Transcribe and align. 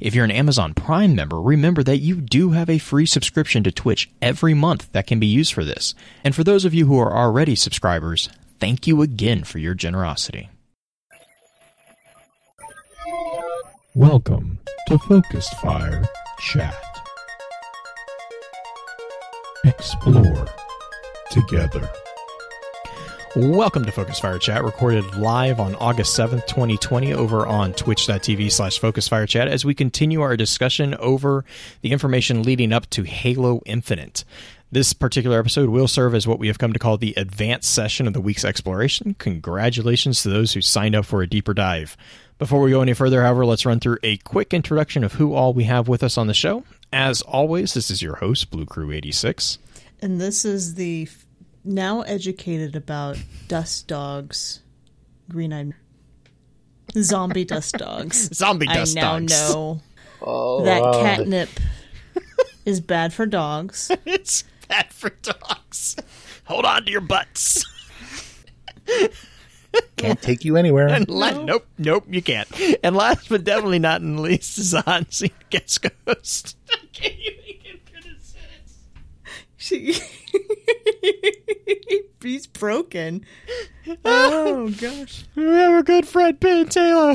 If 0.00 0.14
you're 0.14 0.24
an 0.24 0.30
Amazon 0.30 0.74
Prime 0.74 1.14
member, 1.14 1.40
remember 1.40 1.82
that 1.82 1.98
you 1.98 2.16
do 2.16 2.50
have 2.50 2.70
a 2.70 2.78
free 2.78 3.06
subscription 3.06 3.62
to 3.64 3.72
Twitch 3.72 4.10
every 4.20 4.54
month 4.54 4.90
that 4.92 5.06
can 5.06 5.18
be 5.18 5.26
used 5.26 5.52
for 5.52 5.64
this. 5.64 5.94
And 6.24 6.34
for 6.34 6.44
those 6.44 6.64
of 6.64 6.74
you 6.74 6.86
who 6.86 6.98
are 6.98 7.16
already 7.16 7.54
subscribers, 7.54 8.28
thank 8.60 8.86
you 8.86 9.02
again 9.02 9.44
for 9.44 9.58
your 9.58 9.74
generosity. 9.74 10.48
Welcome 13.94 14.58
to 14.88 14.98
Focused 14.98 15.54
Fire 15.60 16.04
Chat. 16.38 16.76
Explore 19.64 20.46
together. 21.30 21.90
Welcome 23.36 23.84
to 23.84 23.92
Focus 23.92 24.18
Fire 24.18 24.38
Chat, 24.38 24.64
recorded 24.64 25.14
live 25.16 25.60
on 25.60 25.74
August 25.74 26.18
7th, 26.18 26.46
2020, 26.46 27.12
over 27.12 27.46
on 27.46 27.74
twitch.tv 27.74 28.50
slash 28.50 28.78
Focus 28.78 29.08
Fire 29.08 29.26
Chat, 29.26 29.46
as 29.46 29.62
we 29.62 29.74
continue 29.74 30.22
our 30.22 30.38
discussion 30.38 30.94
over 30.94 31.44
the 31.82 31.92
information 31.92 32.44
leading 32.44 32.72
up 32.72 32.88
to 32.88 33.02
Halo 33.02 33.60
Infinite. 33.66 34.24
This 34.72 34.94
particular 34.94 35.38
episode 35.38 35.68
will 35.68 35.86
serve 35.86 36.14
as 36.14 36.26
what 36.26 36.38
we 36.38 36.46
have 36.46 36.58
come 36.58 36.72
to 36.72 36.78
call 36.78 36.96
the 36.96 37.12
advanced 37.18 37.74
session 37.74 38.06
of 38.06 38.14
the 38.14 38.22
week's 38.22 38.42
exploration. 38.42 39.14
Congratulations 39.18 40.22
to 40.22 40.30
those 40.30 40.54
who 40.54 40.62
signed 40.62 40.94
up 40.94 41.04
for 41.04 41.20
a 41.20 41.28
deeper 41.28 41.52
dive. 41.52 41.94
Before 42.38 42.62
we 42.62 42.70
go 42.70 42.80
any 42.80 42.94
further, 42.94 43.22
however, 43.22 43.44
let's 43.44 43.66
run 43.66 43.80
through 43.80 43.98
a 44.02 44.16
quick 44.16 44.54
introduction 44.54 45.04
of 45.04 45.12
who 45.12 45.34
all 45.34 45.52
we 45.52 45.64
have 45.64 45.88
with 45.88 46.02
us 46.02 46.16
on 46.16 46.26
the 46.26 46.32
show. 46.32 46.64
As 46.90 47.20
always, 47.20 47.74
this 47.74 47.90
is 47.90 48.00
your 48.00 48.16
host, 48.16 48.50
Blue 48.50 48.64
Crew 48.64 48.90
86. 48.92 49.58
And 50.00 50.18
this 50.18 50.46
is 50.46 50.76
the 50.76 51.06
now 51.66 52.02
educated 52.02 52.76
about 52.76 53.18
dust 53.48 53.86
dogs, 53.88 54.60
green 55.30 55.52
eyed 55.52 55.74
zombie 56.98 57.44
dust 57.44 57.74
dogs. 57.76 58.30
Zombie 58.34 58.66
dust 58.66 58.96
I 58.96 59.00
now 59.00 59.18
dogs. 59.18 59.32
know 59.32 59.80
Oh, 60.22 60.64
that 60.64 60.80
wow. 60.82 61.02
catnip 61.02 61.48
is 62.64 62.80
bad 62.80 63.12
for 63.12 63.26
dogs. 63.26 63.90
It's 64.06 64.44
bad 64.68 64.92
for 64.92 65.10
dogs. 65.10 65.96
Hold 66.46 66.64
on 66.64 66.84
to 66.86 66.90
your 66.90 67.00
butts. 67.02 67.64
Can't 69.96 70.20
take 70.22 70.44
you 70.44 70.56
anywhere. 70.56 70.88
And 70.88 71.08
la- 71.08 71.42
nope, 71.42 71.66
nope, 71.78 72.04
you 72.08 72.22
can't. 72.22 72.48
And 72.82 72.96
last 72.96 73.28
but 73.28 73.44
definitely 73.44 73.78
not 73.78 74.00
in 74.00 74.16
the 74.16 74.22
least 74.22 74.58
is 74.58 74.74
on 74.74 75.10
scene 75.10 75.30
guest 75.50 75.86
host. 76.06 76.56
I 76.70 76.76
can't 76.92 77.14
even 77.18 77.60
get 77.62 77.86
through 77.86 78.12
this 78.12 78.24
sentence. 78.34 78.78
She, 79.66 79.98
he's 82.22 82.46
broken. 82.46 83.24
Oh 84.04 84.68
gosh. 84.80 85.24
We 85.36 85.44
have 85.44 85.78
a 85.78 85.82
good 85.84 86.08
friend 86.08 86.38
Ben 86.40 86.68
Taylor. 86.68 87.14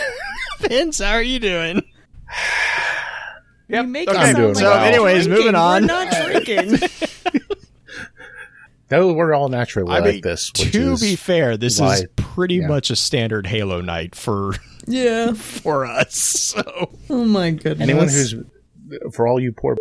Vince, 0.60 0.98
how 0.98 1.12
are 1.12 1.22
you 1.22 1.38
doing? 1.38 1.82
you 3.68 3.82
make 3.82 4.10
okay. 4.10 4.18
it 4.18 4.24
sound 4.24 4.36
doing 4.36 4.54
like 4.54 4.62
well. 4.62 4.84
anyways, 4.84 5.24
drinking. 5.26 5.46
moving 5.46 5.54
on. 5.54 5.82
We're 5.82 5.86
not 5.86 6.12
drinking. 6.12 6.78
No, 8.90 9.14
we're 9.14 9.32
all 9.32 9.48
naturally 9.48 9.90
I 9.90 10.00
like 10.00 10.14
mean, 10.16 10.20
this. 10.20 10.50
Which 10.50 10.72
to 10.72 10.92
is 10.92 11.00
be 11.00 11.16
fair, 11.16 11.56
this 11.56 11.80
is 11.80 12.04
pretty 12.16 12.56
yeah. 12.56 12.68
much 12.68 12.90
a 12.90 12.96
standard 12.96 13.46
Halo 13.46 13.80
night 13.80 14.14
for 14.14 14.54
yeah. 14.86 15.32
for 15.32 15.86
us. 15.86 16.14
So 16.14 16.90
Oh 17.08 17.24
my 17.24 17.52
goodness. 17.52 17.88
anyone 17.88 18.08
who's 18.08 18.34
for 19.14 19.26
all 19.26 19.40
you 19.40 19.52
poor 19.52 19.76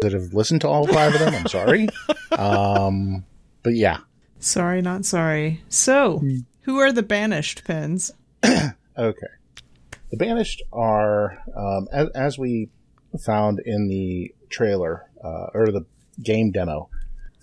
that 0.00 0.12
have 0.12 0.32
listened 0.32 0.60
to 0.62 0.68
all 0.68 0.86
five 0.86 1.14
of 1.14 1.20
them. 1.20 1.34
I'm 1.34 1.46
sorry. 1.46 1.88
um, 2.38 3.24
but 3.62 3.74
yeah, 3.74 3.98
sorry, 4.38 4.82
not 4.82 5.04
sorry. 5.04 5.62
So, 5.68 6.22
who 6.62 6.78
are 6.78 6.92
the 6.92 7.02
banished 7.02 7.64
pins? 7.64 8.12
okay. 8.44 9.26
The 10.10 10.16
banished 10.16 10.62
are 10.72 11.42
um, 11.56 11.88
as, 11.92 12.08
as 12.10 12.38
we 12.38 12.70
found 13.24 13.60
in 13.64 13.88
the 13.88 14.34
trailer 14.50 15.10
uh, 15.24 15.46
or 15.52 15.66
the 15.72 15.84
game 16.22 16.52
demo 16.52 16.88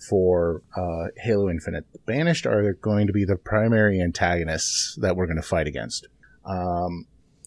for 0.08 0.62
uh, 0.76 1.08
Halo 1.16 1.48
Infinite. 1.48 1.90
The 1.92 1.98
banished 2.00 2.46
are 2.46 2.72
going 2.74 3.06
to 3.06 3.12
be 3.12 3.24
the 3.24 3.36
primary 3.36 4.00
antagonists 4.00 4.96
that 5.00 5.16
we're 5.16 5.26
going 5.26 5.36
to 5.36 5.42
fight 5.42 5.66
against. 5.66 6.06
Um, 6.44 7.06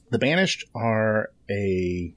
the 0.09 0.19
banished 0.19 0.65
are 0.73 1.31
a 1.49 2.13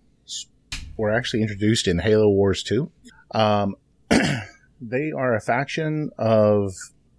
were 1.00 1.10
actually 1.10 1.42
introduced 1.42 1.88
in 1.88 1.98
Halo 1.98 2.28
Wars 2.28 2.62
2. 2.62 2.90
Um, 3.32 3.74
they 4.80 5.12
are 5.16 5.34
a 5.34 5.40
faction 5.40 6.10
of 6.18 6.72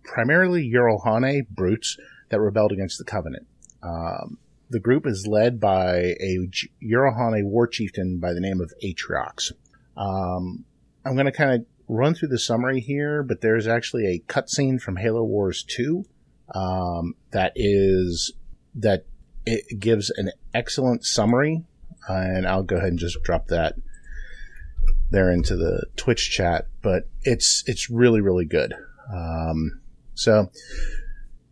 primarily 0.03 0.71
Jiralhanae 0.71 1.47
brutes 1.49 1.97
that 2.29 2.39
rebelled 2.39 2.71
against 2.71 2.97
the 2.97 3.03
Covenant. 3.03 3.47
Um, 3.83 4.37
the 4.69 4.79
group 4.79 5.05
is 5.05 5.27
led 5.27 5.59
by 5.59 6.15
a 6.19 6.47
Jiralhanae 6.81 7.43
war 7.43 7.67
chieftain 7.67 8.19
by 8.19 8.33
the 8.33 8.39
name 8.39 8.61
of 8.61 8.71
Atriox. 8.83 9.51
Um, 9.97 10.65
I'm 11.03 11.15
going 11.15 11.25
to 11.25 11.31
kind 11.31 11.51
of 11.51 11.65
run 11.87 12.13
through 12.13 12.29
the 12.29 12.39
summary 12.39 12.79
here, 12.79 13.23
but 13.23 13.41
there's 13.41 13.67
actually 13.67 14.05
a 14.05 14.19
cutscene 14.31 14.79
from 14.79 14.95
Halo 14.95 15.23
Wars 15.23 15.63
2 15.63 16.05
um, 16.55 17.15
that 17.31 17.51
is 17.55 18.33
that 18.75 19.05
it 19.45 19.79
gives 19.79 20.09
an 20.11 20.31
excellent 20.53 21.03
summary, 21.03 21.65
and 22.07 22.47
I'll 22.47 22.63
go 22.63 22.77
ahead 22.77 22.89
and 22.89 22.99
just 22.99 23.21
drop 23.23 23.47
that 23.47 23.75
there 25.09 25.31
into 25.31 25.55
the 25.55 25.85
Twitch 25.95 26.31
chat. 26.31 26.67
But 26.81 27.09
it's 27.23 27.63
it's 27.67 27.89
really 27.89 28.21
really 28.21 28.45
good. 28.45 28.73
Um, 29.13 29.81
so 30.13 30.51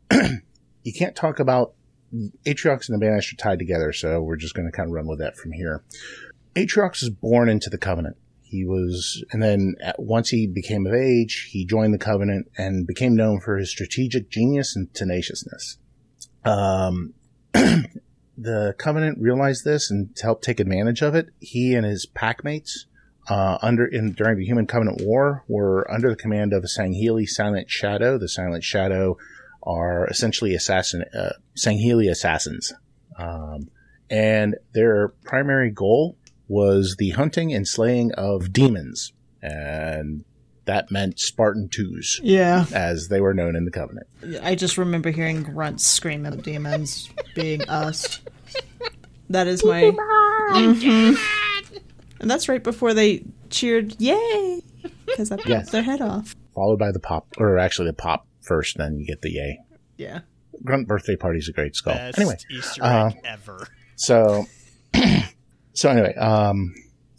you 0.12 0.94
can't 0.98 1.16
talk 1.16 1.40
about 1.40 1.74
Atriox 2.46 2.90
and 2.90 3.00
the 3.00 3.06
Banished 3.06 3.34
are 3.34 3.38
tied 3.38 3.60
together, 3.60 3.94
so 3.94 4.22
we're 4.22 4.36
just 4.36 4.56
going 4.56 4.66
to 4.66 4.76
kind 4.76 4.90
of 4.90 4.94
run 4.94 5.08
with 5.08 5.20
that 5.20 5.38
from 5.38 5.52
here. 5.52 5.84
Atriox 6.56 7.02
was 7.02 7.10
born 7.10 7.50
into 7.50 7.70
the 7.70 7.78
Covenant. 7.78 8.18
He 8.42 8.66
was, 8.66 9.24
and 9.32 9.44
then 9.44 9.76
at, 9.82 10.00
once 10.00 10.30
he 10.30 10.48
became 10.48 10.88
of 10.88 10.94
age, 10.94 11.50
he 11.52 11.66
joined 11.66 11.94
the 11.94 12.00
Covenant 12.00 12.50
and 12.58 12.88
became 12.88 13.16
known 13.16 13.40
for 13.40 13.58
his 13.58 13.70
strategic 13.70 14.30
genius 14.30 14.76
and 14.76 14.92
tenaciousness. 14.94 15.78
Um, 16.44 17.14
the 18.42 18.74
Covenant 18.78 19.20
realized 19.20 19.66
this 19.66 19.92
and 19.92 20.16
to 20.16 20.24
help 20.24 20.42
take 20.42 20.60
advantage 20.60 21.02
of 21.02 21.14
it, 21.16 21.30
he 21.40 21.76
and 21.76 21.86
his 21.86 22.06
packmates, 22.06 22.86
uh, 23.30 23.58
under 23.62 23.86
in 23.86 24.14
during 24.14 24.38
the 24.38 24.46
Human 24.46 24.66
Covenant 24.66 25.02
War, 25.04 25.44
were 25.48 25.90
under 25.92 26.10
the 26.10 26.16
command 26.16 26.54
of 26.54 26.64
a 26.64 26.68
Sangheili 26.68 27.28
Silent 27.28 27.70
Shadow. 27.70 28.18
The 28.18 28.30
Silent 28.30 28.64
Shadow 28.64 29.18
are 29.64 30.08
essentially 30.08 30.56
assassin 30.56 31.04
uh, 31.14 31.34
Sangheili 31.58 32.10
assassins, 32.10 32.74
um, 33.18 33.70
and 34.10 34.56
their 34.74 35.10
primary 35.26 35.70
goal 35.70 36.18
was 36.48 36.96
the 36.98 37.12
hunting 37.12 37.54
and 37.54 37.68
slaying 37.68 38.12
of 38.14 38.54
demons, 38.54 39.14
and 39.42 40.24
that 40.70 40.92
meant 40.92 41.20
Spartan 41.20 41.68
twos, 41.68 42.20
Yeah. 42.22 42.64
as 42.76 43.08
they 43.08 43.20
were 43.22 43.34
known 43.34 43.56
in 43.56 43.66
the 43.66 43.72
Covenant. 43.72 44.06
I 44.44 44.54
just 44.54 44.78
remember 44.78 45.10
hearing 45.10 45.42
grunts 45.42 45.84
scream 45.84 46.28
at 46.28 46.44
demons 46.44 47.10
being 47.34 47.68
us. 47.68 48.20
That 49.32 49.48
is 49.48 49.66
my. 49.66 49.92
Mhm. 50.54 51.18
And 52.20 52.30
that's 52.30 52.48
right 52.48 52.64
before 52.64 52.94
they 52.94 53.24
cheered, 53.50 53.96
yay! 54.00 54.62
Because 55.08 55.32
I 55.32 55.38
popped 55.38 55.50
Yes. 55.50 55.72
their 55.72 55.82
head 55.82 56.02
off. 56.02 56.36
Followed 56.54 56.78
by 56.78 56.92
the 56.92 57.00
pop, 57.00 57.28
or 57.40 57.58
actually 57.58 57.88
the 57.88 57.94
pop 57.94 58.28
first, 58.42 58.78
then 58.78 59.00
you 59.00 59.08
get 59.08 59.22
the 59.22 59.32
yay. 59.32 59.60
Yeah. 59.98 60.20
Grunt 60.64 60.88
birthday 60.88 61.16
party's 61.16 61.50
a 61.50 61.52
great 61.52 61.76
skull. 61.76 61.96
best 61.96 62.20
Anyway, 62.20 62.36
Easter 62.52 62.84
uh, 62.84 63.08
egg 63.10 63.16
ever. 63.24 63.68
So, 63.96 64.46
so 65.74 65.90
anyway, 65.90 66.14
um, 66.16 66.74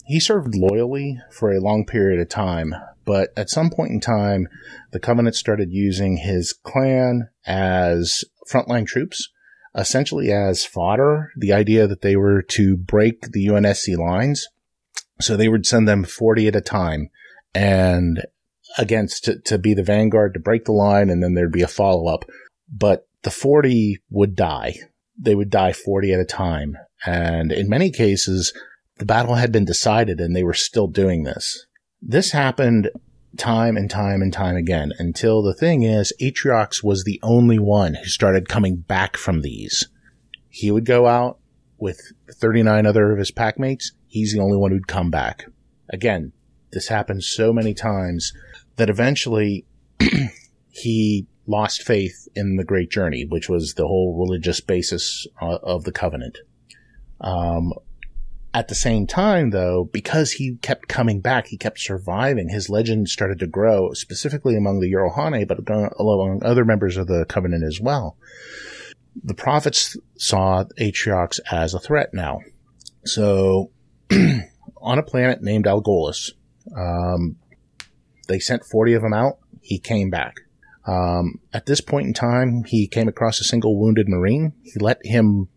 he 0.05 0.19
served 0.21 0.55
loyally 0.55 1.19
for 1.31 1.51
a 1.51 1.59
long 1.59 1.85
period 1.85 2.21
of 2.21 2.29
time, 2.29 2.73
but 3.05 3.33
at 3.37 3.49
some 3.49 3.69
point 3.69 3.91
in 3.91 3.99
time, 3.99 4.47
the 4.91 4.99
Covenant 4.99 5.35
started 5.35 5.71
using 5.71 6.17
his 6.17 6.53
clan 6.53 7.29
as 7.45 8.23
frontline 8.51 8.85
troops, 8.85 9.29
essentially 9.75 10.31
as 10.31 10.65
fodder. 10.65 11.31
The 11.37 11.53
idea 11.53 11.87
that 11.87 12.01
they 12.01 12.15
were 12.15 12.41
to 12.41 12.77
break 12.77 13.31
the 13.31 13.47
UNSC 13.47 13.97
lines, 13.97 14.47
so 15.19 15.35
they 15.35 15.49
would 15.49 15.65
send 15.65 15.87
them 15.87 16.03
forty 16.03 16.47
at 16.47 16.55
a 16.55 16.61
time, 16.61 17.09
and 17.53 18.23
against 18.77 19.25
to, 19.25 19.39
to 19.39 19.57
be 19.57 19.73
the 19.73 19.83
vanguard 19.83 20.33
to 20.33 20.39
break 20.39 20.65
the 20.65 20.71
line, 20.71 21.09
and 21.09 21.21
then 21.21 21.33
there'd 21.33 21.51
be 21.51 21.61
a 21.61 21.67
follow 21.67 22.07
up. 22.07 22.25
But 22.69 23.07
the 23.23 23.31
forty 23.31 24.01
would 24.09 24.35
die 24.35 24.75
they 25.21 25.35
would 25.35 25.49
die 25.49 25.71
40 25.71 26.13
at 26.13 26.19
a 26.19 26.25
time. 26.25 26.77
And 27.05 27.51
in 27.51 27.69
many 27.69 27.91
cases, 27.91 28.53
the 28.97 29.05
battle 29.05 29.35
had 29.35 29.51
been 29.51 29.65
decided 29.65 30.19
and 30.19 30.35
they 30.35 30.43
were 30.43 30.53
still 30.53 30.87
doing 30.87 31.23
this. 31.23 31.67
This 32.01 32.31
happened 32.31 32.89
time 33.37 33.77
and 33.77 33.89
time 33.89 34.21
and 34.21 34.33
time 34.33 34.55
again 34.55 34.91
until 34.97 35.41
the 35.41 35.53
thing 35.53 35.83
is, 35.83 36.11
Atriox 36.19 36.83
was 36.83 37.03
the 37.03 37.19
only 37.21 37.59
one 37.59 37.93
who 37.93 38.05
started 38.05 38.49
coming 38.49 38.77
back 38.77 39.15
from 39.15 39.41
these. 39.41 39.87
He 40.49 40.71
would 40.71 40.85
go 40.85 41.07
out 41.07 41.37
with 41.77 41.99
39 42.29 42.85
other 42.85 43.11
of 43.11 43.19
his 43.19 43.31
packmates. 43.31 43.91
He's 44.07 44.33
the 44.33 44.41
only 44.41 44.57
one 44.57 44.71
who'd 44.71 44.87
come 44.87 45.11
back. 45.11 45.45
Again, 45.89 46.33
this 46.71 46.87
happened 46.87 47.23
so 47.23 47.53
many 47.53 47.73
times 47.73 48.33
that 48.77 48.89
eventually 48.89 49.65
he 50.69 51.27
lost 51.45 51.83
faith 51.83 52.27
in 52.35 52.55
the 52.55 52.63
Great 52.63 52.89
Journey, 52.89 53.25
which 53.25 53.47
was 53.47 53.75
the 53.75 53.87
whole 53.87 54.17
religious 54.17 54.59
basis 54.59 55.27
uh, 55.41 55.57
of 55.63 55.83
the 55.83 55.91
covenant. 55.91 56.39
Um, 57.19 57.73
at 58.53 58.67
the 58.67 58.75
same 58.75 59.07
time, 59.07 59.51
though, 59.51 59.89
because 59.93 60.33
he 60.33 60.55
kept 60.57 60.89
coming 60.89 61.21
back, 61.21 61.47
he 61.47 61.57
kept 61.57 61.79
surviving, 61.79 62.49
his 62.49 62.69
legend 62.69 63.07
started 63.07 63.39
to 63.39 63.47
grow, 63.47 63.93
specifically 63.93 64.57
among 64.57 64.79
the 64.79 64.91
Jiralhanae, 64.91 65.47
but 65.47 65.59
among 65.59 66.41
other 66.43 66.65
members 66.65 66.97
of 66.97 67.07
the 67.07 67.25
Covenant 67.25 67.63
as 67.63 67.79
well. 67.79 68.17
The 69.23 69.33
prophets 69.33 69.95
saw 70.17 70.65
Atriox 70.79 71.39
as 71.49 71.73
a 71.73 71.79
threat 71.79 72.13
now. 72.13 72.39
So, 73.05 73.71
on 74.11 74.99
a 74.99 75.03
planet 75.03 75.41
named 75.41 75.65
Algolis, 75.65 76.31
um, 76.75 77.37
they 78.27 78.39
sent 78.39 78.65
40 78.65 78.93
of 78.95 79.01
them 79.01 79.13
out. 79.13 79.37
He 79.61 79.79
came 79.79 80.09
back. 80.09 80.41
Um, 80.85 81.39
at 81.53 81.67
this 81.67 81.81
point 81.81 82.07
in 82.07 82.13
time, 82.13 82.63
he 82.65 82.87
came 82.87 83.07
across 83.07 83.39
a 83.39 83.45
single 83.45 83.79
wounded 83.79 84.09
Marine. 84.09 84.53
He 84.63 84.73
let 84.79 84.99
him 85.05 85.47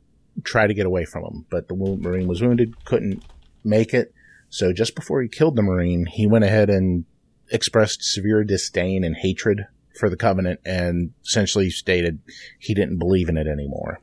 try 0.42 0.66
to 0.66 0.74
get 0.74 0.86
away 0.86 1.04
from 1.04 1.24
him, 1.24 1.46
but 1.50 1.68
the 1.68 1.74
Marine 1.74 2.28
was 2.28 2.42
wounded, 2.42 2.84
couldn't 2.84 3.22
make 3.62 3.94
it. 3.94 4.12
So 4.48 4.72
just 4.72 4.94
before 4.94 5.22
he 5.22 5.28
killed 5.28 5.56
the 5.56 5.62
Marine, 5.62 6.06
he 6.06 6.26
went 6.26 6.44
ahead 6.44 6.70
and 6.70 7.04
expressed 7.50 8.02
severe 8.02 8.44
disdain 8.44 9.04
and 9.04 9.16
hatred 9.16 9.66
for 9.98 10.10
the 10.10 10.16
Covenant 10.16 10.60
and 10.64 11.12
essentially 11.24 11.70
stated 11.70 12.20
he 12.58 12.74
didn't 12.74 12.98
believe 12.98 13.28
in 13.28 13.36
it 13.36 13.46
anymore. 13.46 14.00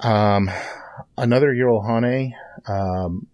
Um, 0.00 0.50
another 1.16 1.54
Jiralhanae, 1.54 2.32
um, 2.66 3.26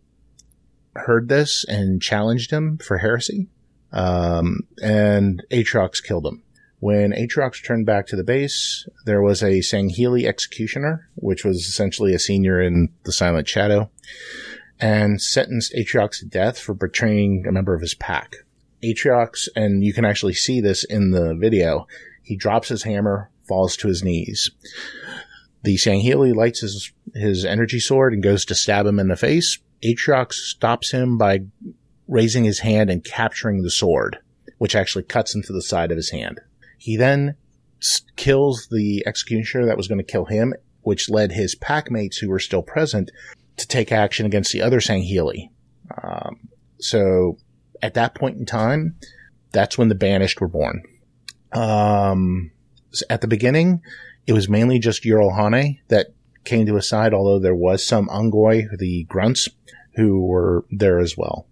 heard 0.95 1.29
this 1.29 1.65
and 1.67 2.01
challenged 2.01 2.51
him 2.51 2.79
for 2.79 2.99
heresy. 2.99 3.49
Um, 3.93 4.61
and 4.83 5.45
Atriox 5.51 6.03
killed 6.03 6.27
him. 6.27 6.44
When 6.85 7.13
Atriox 7.13 7.65
turned 7.65 7.87
back 7.87 8.07
to 8.09 8.17
the 8.17 8.23
base, 8.23 8.87
there 9.07 9.23
was 9.23 9.43
a 9.43 9.61
Sangheili 9.61 10.27
executioner, 10.27 11.09
which 11.15 11.43
was 11.43 11.67
essentially 11.67 12.13
a 12.13 12.19
senior 12.19 12.61
in 12.61 12.93
the 13.05 13.11
Silent 13.11 13.49
Shadow, 13.49 13.91
and 14.79 15.19
sentenced 15.19 15.73
Atriox 15.73 16.19
to 16.19 16.27
death 16.27 16.59
for 16.59 16.75
betraying 16.75 17.47
a 17.49 17.53
member 17.53 17.73
of 17.73 17.81
his 17.81 17.95
pack. 17.95 18.37
Atriox, 18.83 19.49
and 19.57 19.83
you 19.83 19.95
can 19.95 20.05
actually 20.05 20.35
see 20.35 20.61
this 20.61 20.85
in 20.85 21.13
the 21.13 21.35
video, 21.35 21.87
he 22.23 22.37
drops 22.37 22.69
his 22.69 22.83
hammer, 22.83 23.31
falls 23.49 23.79
to 23.79 23.89
his 23.89 24.05
knees. 24.05 24.51
The 25.63 25.77
Sangheili 25.77 26.35
lights 26.35 26.61
his, 26.61 26.93
his 27.15 27.47
energy 27.47 27.81
sword 27.81 28.13
and 28.13 28.23
goes 28.23 28.45
to 28.45 28.55
stab 28.55 28.85
him 28.85 28.99
in 28.99 29.09
the 29.09 29.17
face. 29.17 29.59
Atriox 29.83 30.35
stops 30.35 30.91
him 30.91 31.17
by 31.17 31.47
raising 32.09 32.45
his 32.45 32.59
hand 32.59 32.91
and 32.91 33.03
capturing 33.03 33.63
the 33.63 33.71
sword, 33.71 34.19
which 34.59 34.77
actually 34.77 35.05
cuts 35.05 35.35
into 35.35 35.55
the 35.55 35.63
side 35.63 35.91
of 35.91 35.97
his 35.97 36.11
hand. 36.11 36.43
He 36.79 36.97
then 36.97 37.37
kills 38.17 38.69
the 38.71 39.03
executioner 39.07 39.67
that 39.67 39.77
was 39.77 39.89
going 39.89 39.99
to 39.99 40.05
kill 40.05 40.27
him, 40.27 40.55
which 40.83 41.11
led 41.11 41.33
his 41.33 41.55
packmates 41.55 42.17
who 42.17 42.29
were 42.29 42.39
still 42.39 42.63
present 42.63 43.11
to 43.57 43.67
take 43.67 43.93
action 43.93 44.27
against 44.27 44.53
the 44.53 44.63
other 44.63 44.81
Sangheili. 44.81 45.51
Um, 46.03 46.49
so 46.79 47.39
at 47.83 47.95
that 47.95 48.15
point 48.15 48.39
in 48.39 48.47
time, 48.47 48.97
that's 49.53 49.79
when 49.79 49.89
the 49.89 49.95
Banished 49.95 50.41
were 50.41 50.49
born. 50.49 50.83
Um, 51.53 52.51
at 53.09 53.21
the 53.21 53.29
beginning, 53.29 53.83
it 54.27 54.33
was 54.33 54.49
mainly 54.49 54.79
just 54.79 55.05
Jiralhanae 55.05 55.81
that 55.89 56.09
came 56.45 56.67
to 56.67 56.77
his 56.77 56.89
side, 56.89 57.15
although 57.15 57.39
there 57.39 57.55
was 57.55 57.87
some 57.87 58.09
Unggoy, 58.09 58.67
the 58.79 59.05
grunts, 59.05 59.49
who 59.97 60.27
were 60.27 60.65
there 60.71 60.99
as 60.99 61.17
well. 61.17 61.47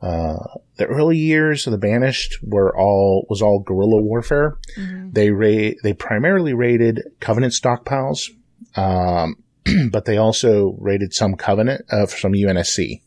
Uh, 0.00 0.38
the 0.78 0.86
early 0.86 1.16
years 1.16 1.66
of 1.66 1.72
the 1.72 1.78
Banished 1.78 2.38
were 2.42 2.76
all 2.76 3.26
was 3.28 3.42
all 3.42 3.60
guerrilla 3.60 4.00
warfare. 4.00 4.58
Mm-hmm. 4.76 5.10
They 5.10 5.30
ra- 5.30 5.74
they 5.82 5.92
primarily 5.92 6.54
raided 6.54 7.02
Covenant 7.20 7.52
stockpiles, 7.52 8.30
um, 8.76 9.36
but 9.90 10.04
they 10.04 10.16
also 10.16 10.76
raided 10.78 11.12
some 11.12 11.34
Covenant 11.34 11.84
uh, 11.90 12.06
from 12.06 12.32
UNSC. 12.32 13.02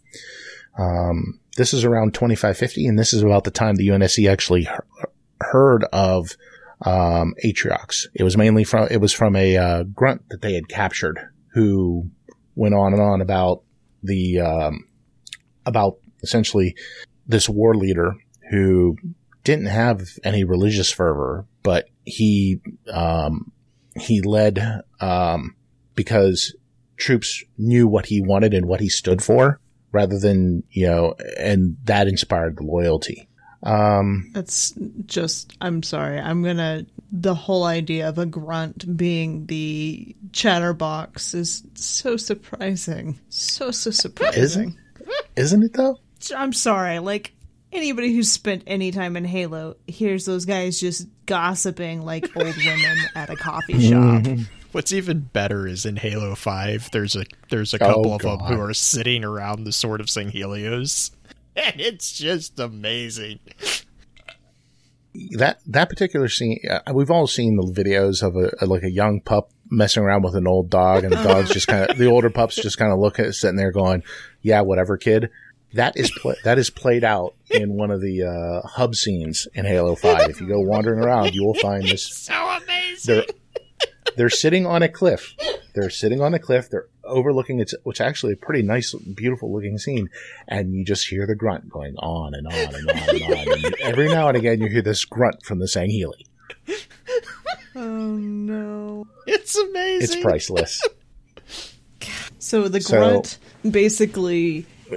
Um, 0.78 1.40
this 1.58 1.74
is 1.74 1.86
around 1.86 2.14
2550, 2.14 2.88
and 2.88 3.00
this 3.00 3.14
is 3.14 3.24
about 3.24 3.46
the 3.46 3.52
time 3.52 3.76
the 3.76 3.88
UNSC 3.88 4.30
actually 4.30 4.64
he- 4.64 5.06
heard 5.40 5.86
of 5.94 6.36
um, 6.86 7.34
Atriox. 7.44 8.08
It 8.14 8.24
was 8.24 8.36
mainly 8.36 8.66
from 8.66 8.90
it 8.92 9.00
was 9.00 9.14
from 9.14 9.36
a 9.36 9.58
uh, 9.58 9.84
grunt 9.84 10.28
that 10.30 10.42
they 10.42 10.54
had 10.54 10.68
captured, 10.68 11.20
who 11.54 12.10
went 12.56 12.76
on 12.76 12.92
and 12.92 13.02
on 13.02 13.22
about 13.22 13.64
the 14.04 14.42
um, 14.42 14.90
about 15.66 15.98
essentially 16.22 16.76
this 17.32 17.50
war 17.50 17.76
leader 17.76 18.16
who 18.50 18.98
didn't 19.44 19.68
have 19.68 20.02
any 20.24 20.44
religious 20.44 20.92
fervor, 20.92 21.46
but 21.64 21.86
he 22.06 22.62
um, 22.92 23.52
he 23.96 24.22
led 24.22 24.82
um, 25.00 25.56
because 25.96 26.56
troops 26.98 27.44
knew 27.58 27.88
what 27.88 28.06
he 28.06 28.22
wanted 28.22 28.54
and 28.54 28.68
what 28.68 28.80
he 28.80 28.90
stood 28.90 29.24
for, 29.24 29.60
rather 29.92 30.20
than 30.20 30.64
you 30.70 30.88
know, 30.88 31.16
and 31.38 31.78
that 31.86 32.08
inspired 32.08 32.58
the 32.58 32.64
loyalty. 32.64 33.28
Um, 33.64 34.32
That's 34.34 34.74
just, 35.06 35.56
I'm 35.62 35.84
sorry. 35.84 36.20
I'm 36.20 36.42
gonna, 36.42 36.86
the 37.12 37.36
whole 37.36 37.64
idea 37.64 38.10
of 38.10 38.18
a 38.18 38.26
grunt 38.26 38.98
being 38.98 39.46
the 39.46 40.16
chatterbox 40.32 41.36
is 41.36 41.64
so 41.76 42.18
surprising. 42.18 43.20
So, 43.30 43.70
so 43.70 43.92
surprising. 43.92 44.42
Isn't, 44.42 44.78
isn't 45.36 45.64
it 45.64 45.74
though? 45.74 46.00
I'm 46.36 46.54
sorry. 46.54 47.00
Like, 47.00 47.34
anybody 47.72 48.14
who's 48.14 48.30
spent 48.32 48.64
any 48.68 48.92
time 48.92 49.16
in 49.18 49.26
Halo 49.26 49.78
hears 49.88 50.26
those 50.26 50.46
guys 50.46 50.80
just 50.80 51.08
gossiping 51.26 52.02
like 52.04 52.26
old 52.36 52.56
women 52.66 52.98
at 53.16 53.30
a 53.30 53.36
coffee 53.36 53.80
shop. 53.90 54.26
What's 54.74 54.94
even 54.94 55.20
better 55.22 55.68
is 55.68 55.86
in 55.86 55.98
Halo 55.98 56.34
Five. 56.36 56.90
There's 56.92 57.16
a 57.18 57.26
there's 57.50 57.74
a 57.74 57.80
couple 57.80 58.12
Oh, 58.12 58.16
of 58.16 58.22
them 58.22 58.40
who 58.40 58.60
are 58.62 58.74
sitting 58.74 59.24
around 59.26 59.66
the 59.66 59.72
sword 59.74 60.00
of 60.00 60.08
Sanghelios, 60.08 61.12
and 61.58 61.80
it's 61.82 62.14
just 62.14 62.58
amazing. 62.58 63.40
that 65.32 65.60
that 65.68 65.90
particular 65.90 66.30
scene, 66.30 66.58
uh, 66.70 66.80
we've 66.94 67.12
all 67.12 67.28
seen 67.28 67.58
the 67.58 67.64
videos 67.64 68.24
of 68.24 68.38
a, 68.38 68.66
like 68.66 68.84
a 68.84 68.90
young 68.92 69.20
pup 69.20 69.52
messing 69.70 70.04
around 70.04 70.24
with 70.24 70.36
an 70.36 70.48
old 70.48 70.70
dog, 70.70 71.04
and 71.04 71.12
the 71.12 71.22
dog's 71.24 71.50
just 71.50 71.68
kind 71.68 71.90
of 71.90 71.98
the 71.98 72.06
older 72.08 72.30
pups 72.30 72.56
just 72.56 72.78
kind 72.78 72.94
of 72.94 73.00
looking 73.00 73.26
at 73.26 73.30
it, 73.30 73.34
sitting 73.34 73.58
there 73.58 73.74
going, 73.74 74.04
"Yeah, 74.42 74.62
whatever, 74.62 74.96
kid." 74.98 75.30
That 75.74 75.96
is 75.96 76.12
pla 76.12 76.34
that 76.44 76.58
is 76.58 76.70
played 76.70 77.04
out 77.04 77.34
in 77.50 77.74
one 77.78 77.92
of 77.92 78.02
the 78.02 78.24
uh, 78.24 78.68
hub 78.68 78.96
scenes 78.96 79.48
in 79.54 79.66
Halo 79.66 79.96
Five. 79.96 80.30
If 80.30 80.42
you 80.42 80.48
go 80.48 80.60
wandering 80.60 81.00
around, 81.00 81.34
you 81.34 81.46
will 81.46 81.54
find 81.56 81.84
this. 81.84 82.08
So 82.32 82.34
amazing. 82.34 83.16
They're 83.16 83.26
they're 84.18 84.30
sitting 84.30 84.66
on 84.66 84.84
a 84.84 84.90
cliff. 84.90 85.34
They're 85.74 85.90
sitting 85.90 86.22
on 86.22 86.34
a 86.34 86.40
cliff. 86.40 86.70
They're 86.70 86.88
overlooking 87.06 87.60
it's 87.60 87.74
which 87.84 88.02
actually 88.02 88.34
a 88.34 88.36
pretty 88.36 88.62
nice, 88.64 88.94
beautiful 88.94 89.54
looking 89.54 89.78
scene, 89.78 90.10
and 90.48 90.74
you 90.74 90.84
just 90.84 91.08
hear 91.08 91.26
the 91.26 91.36
grunt 91.36 91.70
going 91.70 91.96
on 91.98 92.34
and 92.34 92.48
on 92.48 92.76
and 92.76 92.90
on 92.90 93.10
and 93.16 93.24
on. 93.24 93.66
And 93.66 93.76
every 93.82 94.08
now 94.10 94.28
and 94.28 94.36
again, 94.38 94.60
you 94.60 94.68
hear 94.68 94.82
this 94.82 95.06
grunt 95.06 95.44
from 95.46 95.60
the 95.60 95.66
Sangheili. 95.66 96.26
Oh 97.76 98.18
no. 98.18 99.06
It's 99.26 99.56
amazing. 99.58 100.18
It's 100.18 100.22
priceless. 100.24 100.82
So 102.40 102.68
the 102.68 102.82
So- 102.82 102.98
grunt 102.98 103.38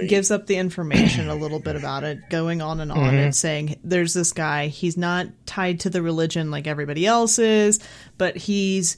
gives 0.07 0.31
up 0.31 0.47
the 0.47 0.55
information 0.57 1.29
a 1.29 1.35
little 1.35 1.59
bit 1.59 1.75
about 1.75 2.03
it, 2.03 2.29
going 2.29 2.61
on 2.61 2.79
and 2.79 2.91
on 2.91 3.15
and 3.15 3.35
saying 3.35 3.79
there's 3.83 4.13
this 4.13 4.33
guy, 4.33 4.67
he's 4.67 4.97
not 4.97 5.27
tied 5.45 5.79
to 5.81 5.89
the 5.89 6.01
religion 6.01 6.51
like 6.51 6.67
everybody 6.67 7.05
else 7.05 7.39
is, 7.39 7.79
but 8.17 8.35
he's 8.35 8.97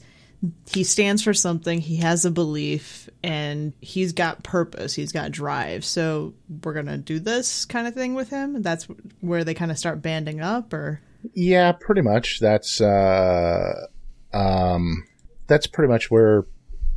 he 0.66 0.84
stands 0.84 1.22
for 1.22 1.34
something, 1.34 1.80
he 1.80 1.96
has 1.96 2.24
a 2.24 2.30
belief 2.30 3.08
and 3.24 3.72
he's 3.80 4.12
got 4.12 4.44
purpose, 4.44 4.94
he's 4.94 5.10
got 5.10 5.32
drive. 5.32 5.84
So 5.84 6.34
we're 6.62 6.74
going 6.74 6.86
to 6.86 6.96
do 6.96 7.18
this 7.18 7.64
kind 7.64 7.88
of 7.88 7.94
thing 7.94 8.14
with 8.14 8.30
him. 8.30 8.62
That's 8.62 8.86
where 9.20 9.42
they 9.42 9.54
kind 9.54 9.72
of 9.72 9.78
start 9.78 10.00
banding 10.00 10.40
up 10.40 10.72
or 10.72 11.00
Yeah, 11.34 11.72
pretty 11.72 12.02
much. 12.02 12.38
That's 12.40 12.80
uh, 12.80 13.86
um, 14.32 15.06
that's 15.48 15.66
pretty 15.66 15.90
much 15.92 16.10
where 16.10 16.46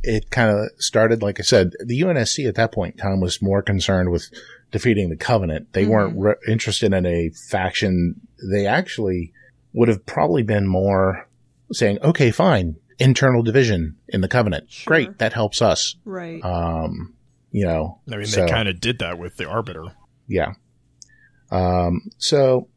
it 0.02 0.30
kind 0.30 0.50
of 0.50 0.68
started. 0.78 1.22
Like 1.22 1.38
I 1.40 1.42
said, 1.42 1.72
the 1.84 2.00
UNSC 2.00 2.46
at 2.48 2.54
that 2.56 2.72
point 2.72 2.94
in 2.96 3.00
time 3.00 3.20
was 3.20 3.40
more 3.42 3.62
concerned 3.62 4.10
with 4.10 4.28
defeating 4.70 5.10
the 5.10 5.16
Covenant. 5.16 5.72
They 5.72 5.86
weren't 5.86 6.18
re- 6.18 6.34
interested 6.48 6.92
in 6.92 7.06
a 7.06 7.30
faction. 7.50 8.20
They 8.50 8.66
actually 8.66 9.32
would 9.72 9.88
have 9.88 10.04
probably 10.06 10.42
been 10.42 10.66
more 10.66 11.28
saying, 11.72 11.98
"Okay, 12.02 12.30
fine, 12.30 12.76
internal 12.98 13.42
division 13.42 13.96
in 14.08 14.20
the 14.20 14.28
Covenant. 14.28 14.68
Great, 14.84 15.18
that 15.18 15.32
helps 15.32 15.62
us." 15.62 15.96
right. 16.04 16.42
Um, 16.44 17.14
you 17.50 17.64
know, 17.66 18.00
I 18.10 18.16
mean, 18.16 18.26
so- 18.26 18.44
they 18.44 18.50
kind 18.50 18.68
of 18.68 18.80
did 18.80 18.98
that 19.00 19.18
with 19.18 19.36
the 19.36 19.46
Arbiter. 19.48 19.84
yeah. 20.26 20.54
Um, 21.50 22.10
so 22.16 22.68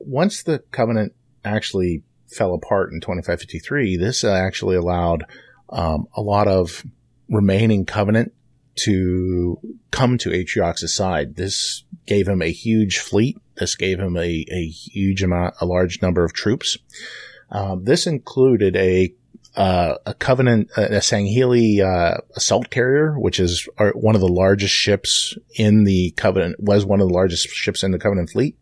once 0.00 0.42
the 0.42 0.58
Covenant 0.72 1.14
actually 1.44 2.02
fell 2.28 2.54
apart 2.54 2.92
in 2.92 3.00
2553, 3.00 3.96
this 3.96 4.24
actually 4.24 4.74
allowed 4.76 5.24
um, 5.68 6.08
a 6.16 6.20
lot 6.20 6.48
of 6.48 6.84
remaining 7.28 7.84
Covenant 7.84 8.32
to 8.76 9.58
come 9.90 10.18
to 10.18 10.30
Atriox's 10.30 10.94
side. 10.94 11.36
This 11.36 11.84
gave 12.06 12.28
him 12.28 12.42
a 12.42 12.50
huge 12.50 12.98
fleet. 12.98 13.38
This 13.56 13.76
gave 13.76 13.98
him 13.98 14.16
a, 14.16 14.44
a 14.50 14.66
huge 14.66 15.22
amount, 15.22 15.54
a 15.60 15.66
large 15.66 16.02
number 16.02 16.24
of 16.24 16.32
troops. 16.32 16.76
Um, 17.50 17.84
this 17.84 18.06
included 18.06 18.76
a 18.76 19.14
uh, 19.56 19.98
a 20.04 20.14
Covenant, 20.14 20.68
a 20.76 20.98
Sangheili 20.98 21.80
uh, 21.80 22.18
assault 22.34 22.70
carrier, 22.70 23.16
which 23.16 23.38
is 23.38 23.68
one 23.94 24.16
of 24.16 24.20
the 24.20 24.26
largest 24.26 24.74
ships 24.74 25.36
in 25.56 25.84
the 25.84 26.10
Covenant, 26.16 26.56
was 26.58 26.84
one 26.84 27.00
of 27.00 27.06
the 27.06 27.14
largest 27.14 27.48
ships 27.50 27.84
in 27.84 27.92
the 27.92 27.98
Covenant 27.98 28.30
fleet, 28.30 28.58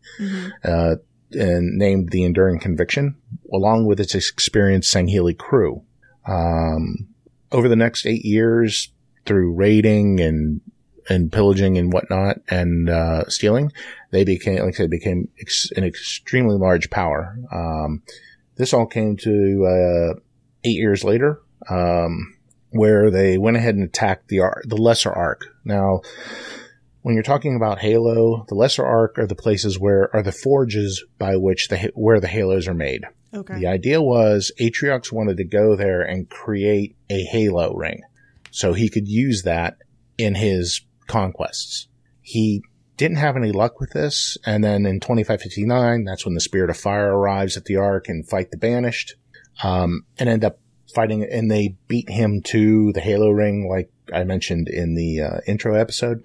uh, 0.65 0.97
and 1.33 1.79
named 1.79 2.11
the 2.11 2.25
Enduring 2.25 2.61
Conviction, 2.61 3.17
along 3.51 3.87
with 3.87 4.01
its 4.01 4.15
experienced 4.15 4.95
Sangheili 4.95 5.37
crew. 5.37 5.83
Um, 6.26 7.09
over 7.50 7.69
the 7.69 7.76
next 7.76 8.07
eight 8.07 8.25
years, 8.25 8.91
through 9.25 9.55
raiding 9.55 10.21
and 10.21 10.61
and 11.09 11.33
pillaging 11.33 11.79
and 11.79 11.93
whatnot 11.93 12.38
and 12.49 12.88
uh, 12.88 13.29
stealing, 13.29 13.73
they 14.11 14.25
became, 14.25 14.61
like 14.61 14.75
I 14.75 14.76
said, 14.76 14.91
became 14.91 15.29
ex- 15.41 15.71
an 15.73 15.85
extremely 15.85 16.57
large 16.57 16.91
power. 16.91 17.37
Um, 17.50 18.02
this 18.57 18.73
all 18.73 18.87
came 18.87 19.17
to 19.19 19.67
uh, 19.67 20.21
eight 20.62 20.76
years 20.76 21.02
later, 21.02 21.41
um, 21.69 22.37
where 22.71 23.11
they 23.11 23.37
went 23.37 23.57
ahead 23.57 23.75
and 23.75 23.85
attacked 23.85 24.29
the 24.29 24.41
Ar- 24.41 24.62
the 24.64 24.76
Lesser 24.76 25.12
Ark. 25.12 25.47
Now, 25.64 26.02
when 27.02 27.14
you're 27.14 27.25
talking 27.25 27.57
about 27.57 27.81
Halo, 27.81 28.45
the 28.49 28.55
Lesser 28.55 28.85
Ark 28.85 29.19
are 29.19 29.26
the 29.26 29.35
places 29.35 29.79
where 29.79 30.14
are 30.14 30.23
the 30.23 30.33
forges 30.33 31.05
by 31.19 31.37
which 31.37 31.69
the 31.69 31.91
where 31.95 32.21
the 32.21 32.29
halos 32.29 32.69
are 32.69 32.75
made. 32.75 33.05
Okay. 33.35 33.59
The 33.59 33.67
idea 33.67 34.01
was 34.03 34.53
Atriox 34.61 35.11
wanted 35.11 35.39
to 35.39 35.45
go 35.45 35.75
there 35.75 36.03
and 36.03 36.29
create 36.29 36.97
a 37.11 37.23
Halo 37.25 37.75
ring, 37.75 38.03
so 38.51 38.73
he 38.73 38.89
could 38.89 39.09
use 39.09 39.43
that 39.43 39.79
in 40.19 40.35
his 40.35 40.83
conquests. 41.07 41.89
He 42.21 42.62
didn't 42.97 43.17
have 43.17 43.37
any 43.37 43.53
luck 43.53 43.81
with 43.81 43.91
this, 43.91 44.37
and 44.45 44.62
then 44.62 44.87
in 44.87 45.01
2559, 45.01 46.05
that's 46.05 46.25
when 46.25 46.35
the 46.35 46.41
Spirit 46.41 46.71
of 46.71 46.77
Fire 46.77 47.17
arrives 47.17 47.57
at 47.57 47.65
the 47.65 47.77
Ark 47.77 48.09
and 48.09 48.29
fight 48.29 48.51
the 48.51 48.59
Banished, 48.59 49.15
um, 49.62 50.05
and 50.19 50.29
end 50.29 50.45
up 50.45 50.59
fighting, 50.95 51.25
and 51.25 51.51
they 51.51 51.77
beat 51.89 52.11
him 52.11 52.43
to 52.43 52.93
the 52.93 53.01
Halo 53.01 53.31
ring, 53.31 53.69
like 53.69 53.91
I 54.12 54.25
mentioned 54.25 54.69
in 54.69 54.95
the 54.95 55.21
uh, 55.23 55.41
intro 55.47 55.75
episode. 55.75 56.25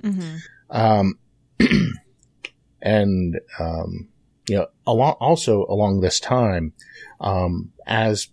Um, 0.70 1.18
and, 2.82 3.40
um, 3.60 4.10
you 4.48 4.56
know, 4.58 4.68
along, 4.86 5.14
also 5.20 5.66
along 5.70 6.00
this 6.00 6.20
time, 6.20 6.74
um, 7.20 7.72
as 7.86 8.28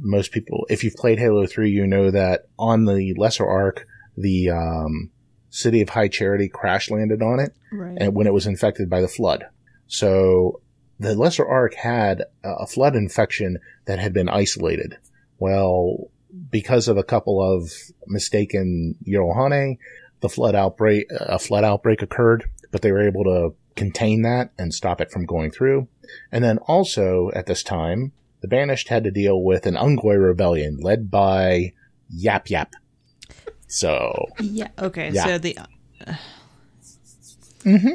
most 0.00 0.32
people, 0.32 0.66
if 0.68 0.82
you've 0.82 0.94
played 0.96 1.18
Halo 1.18 1.46
3, 1.46 1.70
you 1.70 1.86
know 1.86 2.10
that 2.10 2.46
on 2.58 2.84
the 2.84 3.14
Lesser 3.16 3.46
Ark, 3.46 3.86
the, 4.16 4.50
um, 4.50 5.10
city 5.50 5.80
of 5.80 5.88
High 5.88 6.08
Charity 6.08 6.48
crash 6.48 6.90
landed 6.90 7.22
on 7.22 7.40
it 7.40 7.54
Right. 7.72 7.96
and 7.98 8.14
when 8.14 8.26
it 8.26 8.34
was 8.34 8.46
infected 8.46 8.90
by 8.90 9.00
the 9.00 9.08
flood. 9.08 9.46
So 9.86 10.60
the 11.00 11.14
Lesser 11.14 11.46
Ark 11.46 11.74
had 11.74 12.24
a 12.44 12.66
flood 12.66 12.94
infection 12.94 13.58
that 13.86 13.98
had 13.98 14.12
been 14.12 14.28
isolated. 14.28 14.98
Well, 15.38 16.10
because 16.50 16.88
of 16.88 16.96
a 16.98 17.02
couple 17.04 17.40
of 17.42 17.70
mistaken 18.06 18.96
Jiralhanae, 19.06 19.78
the 20.20 20.28
flood 20.28 20.54
outbreak, 20.54 21.06
a 21.10 21.38
flood 21.38 21.64
outbreak 21.64 22.02
occurred, 22.02 22.44
but 22.70 22.82
they 22.82 22.92
were 22.92 23.06
able 23.06 23.24
to 23.24 23.54
contain 23.76 24.22
that 24.22 24.50
and 24.58 24.74
stop 24.74 25.00
it 25.00 25.10
from 25.10 25.24
going 25.24 25.50
through. 25.50 25.88
And 26.32 26.42
then 26.42 26.58
also 26.58 27.30
at 27.34 27.46
this 27.46 27.62
time, 27.62 28.12
the 28.40 28.48
Banished 28.48 28.88
had 28.88 29.04
to 29.04 29.10
deal 29.10 29.42
with 29.42 29.66
an 29.66 29.74
Unggoy 29.74 30.22
rebellion 30.22 30.78
led 30.78 31.10
by 31.10 31.72
Yap 32.10 32.50
Yap. 32.50 32.74
So 33.66 34.26
Yeah. 34.40 34.68
Okay. 34.78 35.10
Yeah. 35.10 35.24
So 35.24 35.38
the. 35.38 35.58
mm 37.64 37.80
hmm. 37.80 37.94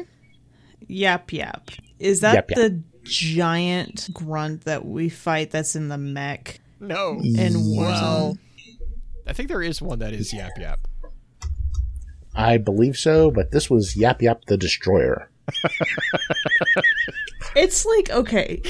Yap 0.86 1.32
yap. 1.32 1.70
Is 1.98 2.20
that 2.20 2.34
Yap 2.34 2.50
Yap. 2.50 2.56
the 2.56 2.82
giant 3.04 4.08
grunt 4.12 4.64
that 4.64 4.84
we 4.84 5.08
fight? 5.08 5.50
That's 5.50 5.74
in 5.74 5.88
the 5.88 5.98
mech 5.98 6.60
No. 6.78 7.18
in 7.22 7.54
Warzone. 7.54 7.76
Well, 7.76 8.38
I 9.26 9.32
think 9.32 9.48
there 9.48 9.62
is 9.62 9.80
one 9.80 10.00
that 10.00 10.12
is 10.12 10.32
Yap 10.32 10.52
Yap. 10.58 10.86
I 12.34 12.58
believe 12.58 12.96
so, 12.96 13.30
but 13.30 13.52
this 13.52 13.70
was 13.70 13.96
Yap 13.96 14.20
Yap 14.20 14.44
the 14.46 14.56
Destroyer. 14.56 15.30
It's 17.56 17.86
like 17.86 18.10
okay. 18.10 18.60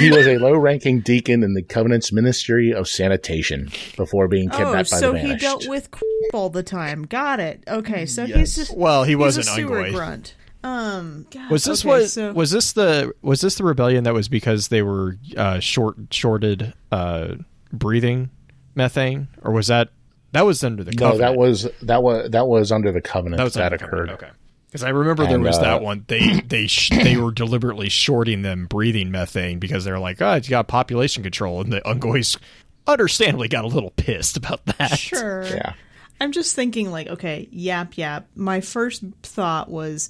He 0.00 0.10
was 0.10 0.26
a 0.26 0.38
low 0.38 0.56
ranking 0.56 1.00
deacon 1.00 1.44
in 1.44 1.54
the 1.54 1.62
Covenant's 1.62 2.12
Ministry 2.12 2.72
of 2.72 2.88
Sanitation 2.88 3.68
before 3.96 4.26
being 4.26 4.48
Oh, 4.52 4.56
kidnapped 4.56 4.90
by 4.90 4.96
so 4.98 5.12
the 5.12 5.20
he 5.20 5.36
dealt 5.36 5.68
with 5.68 5.88
all 6.34 6.50
the 6.50 6.64
time. 6.64 7.04
Got 7.04 7.38
it. 7.38 7.62
Okay, 7.68 8.06
so 8.06 8.26
he's 8.26 8.56
just 8.56 8.76
Well, 8.76 9.04
he 9.04 9.10
he's 9.12 9.18
was 9.18 9.36
a 9.36 9.40
an 9.40 9.46
sewer 9.46 9.82
Unggoy. 9.84 9.92
grunt. 9.92 10.34
Um, 10.64 11.26
God, 11.30 11.50
Was 11.50 11.64
this 11.64 11.80
okay, 11.84 11.88
what 11.88 12.08
so- 12.10 12.32
was 12.32 12.50
this 12.50 12.72
the 12.72 13.12
was 13.22 13.40
this 13.40 13.54
the 13.56 13.64
rebellion 13.64 14.02
that 14.04 14.14
was 14.14 14.28
because 14.28 14.68
they 14.68 14.82
were 14.82 15.16
uh, 15.36 15.60
short 15.60 15.96
shorted 16.10 16.72
uh, 16.90 17.34
breathing 17.72 18.30
methane 18.74 19.28
or 19.42 19.52
was 19.52 19.66
that 19.68 19.90
that 20.32 20.46
was 20.46 20.64
under 20.64 20.82
the 20.82 20.92
covenant. 20.92 21.20
no, 21.20 21.26
covenant? 21.26 21.34
that 21.34 21.38
was 21.38 21.68
that 21.82 22.02
was 22.02 22.30
that 22.30 22.46
was 22.48 22.72
under 22.72 22.90
the 22.90 23.00
Covenant 23.00 23.36
that 23.38 23.42
that, 23.42 23.44
was 23.44 23.56
under 23.56 23.76
the 23.78 23.84
occurred. 23.84 24.08
covenant, 24.08 24.22
Okay, 24.22 24.30
because 24.72 24.82
I 24.84 24.88
remember 24.88 25.24
there 25.26 25.34
And, 25.34 25.44
was 25.44 25.58
uh, 25.58 25.62
that 25.62 25.82
one. 25.82 26.04
They 26.08 26.40
they 26.46 26.66
sh- 26.66 26.88
they 26.90 27.16
were 27.18 27.30
deliberately 27.30 27.90
shorting 27.90 28.40
them 28.42 28.64
breathing 28.66 29.10
methane 29.10 29.58
because 29.58 29.84
they're 29.84 29.98
like, 29.98 30.22
oh, 30.22 30.32
it's 30.32 30.48
got 30.48 30.66
population 30.66 31.22
control, 31.22 31.60
and 31.60 31.72
the 31.72 31.80
Unggoys 31.82 32.38
understandably 32.86 33.48
got 33.48 33.64
a 33.64 33.68
little 33.68 33.90
pissed 33.90 34.36
about 34.36 34.64
that. 34.66 34.98
Sure. 34.98 35.44
Yeah, 35.44 35.74
I'm 36.20 36.32
just 36.32 36.56
thinking 36.56 36.90
like, 36.90 37.08
okay, 37.08 37.48
yap 37.52 37.96
yap. 37.98 38.26
My 38.34 38.60
first 38.62 39.04
thought 39.22 39.70
was 39.70 40.08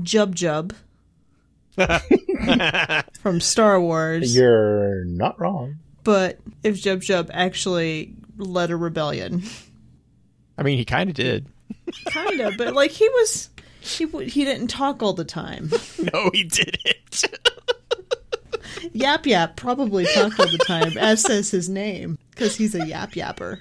Jub 0.00 0.34
Jub 0.34 0.72
from 3.20 3.40
Star 3.40 3.80
Wars. 3.80 4.34
you're 4.36 5.04
not 5.04 5.38
wrong. 5.40 5.76
but 6.04 6.38
if 6.62 6.82
Jub 6.82 6.98
Jub 6.98 7.30
actually 7.32 8.14
led 8.36 8.70
a 8.70 8.76
rebellion, 8.76 9.42
I 10.58 10.62
mean, 10.62 10.78
he 10.78 10.84
kind 10.84 11.08
of 11.10 11.16
did. 11.16 11.46
kind 12.10 12.40
of, 12.40 12.56
but 12.58 12.74
like 12.74 12.90
he 12.90 13.08
was, 13.08 13.50
he 13.80 14.06
he 14.06 14.44
didn't 14.44 14.68
talk 14.68 15.02
all 15.02 15.12
the 15.12 15.24
time. 15.24 15.70
No, 16.12 16.30
he 16.32 16.44
didn't. 16.44 17.24
Yap 18.92 19.26
Yap 19.26 19.56
probably 19.56 20.06
talked 20.06 20.38
all 20.40 20.50
the 20.50 20.62
time, 20.66 20.96
as 20.96 21.22
says 21.22 21.50
his 21.50 21.68
name, 21.68 22.18
because 22.30 22.56
he's 22.56 22.74
a 22.74 22.86
yap 22.86 23.12
yapper. 23.12 23.58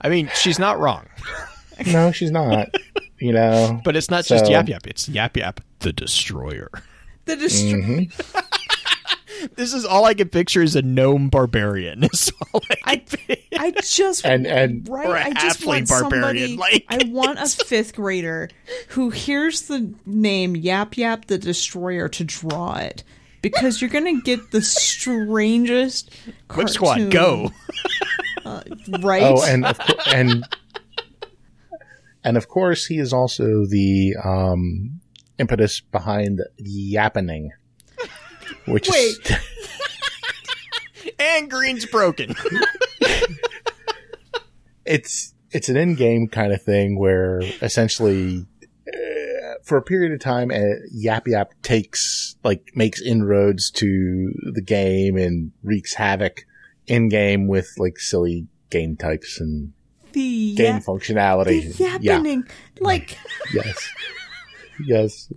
I 0.00 0.08
mean, 0.08 0.30
she's 0.34 0.58
not 0.58 0.78
wrong, 0.78 1.06
No, 1.86 2.12
she's 2.12 2.30
not. 2.30 2.68
you 3.18 3.32
know, 3.32 3.80
but 3.84 3.96
it's 3.96 4.10
not 4.10 4.24
just 4.24 4.48
Yap 4.48 4.68
Yap. 4.68 4.86
It's 4.86 5.08
Yap 5.08 5.36
Yap 5.36 5.60
the 5.80 5.92
Destroyer. 5.92 6.70
The 7.24 7.36
destroy. 7.36 7.80
Mm-hmm. 7.80 8.40
This 9.56 9.72
is 9.74 9.84
all 9.84 10.04
I 10.04 10.14
can 10.14 10.28
picture 10.28 10.62
is 10.62 10.76
a 10.76 10.82
gnome 10.82 11.28
barbarian. 11.28 12.04
Is 12.12 12.32
all 12.52 12.60
I 12.84 13.02
I. 13.28 13.36
I 13.58 13.70
just 13.72 14.24
and 14.24 14.46
and 14.46 14.88
right. 14.88 15.06
Or 15.06 15.16
a 15.16 15.24
I 15.26 15.32
just 15.32 15.64
want 15.64 15.88
barbarian, 15.88 16.22
somebody. 16.22 16.56
like- 16.56 16.84
I 16.88 17.04
want 17.08 17.38
a 17.38 17.46
fifth 17.46 17.94
grader 17.94 18.48
who 18.88 19.10
hears 19.10 19.62
the 19.62 19.92
name 20.04 20.56
Yap 20.56 20.96
Yap 20.96 21.26
the 21.26 21.38
Destroyer 21.38 22.08
to 22.08 22.24
draw 22.24 22.76
it 22.76 23.02
because 23.42 23.80
you're 23.80 23.90
gonna 23.90 24.20
get 24.22 24.50
the 24.50 24.62
strangest. 24.62 26.10
Whip 26.54 26.68
Squad, 26.68 26.94
cartoon, 26.94 27.10
go! 27.10 27.50
right. 29.00 29.22
oh, 29.22 29.42
and 29.44 29.64
of 29.66 29.78
cour- 29.78 29.96
and 30.14 30.44
and 32.24 32.36
of 32.36 32.48
course, 32.48 32.86
he 32.86 32.98
is 32.98 33.12
also 33.12 33.66
the 33.66 34.16
um, 34.22 35.00
impetus 35.38 35.80
behind 35.80 36.40
yappening, 36.60 37.50
which 38.66 38.88
Wait. 38.88 39.30
is 39.30 39.36
And 41.18 41.50
green's 41.50 41.86
broken. 41.86 42.34
it's 44.84 45.34
it's 45.50 45.68
an 45.68 45.76
in-game 45.76 46.28
kind 46.28 46.52
of 46.52 46.62
thing 46.62 46.98
where 46.98 47.40
essentially 47.62 48.46
uh, 48.88 49.54
for 49.64 49.78
a 49.78 49.82
period 49.82 50.12
of 50.12 50.20
time 50.20 50.50
uh, 50.50 50.78
yap 50.90 51.26
yap 51.26 51.52
takes 51.62 52.36
like 52.44 52.70
makes 52.74 53.00
inroads 53.00 53.70
to 53.70 54.32
the 54.52 54.60
game 54.60 55.16
and 55.16 55.52
wreaks 55.62 55.94
havoc 55.94 56.44
in 56.86 57.08
game 57.08 57.46
with 57.46 57.72
like 57.78 57.98
silly 57.98 58.46
game 58.70 58.96
types 58.96 59.40
and 59.40 59.72
the 60.12 60.54
game 60.54 60.74
yap, 60.74 60.84
the 60.84 60.90
functionality 60.90 61.78
yeah 61.78 61.98
yappening, 61.98 62.48
like 62.80 63.18
yes. 63.54 63.88
Yes 64.84 65.32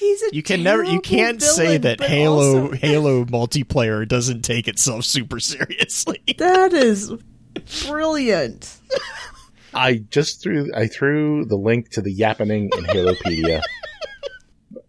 he's 0.00 0.22
a. 0.24 0.34
You 0.34 0.42
can 0.42 0.62
never, 0.62 0.82
you 0.82 1.00
can't 1.00 1.40
say 1.40 1.76
that 1.78 2.00
Halo 2.00 2.62
also- 2.62 2.72
Halo 2.76 3.24
multiplayer 3.26 4.06
doesn't 4.08 4.42
take 4.42 4.66
itself 4.66 5.04
super 5.04 5.38
seriously. 5.38 6.22
that 6.38 6.72
is 6.72 7.12
brilliant. 7.86 8.76
i 9.74 9.94
just 10.10 10.42
threw 10.42 10.68
i 10.74 10.86
threw 10.86 11.44
the 11.44 11.56
link 11.56 11.90
to 11.90 12.00
the 12.00 12.12
yappening 12.12 12.68
in 12.76 12.84
halopedia 12.84 13.60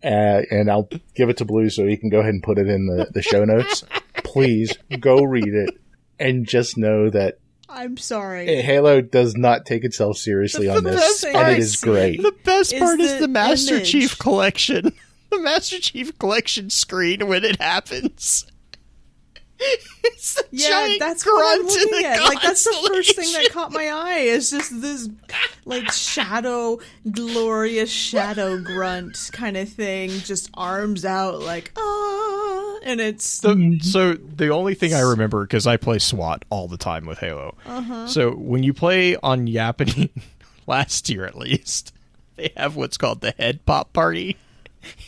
uh, 0.04 0.42
and 0.50 0.70
I'll 0.70 0.90
give 1.16 1.30
it 1.30 1.38
to 1.38 1.46
Blue 1.46 1.70
so 1.70 1.86
he 1.86 1.98
can 1.98 2.10
go 2.10 2.20
ahead 2.20 2.34
and 2.34 2.44
put 2.44 2.58
it 2.58 2.68
in 2.68 2.88
the, 2.88 3.08
the 3.12 3.22
show 3.22 3.46
notes. 3.46 3.84
Please 4.24 4.76
go 5.00 5.22
read 5.24 5.54
it 5.54 5.76
and 6.20 6.48
just 6.48 6.78
know 6.78 7.10
that 7.10 7.38
I'm 7.72 7.98
sorry. 7.98 8.62
Halo 8.62 9.02
does 9.02 9.36
not 9.36 9.66
take 9.66 9.84
itself 9.84 10.18
seriously 10.18 10.68
on 10.68 10.84
The 10.84 10.92
this, 10.92 11.24
and 11.24 11.52
it 11.54 11.60
is 11.60 11.78
great. 11.78 12.22
The 12.22 12.36
best 12.44 12.78
part 12.78 13.00
is 13.00 13.14
the 13.14 13.22
the 13.22 13.28
Master 13.28 13.76
image. 13.76 13.92
Chief 13.92 14.18
collection. 14.20 14.94
The 15.32 15.40
Master 15.40 15.80
Chief 15.80 16.20
collection 16.20 16.70
screen 16.70 17.26
when 17.30 17.46
it 17.46 17.62
happens. 17.62 18.46
It's 20.04 20.34
the 20.34 20.44
Yeah, 20.52 20.70
giant 20.70 21.00
that's 21.00 21.26
what 21.26 21.60
I'm 21.60 21.66
looking 21.66 21.92
the 22.02 22.06
at. 22.06 22.24
Like 22.24 22.42
that's 22.42 22.64
the 22.64 22.90
first 22.90 23.16
thing 23.16 23.32
that 23.34 23.52
caught 23.52 23.72
my 23.72 23.88
eye. 23.88 24.18
Is 24.18 24.50
just 24.50 24.82
this 24.82 25.08
like 25.66 25.92
shadow, 25.92 26.80
glorious 27.12 27.92
shadow 27.92 28.60
grunt 28.60 29.30
kind 29.32 29.56
of 29.56 29.70
thing, 29.70 30.10
just 30.10 30.50
arms 30.56 31.06
out 31.06 31.40
like 31.42 31.72
ah, 31.78 31.82
and 32.84 33.00
it's 33.00 33.26
So, 33.26 33.56
mm-hmm. 33.56 33.80
so 33.80 34.14
the 34.14 34.50
only 34.50 34.74
thing 34.74 34.94
I 34.94 35.02
remember 35.02 35.44
because 35.44 35.68
I 35.68 35.78
play 35.78 36.00
SWAT 36.00 36.46
all 36.50 36.68
the 36.68 36.78
time 36.78 37.06
with 37.06 37.20
Halo. 37.20 37.56
Uh-huh. 37.66 38.08
So 38.08 38.32
when 38.32 38.64
you 38.64 38.74
play 38.74 39.16
on 39.18 39.48
Yappening 39.48 40.10
last 40.68 41.10
year 41.10 41.26
at 41.26 41.38
least, 41.38 41.94
they 42.36 42.52
have 42.58 42.76
what's 42.76 42.98
called 42.98 43.22
the 43.22 43.32
head 43.38 43.66
pop 43.66 43.94
party. 43.94 44.38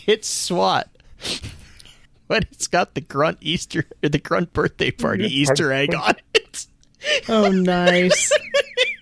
It's 0.06 0.28
SWAT, 0.28 0.88
but 2.28 2.46
it's 2.52 2.68
got 2.68 2.94
the 2.94 3.02
grunt 3.02 3.40
Easter, 3.42 3.86
or 4.04 4.10
the 4.10 4.20
grunt 4.20 4.54
birthday 4.54 4.92
party 4.92 5.26
Easter 5.26 5.72
egg 5.72 5.96
on 5.96 6.14
it. 6.36 6.68
oh 7.28 7.50
nice. 7.50 8.32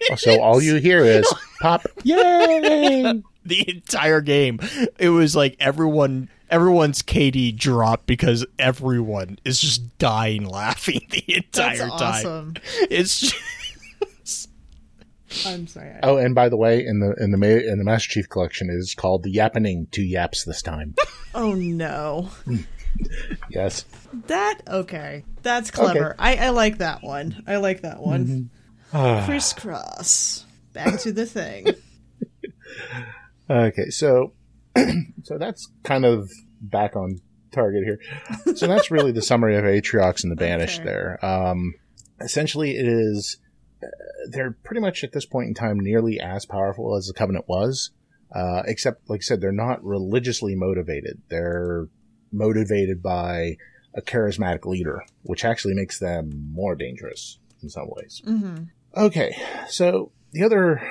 Oh, 0.09 0.15
so 0.15 0.39
all 0.39 0.61
you 0.61 0.75
hear 0.75 1.03
is 1.03 1.27
pop, 1.59 1.85
yay! 2.03 3.21
the 3.45 3.69
entire 3.69 4.21
game. 4.21 4.61
It 4.97 5.09
was 5.09 5.35
like 5.35 5.57
everyone 5.59 6.29
everyone's 6.51 7.01
KD 7.01 7.55
dropped 7.57 8.05
because 8.05 8.45
everyone 8.59 9.39
is 9.43 9.59
just 9.59 9.97
dying 9.97 10.45
laughing 10.45 11.01
the 11.09 11.23
entire 11.37 11.77
That's 11.77 11.89
time. 11.89 12.01
awesome. 12.01 12.53
It's 12.91 13.19
just, 13.21 14.49
I'm 15.47 15.65
sorry. 15.65 15.95
Oh, 16.03 16.17
and 16.17 16.35
by 16.35 16.49
the 16.49 16.57
way, 16.57 16.85
in 16.85 16.99
the 16.99 17.13
in 17.13 17.31
the 17.31 17.37
Ma- 17.37 17.45
in 17.47 17.77
the 17.77 17.83
Master 17.85 18.09
Chief 18.09 18.27
collection 18.29 18.69
is 18.69 18.93
called 18.93 19.23
the 19.23 19.33
Yappening 19.33 19.89
Two 19.89 20.03
Yaps 20.03 20.43
this 20.43 20.61
time. 20.61 20.93
Oh 21.33 21.53
no. 21.53 22.29
yes. 23.49 23.85
That 24.27 24.59
okay. 24.67 25.23
That's 25.43 25.71
clever. 25.71 26.13
I, 26.19 26.35
I 26.35 26.49
like 26.49 26.79
that 26.79 27.01
one. 27.03 27.41
I 27.47 27.55
like 27.55 27.83
that 27.83 28.01
one. 28.01 28.25
Mm-hmm. 28.91 28.97
Ah. 28.97 29.23
Crisscross. 29.25 30.45
Back 30.73 30.99
to 30.99 31.13
the 31.13 31.25
thing. 31.25 31.67
Okay, 33.49 33.89
so 33.89 34.33
so 35.23 35.37
that's 35.37 35.69
kind 35.83 36.05
of 36.05 36.29
back 36.61 36.95
on 36.95 37.19
target 37.51 37.83
here. 37.83 37.99
So 38.55 38.67
that's 38.67 38.91
really 38.91 39.11
the 39.11 39.21
summary 39.21 39.57
of 39.57 39.63
Atriox 39.63 40.23
and 40.23 40.31
the 40.31 40.35
Banished. 40.35 40.81
Okay. 40.81 40.89
There, 40.89 41.25
um, 41.25 41.73
essentially, 42.21 42.71
it 42.71 42.87
is 42.87 43.37
uh, 43.83 43.87
they're 44.29 44.55
pretty 44.63 44.81
much 44.81 45.03
at 45.03 45.11
this 45.11 45.25
point 45.25 45.47
in 45.47 45.53
time 45.53 45.79
nearly 45.79 46.19
as 46.19 46.45
powerful 46.45 46.95
as 46.95 47.07
the 47.07 47.13
Covenant 47.13 47.45
was, 47.47 47.91
uh, 48.33 48.63
except 48.65 49.09
like 49.09 49.21
I 49.21 49.23
said, 49.23 49.41
they're 49.41 49.51
not 49.51 49.83
religiously 49.83 50.55
motivated. 50.55 51.21
They're 51.29 51.87
motivated 52.31 53.03
by 53.03 53.57
a 53.93 54.01
charismatic 54.01 54.65
leader, 54.65 55.03
which 55.23 55.43
actually 55.43 55.73
makes 55.73 55.99
them 55.99 56.49
more 56.53 56.75
dangerous 56.75 57.39
in 57.61 57.69
some 57.69 57.87
ways. 57.89 58.21
Mm-hmm. 58.25 58.63
Okay, 58.95 59.35
so 59.67 60.11
the 60.31 60.43
other 60.43 60.81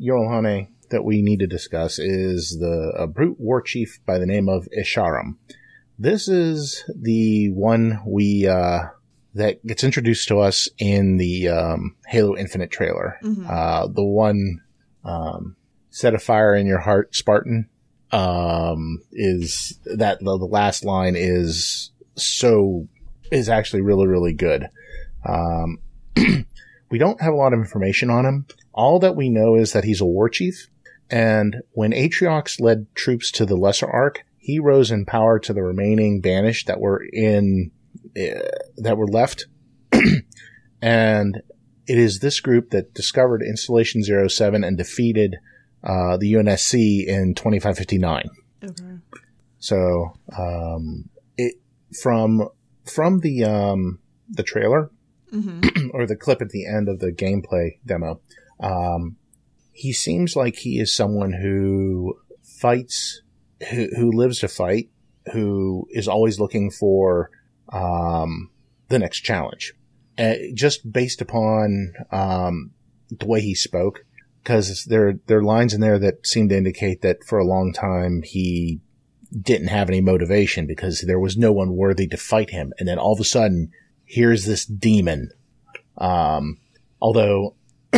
Jiralhanae 0.00 0.68
that 0.90 1.04
we 1.04 1.22
need 1.22 1.40
to 1.40 1.46
discuss 1.46 1.98
is 1.98 2.58
the 2.58 2.92
a 2.96 3.06
brute 3.06 3.38
war 3.38 3.60
chief 3.62 4.00
by 4.06 4.18
the 4.18 4.26
name 4.26 4.48
of 4.48 4.68
Escharum. 4.76 5.36
This 5.98 6.28
is 6.28 6.84
the 6.94 7.50
one 7.50 8.00
we 8.06 8.46
uh, 8.46 8.84
that 9.34 9.64
gets 9.66 9.84
introduced 9.84 10.28
to 10.28 10.38
us 10.38 10.68
in 10.78 11.16
the 11.16 11.48
um, 11.48 11.96
Halo 12.06 12.36
Infinite 12.36 12.70
trailer. 12.70 13.18
Uh, 13.48 13.88
the 13.88 14.04
one 14.04 14.62
um, 15.04 15.56
set 15.90 16.14
a 16.14 16.18
fire 16.18 16.54
in 16.54 16.66
your 16.66 16.80
heart, 16.80 17.14
Spartan. 17.14 17.68
Um, 18.10 19.02
is 19.12 19.78
that 19.84 20.20
the, 20.20 20.38
the 20.38 20.46
last 20.46 20.82
line 20.82 21.14
is 21.14 21.90
so 22.14 22.88
is 23.30 23.50
actually 23.50 23.82
really 23.82 24.06
really 24.06 24.32
good. 24.32 24.70
Um, 25.28 25.78
we 26.90 26.98
don't 26.98 27.20
have 27.20 27.34
a 27.34 27.36
lot 27.36 27.52
of 27.52 27.58
information 27.58 28.08
on 28.08 28.24
him. 28.24 28.46
All 28.72 28.98
that 29.00 29.16
we 29.16 29.28
know 29.28 29.56
is 29.56 29.72
that 29.72 29.84
he's 29.84 30.00
a 30.00 30.06
war 30.06 30.30
chief, 30.30 30.68
and 31.10 31.62
when 31.72 31.92
Atriox 31.92 32.60
led 32.60 32.86
troops 32.94 33.30
to 33.32 33.46
the 33.46 33.56
Lesser 33.56 33.88
Ark, 33.88 34.24
he 34.36 34.58
rose 34.58 34.90
in 34.90 35.04
power 35.04 35.38
to 35.38 35.52
the 35.52 35.62
remaining 35.62 36.20
banished 36.20 36.66
that 36.66 36.80
were 36.80 37.04
in 37.12 37.70
uh, 38.16 38.48
that 38.76 38.96
were 38.96 39.06
left, 39.06 39.46
and 40.82 41.42
it 41.86 41.98
is 41.98 42.20
this 42.20 42.40
group 42.40 42.70
that 42.70 42.94
discovered 42.94 43.42
Installation 43.42 44.02
07 44.02 44.64
and 44.64 44.76
defeated 44.76 45.36
uh, 45.84 46.16
the 46.16 46.32
UNSC 46.32 47.06
in 47.06 47.34
2559. 47.34 48.28
Okay. 48.64 48.84
So, 49.58 50.12
um, 50.36 51.08
it 51.36 51.54
from 52.02 52.48
from 52.84 53.20
the 53.20 53.44
um, 53.44 53.98
the 54.30 54.42
trailer 54.42 54.90
or 55.92 56.06
the 56.06 56.16
clip 56.16 56.40
at 56.42 56.50
the 56.50 56.66
end 56.66 56.88
of 56.88 57.00
the 57.00 57.12
gameplay 57.12 57.78
demo, 57.84 58.20
um, 58.60 59.16
he 59.78 59.92
seems 59.92 60.34
like 60.34 60.56
he 60.56 60.80
is 60.80 60.92
someone 60.92 61.32
who 61.32 62.18
fights, 62.42 63.22
who, 63.70 63.86
who 63.96 64.10
lives 64.10 64.40
to 64.40 64.48
fight, 64.48 64.90
who 65.32 65.86
is 65.90 66.08
always 66.08 66.40
looking 66.40 66.68
for 66.68 67.30
um, 67.68 68.50
the 68.88 68.98
next 68.98 69.20
challenge, 69.20 69.74
uh, 70.18 70.34
just 70.52 70.92
based 70.92 71.20
upon 71.20 71.92
um, 72.10 72.72
the 73.08 73.26
way 73.26 73.40
he 73.40 73.54
spoke. 73.54 74.04
Because 74.42 74.84
there 74.86 75.20
there 75.26 75.38
are 75.38 75.44
lines 75.44 75.74
in 75.74 75.80
there 75.80 75.98
that 76.00 76.26
seem 76.26 76.48
to 76.48 76.56
indicate 76.56 77.02
that 77.02 77.22
for 77.22 77.38
a 77.38 77.46
long 77.46 77.72
time 77.72 78.22
he 78.24 78.80
didn't 79.40 79.68
have 79.68 79.88
any 79.88 80.00
motivation 80.00 80.66
because 80.66 81.02
there 81.02 81.20
was 81.20 81.36
no 81.36 81.52
one 81.52 81.76
worthy 81.76 82.08
to 82.08 82.16
fight 82.16 82.50
him. 82.50 82.72
And 82.80 82.88
then 82.88 82.98
all 82.98 83.12
of 83.12 83.20
a 83.20 83.24
sudden, 83.24 83.70
here's 84.04 84.44
this 84.44 84.64
demon. 84.64 85.30
Um, 85.98 86.58
although, 87.00 87.54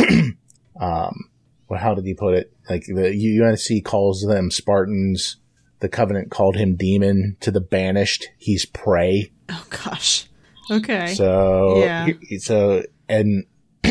um, 0.79 1.30
well, 1.71 1.79
how 1.79 1.95
did 1.95 2.05
he 2.05 2.13
put 2.13 2.33
it? 2.35 2.51
Like 2.69 2.83
the 2.85 3.41
UNC 3.41 3.85
calls 3.85 4.23
them 4.27 4.51
Spartans. 4.51 5.37
The 5.79 5.87
Covenant 5.89 6.29
called 6.29 6.57
him 6.57 6.75
demon. 6.75 7.37
To 7.39 7.49
the 7.49 7.61
banished, 7.61 8.27
he's 8.37 8.65
prey. 8.65 9.31
Oh 9.49 9.65
gosh. 9.69 10.25
Okay. 10.69 11.13
So, 11.15 11.83
Yeah. 11.85 12.07
so, 12.39 12.83
and 13.09 13.45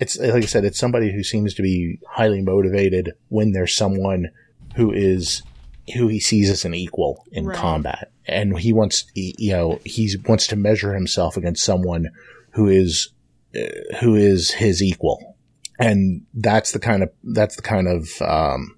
it's 0.00 0.18
like 0.18 0.42
I 0.42 0.46
said, 0.46 0.64
it's 0.64 0.78
somebody 0.78 1.12
who 1.12 1.22
seems 1.22 1.54
to 1.54 1.62
be 1.62 2.00
highly 2.08 2.42
motivated 2.42 3.12
when 3.28 3.52
there's 3.52 3.74
someone 3.76 4.30
who 4.74 4.92
is 4.92 5.42
who 5.94 6.08
he 6.08 6.18
sees 6.20 6.50
as 6.50 6.64
an 6.64 6.74
equal 6.74 7.24
in 7.32 7.46
Right. 7.46 7.56
combat, 7.56 8.10
and 8.26 8.58
he 8.58 8.72
wants, 8.72 9.04
you 9.14 9.52
know, 9.52 9.80
he 9.84 10.14
wants 10.26 10.46
to 10.48 10.56
measure 10.56 10.94
himself 10.94 11.36
against 11.36 11.64
someone 11.64 12.10
who 12.52 12.68
is 12.68 13.08
uh, 13.56 13.60
who 14.00 14.14
is 14.14 14.50
his 14.52 14.82
equal, 14.82 15.31
and 15.82 16.24
that's 16.32 16.70
the 16.70 16.78
kind 16.78 17.02
of 17.02 17.10
that's 17.24 17.56
the 17.56 17.62
kind 17.62 17.88
of 17.88 18.22
um, 18.22 18.76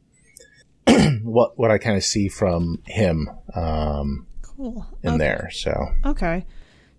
what 1.23 1.59
what 1.59 1.71
I 1.71 1.79
kind 1.79 1.97
of 1.97 2.03
see 2.03 2.29
from 2.29 2.83
him 2.87 3.29
um, 3.55 4.27
cool. 4.41 4.87
in 5.03 5.11
okay. 5.11 5.19
there. 5.19 5.51
So. 5.53 5.73
Okay. 6.07 6.47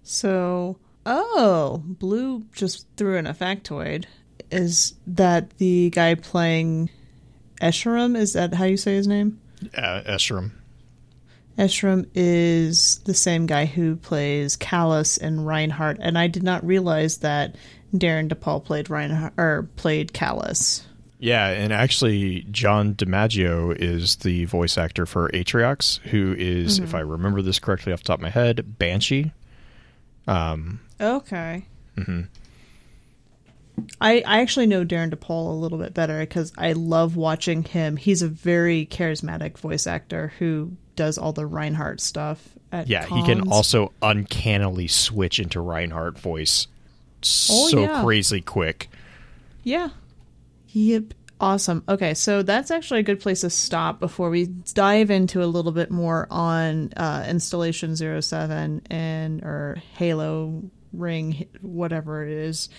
So, 0.03 0.77
oh, 1.07 1.81
Blue 1.83 2.45
just 2.53 2.85
threw 2.97 3.17
in 3.17 3.25
a 3.25 3.33
factoid. 3.33 4.05
Is 4.51 4.93
that 5.07 5.57
the 5.57 5.89
guy 5.89 6.13
playing 6.13 6.91
Escharum? 7.59 8.15
Is 8.15 8.33
that 8.33 8.53
how 8.53 8.65
you 8.65 8.77
say 8.77 8.93
his 8.93 9.07
name? 9.07 9.41
uh, 9.75 10.03
Escharum. 10.05 10.51
Escharum 11.57 12.07
is 12.13 12.99
the 13.05 13.13
same 13.15 13.47
guy 13.47 13.65
who 13.65 13.95
plays 13.95 14.55
Callus 14.55 15.17
and 15.17 15.47
Reinhardt, 15.47 15.97
and 15.99 16.17
I 16.17 16.27
did 16.27 16.43
not 16.43 16.63
realize 16.63 17.19
that 17.19 17.55
Darin 17.97 18.27
De 18.27 18.35
Paul 18.35 18.61
played 18.61 18.89
Reinhardt 18.89 19.33
or 19.37 19.69
played 19.75 20.13
Callus. 20.13 20.85
Yeah, 21.17 21.47
and 21.47 21.71
actually, 21.71 22.45
John 22.51 22.93
DiMaggio 22.93 23.75
is 23.75 24.17
the 24.17 24.45
voice 24.45 24.77
actor 24.77 25.05
for 25.05 25.29
Atriox, 25.29 25.99
who 25.99 26.35
is, 26.37 26.77
if 26.79 26.93
I 26.93 26.99
remember 26.99 27.41
this 27.41 27.57
correctly 27.57 27.93
off 27.93 27.99
the 27.99 28.05
top 28.05 28.19
of 28.19 28.21
my 28.21 28.29
head, 28.29 28.77
Banshee. 28.77 29.31
Um, 30.27 30.81
Okay. 30.99 31.65
Mm-hmm. 31.97 32.21
I, 33.99 34.23
I 34.25 34.41
actually 34.41 34.67
know 34.67 34.83
Darin 34.83 35.09
De 35.09 35.17
Paul 35.17 35.51
a 35.51 35.59
little 35.59 35.77
bit 35.77 35.93
better 35.93 36.19
because 36.19 36.53
I 36.57 36.73
love 36.73 37.15
watching 37.15 37.63
him. 37.63 37.97
He's 37.97 38.21
a 38.21 38.27
very 38.27 38.85
charismatic 38.85 39.57
voice 39.57 39.85
actor 39.85 40.33
who 40.39 40.71
does 40.95 41.17
all 41.17 41.33
the 41.33 41.45
Reinhardt 41.45 41.99
stuff. 41.99 42.41
At 42.71 42.87
Yeah, 42.87 43.05
he 43.05 43.23
can 43.23 43.49
also 43.49 43.91
uncannily 44.01 44.87
switch 44.87 45.39
into 45.39 45.59
Reinhardt 45.59 46.17
voice 46.17 46.67
Oh, 47.49 47.67
so 47.69 47.79
yeah. 47.79 48.03
crazy 48.03 48.41
quick. 48.41 48.89
Yeah. 49.63 49.89
Yep. 50.69 51.13
Awesome. 51.39 51.83
Okay, 51.89 52.13
so 52.13 52.43
that's 52.43 52.71
actually 52.71 53.01
a 53.01 53.03
good 53.03 53.19
place 53.19 53.41
to 53.41 53.49
stop 53.49 53.99
before 53.99 54.29
we 54.29 54.45
dive 54.45 55.11
into 55.11 55.43
a 55.43 55.45
little 55.45 55.73
bit 55.73 55.91
more 55.91 56.27
on 56.31 56.93
uh, 56.95 57.25
installation 57.27 57.95
07 57.95 58.81
and 58.89 59.43
or 59.43 59.81
Halo 59.95 60.63
Ring, 60.93 61.47
whatever 61.61 62.25
it 62.25 62.31
is. 62.31 62.69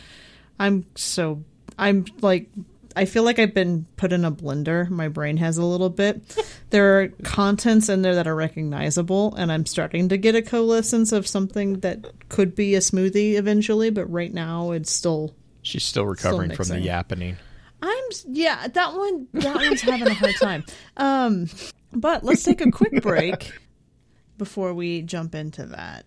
I'm 0.59 0.87
so 0.95 1.45
I'm 1.79 2.07
like 2.23 2.49
I 2.97 3.05
feel 3.05 3.23
like 3.23 3.39
I've 3.39 3.55
been 3.55 3.87
put 3.97 4.13
in 4.13 4.25
a 4.25 4.33
blender. 4.33 4.89
My 4.89 5.09
brain 5.09 5.37
has 5.37 5.59
a 5.59 5.65
little 5.65 5.91
bit. 5.91 6.23
there 6.71 7.01
are 7.01 7.09
contents 7.23 7.89
in 7.89 8.03
there 8.03 8.15
that 8.15 8.27
are 8.27 8.35
recognizable, 8.35 9.35
and 9.37 9.53
I'm 9.53 9.67
starting 9.67 10.09
to 10.09 10.17
get 10.17 10.35
a 10.35 10.43
coalescence 10.43 11.13
of 11.13 11.27
something 11.27 11.81
that 11.81 12.29
could 12.31 12.55
be 12.55 12.75
a 12.75 12.81
smoothie 12.81 13.35
eventually. 13.35 13.91
But 13.91 14.11
right 14.11 14.33
now, 14.33 14.73
it's 14.73 14.91
still 14.91 15.35
She's 15.63 15.85
still 15.85 16.07
recovering 16.07 16.55
from 16.55 16.69
the 16.69 16.81
yapping. 16.81 17.37
I'm 17.83 18.05
yeah, 18.29 18.69
that 18.69 18.95
one 18.95 19.27
that 19.35 19.57
one's 19.57 19.83
having 19.83 20.07
a 20.07 20.15
hard 20.15 20.35
time. 20.41 20.65
Um 20.97 21.49
but 21.93 22.25
let's 22.25 22.43
take 22.43 22.61
a 22.61 22.71
quick 22.71 23.03
break 23.03 23.53
before 24.39 24.75
we 24.75 25.03
jump 25.03 25.35
into 25.35 25.67
that. 25.67 26.07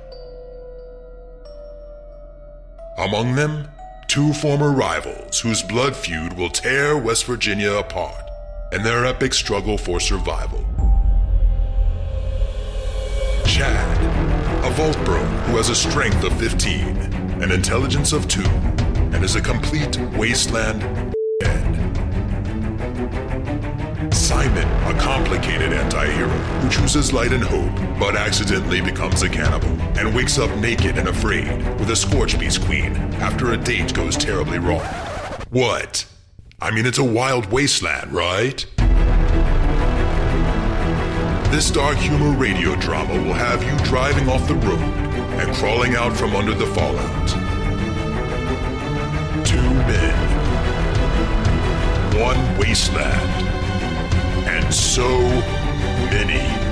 Among 3.01 3.33
them, 3.33 3.67
two 4.07 4.31
former 4.31 4.71
rivals 4.71 5.39
whose 5.39 5.63
blood 5.63 5.95
feud 5.95 6.33
will 6.33 6.51
tear 6.51 6.95
West 6.95 7.25
Virginia 7.25 7.73
apart 7.73 8.29
in 8.71 8.83
their 8.83 9.07
epic 9.07 9.33
struggle 9.33 9.75
for 9.75 9.99
survival. 9.99 10.63
Chad, 13.43 13.97
a 14.63 14.69
vault 14.75 15.03
bro 15.03 15.17
who 15.17 15.57
has 15.57 15.69
a 15.69 15.75
strength 15.75 16.23
of 16.23 16.37
15, 16.37 16.85
an 17.41 17.51
intelligence 17.51 18.13
of 18.13 18.27
2, 18.27 18.43
and 18.43 19.23
is 19.23 19.35
a 19.35 19.41
complete 19.41 19.97
wasteland. 20.15 20.83
Simon, 24.13 24.67
a 24.95 24.99
complicated 24.99 25.73
anti-hero 25.73 26.29
who 26.29 26.69
chooses 26.69 27.11
light 27.11 27.33
and 27.33 27.43
hope, 27.43 27.99
but 27.99 28.15
accidentally 28.15 28.79
becomes 28.79 29.23
a 29.23 29.29
cannibal 29.29 29.80
and 29.97 30.15
wakes 30.15 30.37
up 30.37 30.55
naked 30.57 30.97
and 30.97 31.07
afraid 31.07 31.47
with 31.79 31.89
a 31.89 31.95
Scorch 31.95 32.39
Beast 32.39 32.61
Queen 32.61 32.95
after 33.15 33.51
a 33.51 33.57
date 33.57 33.93
goes 33.93 34.15
terribly 34.15 34.59
wrong. 34.59 34.85
What? 35.49 36.05
I 36.61 36.71
mean, 36.71 36.85
it's 36.85 36.97
a 36.97 37.03
wild 37.03 37.51
wasteland, 37.51 38.11
right? 38.11 38.65
This 41.51 41.69
dark 41.69 41.97
humor 41.97 42.31
radio 42.37 42.75
drama 42.75 43.13
will 43.25 43.33
have 43.33 43.63
you 43.63 43.77
driving 43.85 44.29
off 44.29 44.47
the 44.47 44.55
road 44.55 44.79
and 44.79 45.53
crawling 45.55 45.95
out 45.95 46.15
from 46.15 46.35
under 46.35 46.53
the 46.53 46.67
fallout. 46.67 47.27
Two 49.45 49.57
men, 49.57 50.15
one 52.17 52.57
wasteland, 52.57 53.47
and 54.47 54.73
so 54.73 55.09
many 56.09 56.70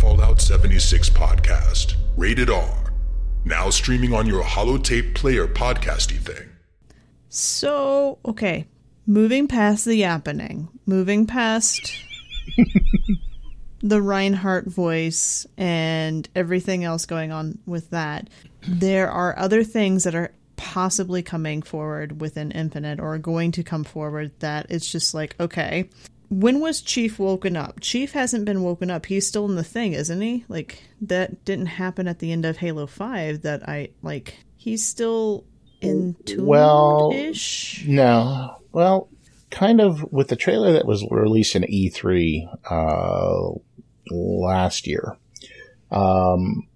Fallout 0.00 0.40
76 0.40 1.10
podcast, 1.10 1.96
rated 2.16 2.50
R, 2.50 2.92
now 3.44 3.68
streaming 3.68 4.14
on 4.14 4.28
your 4.28 4.44
holotape 4.44 5.12
player 5.16 5.48
podcasty 5.48 6.16
thing. 6.16 6.50
So, 7.28 8.18
okay, 8.24 8.68
moving 9.06 9.48
past 9.48 9.84
the 9.84 10.00
yappening, 10.00 10.68
moving 10.86 11.26
past 11.26 11.92
the 13.82 14.00
Reinhardt 14.00 14.66
voice 14.66 15.46
and 15.56 16.28
everything 16.36 16.84
else 16.84 17.04
going 17.04 17.32
on 17.32 17.58
with 17.66 17.90
that, 17.90 18.30
there 18.68 19.10
are 19.10 19.36
other 19.36 19.64
things 19.64 20.04
that 20.04 20.14
are 20.14 20.32
possibly 20.54 21.24
coming 21.24 21.60
forward 21.60 22.20
within 22.20 22.52
Infinite 22.52 23.00
or 23.00 23.18
going 23.18 23.50
to 23.52 23.64
come 23.64 23.82
forward 23.82 24.30
that 24.38 24.66
it's 24.70 24.90
just 24.90 25.12
like, 25.12 25.34
okay, 25.40 25.90
when 26.30 26.60
was 26.60 26.80
Chief 26.80 27.18
woken 27.18 27.56
up? 27.56 27.80
Chief 27.80 28.12
hasn't 28.12 28.44
been 28.44 28.62
woken 28.62 28.90
up. 28.90 29.06
He's 29.06 29.26
still 29.26 29.46
in 29.46 29.56
the 29.56 29.64
thing, 29.64 29.92
isn't 29.92 30.20
he? 30.20 30.44
Like, 30.48 30.82
that 31.00 31.44
didn't 31.44 31.66
happen 31.66 32.06
at 32.06 32.18
the 32.18 32.32
end 32.32 32.44
of 32.44 32.58
Halo 32.58 32.86
5 32.86 33.42
that 33.42 33.68
I, 33.68 33.90
like, 34.02 34.38
he's 34.56 34.84
still 34.84 35.44
entombed 35.80 36.46
Well, 36.46 37.12
ish. 37.14 37.84
No. 37.86 38.56
Well, 38.72 39.08
kind 39.50 39.80
of 39.80 40.12
with 40.12 40.28
the 40.28 40.36
trailer 40.36 40.72
that 40.72 40.86
was 40.86 41.06
released 41.10 41.56
in 41.56 41.62
E3 41.62 42.58
uh, 42.70 43.58
last 44.10 44.86
year. 44.86 45.16
Um, 45.90 46.68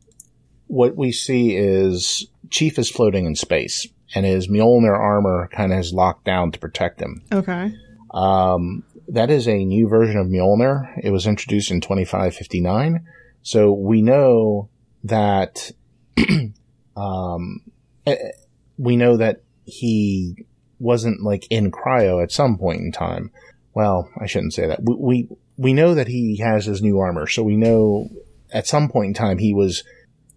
what 0.69 0.97
we 0.97 1.13
see 1.13 1.55
is 1.55 2.27
Chief 2.49 2.79
is 2.79 2.91
floating 2.91 3.27
in 3.27 3.35
space, 3.35 3.87
and 4.15 4.25
his 4.25 4.49
Mjolnir 4.49 4.99
armor 4.99 5.51
kind 5.53 5.73
of 5.73 5.79
is 5.79 5.93
locked 5.93 6.25
down 6.25 6.53
to 6.53 6.59
protect 6.59 7.01
him. 7.01 7.23
Okay. 7.31 7.75
Um, 8.13 8.85
that 9.09 9.31
is 9.31 9.49
a 9.49 9.65
new 9.65 9.89
version 9.89 10.19
of 10.19 10.27
Mjolnir. 10.27 10.99
It 11.03 11.11
was 11.11 11.27
introduced 11.27 11.71
in 11.71 11.81
2559. 11.81 13.07
So 13.43 13.73
we 13.73 14.03
know 14.03 14.69
that, 15.05 15.73
um, 16.97 17.63
eh, 18.07 18.17
we 18.79 18.97
know 18.97 19.17
that 19.17 19.43
he 19.65 20.47
wasn't 20.79 21.23
like 21.23 21.47
in 21.51 21.71
cryo 21.71 22.23
at 22.23 22.33
some 22.33 22.59
point 22.59 22.81
in 22.81 22.93
time. 22.93 23.31
Well, 23.75 24.09
I 24.21 24.27
shouldn't 24.27 24.55
say 24.55 24.67
that. 24.67 24.83
We, 24.83 24.95
we, 24.95 25.29
we 25.57 25.73
know 25.73 25.95
that 25.95 26.09
he 26.09 26.39
has 26.39 26.67
his 26.67 26.83
new 26.83 26.99
armor. 26.99 27.27
So 27.27 27.43
we 27.43 27.57
know 27.57 28.09
at 28.53 28.67
some 28.67 28.89
point 28.89 29.09
in 29.09 29.15
time 29.15 29.39
he 29.39 29.55
was 29.55 29.85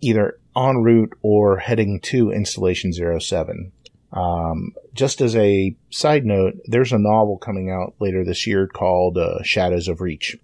either 0.02 0.40
en 0.56 0.78
route 0.78 1.14
or 1.22 1.58
heading 1.58 2.00
to 2.00 2.32
installation 2.32 2.94
07. 2.94 3.72
Um, 4.16 4.74
just 4.94 5.20
as 5.20 5.36
a 5.36 5.76
side 5.90 6.26
note, 6.26 6.56
there's 6.66 6.94
a 6.94 6.98
novel 6.98 7.38
coming 7.38 7.70
out 7.70 7.96
later 8.00 8.24
this 8.24 8.48
year 8.48 8.66
called 8.66 9.18
uh, 9.18 9.44
Shadows 9.44 9.88
of 9.88 10.00
Reach. 10.00 10.38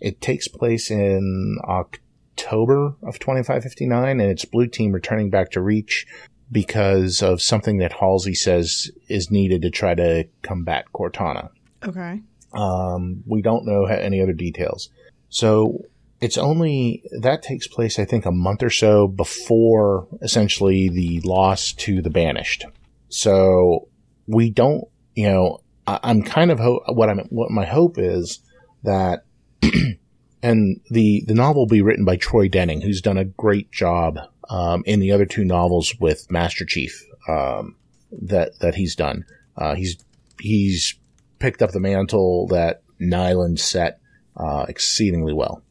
It 0.00 0.20
takes 0.20 0.48
place 0.48 0.90
in 0.90 1.58
October 1.64 2.96
of 3.02 3.20
2559, 3.20 4.20
and 4.20 4.30
it's 4.30 4.44
Blue 4.44 4.66
Team 4.66 4.92
returning 4.92 5.30
back 5.30 5.52
to 5.52 5.60
Reach 5.60 6.06
because 6.50 7.22
of 7.22 7.40
something 7.40 7.78
that 7.78 7.92
Halsey 7.92 8.34
says 8.34 8.90
is 9.08 9.30
needed 9.30 9.62
to 9.62 9.70
try 9.70 9.94
to 9.94 10.24
combat 10.42 10.86
Cortana. 10.92 11.50
Okay. 11.84 12.20
Um, 12.52 13.22
we 13.26 13.42
don't 13.42 13.64
know 13.64 13.84
any 13.86 14.20
other 14.20 14.32
details. 14.32 14.90
So 15.28 15.84
it's 16.20 16.38
only 16.38 17.02
that 17.20 17.42
takes 17.42 17.66
place, 17.66 17.98
I 17.98 18.04
think, 18.04 18.26
a 18.26 18.30
month 18.32 18.62
or 18.62 18.70
so 18.70 19.06
before 19.06 20.06
essentially 20.22 20.88
the 20.88 21.20
loss 21.20 21.72
to 21.72 22.02
the 22.02 22.10
Banished. 22.10 22.66
So 23.14 23.88
we 24.26 24.50
don't, 24.50 24.84
you 25.14 25.28
know, 25.28 25.60
I, 25.86 26.00
I'm 26.02 26.22
kind 26.24 26.50
of 26.50 26.58
ho- 26.58 26.82
what 26.88 27.08
I'm 27.08 27.20
what 27.30 27.50
my 27.50 27.64
hope 27.64 27.96
is 27.96 28.40
that, 28.82 29.24
and 30.42 30.80
the 30.90 31.22
the 31.24 31.34
novel 31.34 31.62
will 31.62 31.68
be 31.68 31.80
written 31.80 32.04
by 32.04 32.16
Troy 32.16 32.48
Denning, 32.48 32.80
who's 32.80 33.00
done 33.00 33.16
a 33.16 33.24
great 33.24 33.70
job 33.70 34.18
um, 34.50 34.82
in 34.84 34.98
the 34.98 35.12
other 35.12 35.26
two 35.26 35.44
novels 35.44 35.94
with 36.00 36.28
Master 36.28 36.64
Chief 36.64 37.04
um, 37.28 37.76
that 38.10 38.58
that 38.58 38.74
he's 38.74 38.96
done. 38.96 39.24
Uh, 39.56 39.76
he's 39.76 39.96
he's 40.40 40.96
picked 41.38 41.62
up 41.62 41.70
the 41.70 41.78
mantle 41.78 42.48
that 42.48 42.82
Nylund 43.00 43.60
set 43.60 44.00
uh, 44.36 44.66
exceedingly 44.68 45.32
well. 45.32 45.62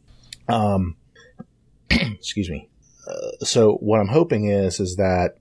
Um, 0.47 0.95
excuse 1.89 2.49
me. 2.49 2.69
Uh, 3.06 3.43
so 3.43 3.73
what 3.82 3.99
I'm 3.99 4.08
hoping 4.08 4.47
is 4.47 4.79
is 4.79 4.95
that 4.95 5.36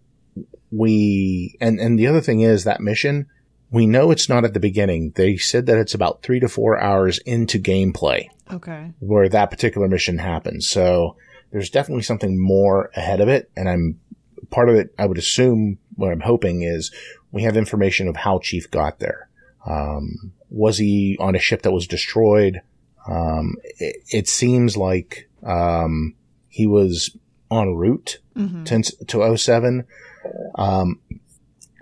we 0.76 1.56
and 1.60 1.78
and 1.78 1.98
the 1.98 2.06
other 2.06 2.20
thing 2.20 2.40
is 2.40 2.64
that 2.64 2.80
mission 2.80 3.26
we 3.70 3.86
know 3.86 4.10
it's 4.10 4.28
not 4.28 4.44
at 4.44 4.52
the 4.52 4.60
beginning. 4.60 5.12
They 5.14 5.38
said 5.38 5.64
that 5.64 5.78
it's 5.78 5.94
about 5.94 6.22
three 6.22 6.38
to 6.40 6.48
four 6.48 6.78
hours 6.78 7.16
into 7.20 7.58
gameplay 7.58 8.28
Okay. 8.52 8.92
where 8.98 9.30
that 9.30 9.50
particular 9.50 9.88
mission 9.88 10.18
happens. 10.18 10.68
So 10.68 11.16
there's 11.52 11.70
definitely 11.70 12.02
something 12.02 12.38
more 12.38 12.90
ahead 12.94 13.22
of 13.22 13.28
it. 13.28 13.50
And 13.56 13.70
I'm 13.70 13.98
part 14.50 14.68
of 14.68 14.74
it. 14.74 14.94
I 14.98 15.06
would 15.06 15.16
assume 15.16 15.78
what 15.94 16.12
I'm 16.12 16.20
hoping 16.20 16.60
is 16.60 16.92
we 17.30 17.44
have 17.44 17.56
information 17.56 18.08
of 18.08 18.16
how 18.16 18.40
Chief 18.40 18.70
got 18.70 18.98
there. 18.98 19.30
Um, 19.66 20.32
was 20.50 20.76
he 20.76 21.16
on 21.18 21.34
a 21.34 21.38
ship 21.38 21.62
that 21.62 21.72
was 21.72 21.86
destroyed? 21.86 22.60
Um, 23.08 23.56
it, 23.78 24.02
it 24.10 24.28
seems 24.28 24.76
like, 24.76 25.30
um, 25.42 26.14
he 26.50 26.66
was 26.66 27.16
en 27.50 27.74
route 27.74 28.18
to, 28.36 28.82
to 29.06 29.36
07. 29.38 29.86
Um, 30.54 31.00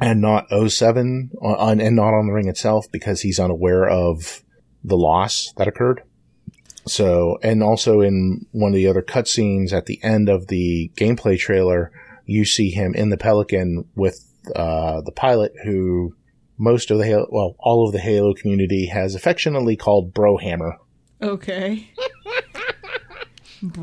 and 0.00 0.20
not 0.20 0.46
07 0.50 1.32
on, 1.42 1.80
and 1.80 1.96
not 1.96 2.14
on 2.14 2.26
the 2.26 2.32
ring 2.32 2.48
itself 2.48 2.86
because 2.90 3.20
he's 3.20 3.38
unaware 3.38 3.88
of 3.88 4.42
the 4.82 4.96
loss 4.96 5.52
that 5.58 5.68
occurred. 5.68 6.02
So, 6.86 7.38
and 7.42 7.62
also 7.62 8.00
in 8.00 8.46
one 8.52 8.72
of 8.72 8.76
the 8.76 8.86
other 8.86 9.02
cutscenes 9.02 9.72
at 9.72 9.86
the 9.86 10.02
end 10.02 10.28
of 10.28 10.46
the 10.46 10.90
gameplay 10.96 11.38
trailer, 11.38 11.92
you 12.24 12.44
see 12.44 12.70
him 12.70 12.94
in 12.94 13.10
the 13.10 13.18
Pelican 13.18 13.84
with 13.94 14.24
uh, 14.56 15.02
the 15.02 15.12
pilot 15.12 15.52
who 15.64 16.14
most 16.56 16.90
of 16.90 16.98
the 16.98 17.04
Halo, 17.04 17.26
well, 17.30 17.56
all 17.58 17.86
of 17.86 17.92
the 17.92 18.00
Halo 18.00 18.34
community 18.34 18.86
has 18.86 19.14
affectionately 19.14 19.76
called 19.76 20.14
Brohammer. 20.14 20.76
Okay. 21.22 21.90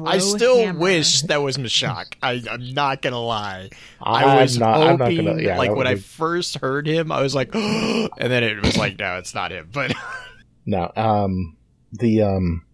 I 0.06 0.18
still 0.18 0.58
Brohammer. 0.58 0.78
wish 0.80 1.22
that 1.24 1.42
was 1.42 1.58
Mashak. 1.58 2.16
I, 2.24 2.42
I'm 2.50 2.74
not 2.74 3.02
gonna 3.02 3.22
lie. 3.22 3.70
I 4.02 4.24
I'm 4.24 4.42
was 4.42 4.58
not- 4.58 4.82
I'm 4.82 4.98
hoping, 5.00 5.24
not 5.26 5.32
gonna- 5.32 5.44
yeah, 5.44 5.58
like 5.58 5.70
when 5.70 5.78
would 5.80 5.88
I 5.88 5.96
first 5.96 6.58
heard 6.58 6.88
him, 6.88 7.12
I 7.12 7.22
was 7.22 7.36
like, 7.36 7.50
and 7.56 8.10
then 8.18 8.44
it 8.44 8.62
was 8.64 8.78
like, 8.78 8.98
no, 8.98 9.18
it's 9.18 9.34
not 9.36 9.52
him. 9.52 9.70
But 9.72 9.94
No, 10.66 10.92
um, 10.96 11.56
the 11.94 12.24
um, 12.24 12.66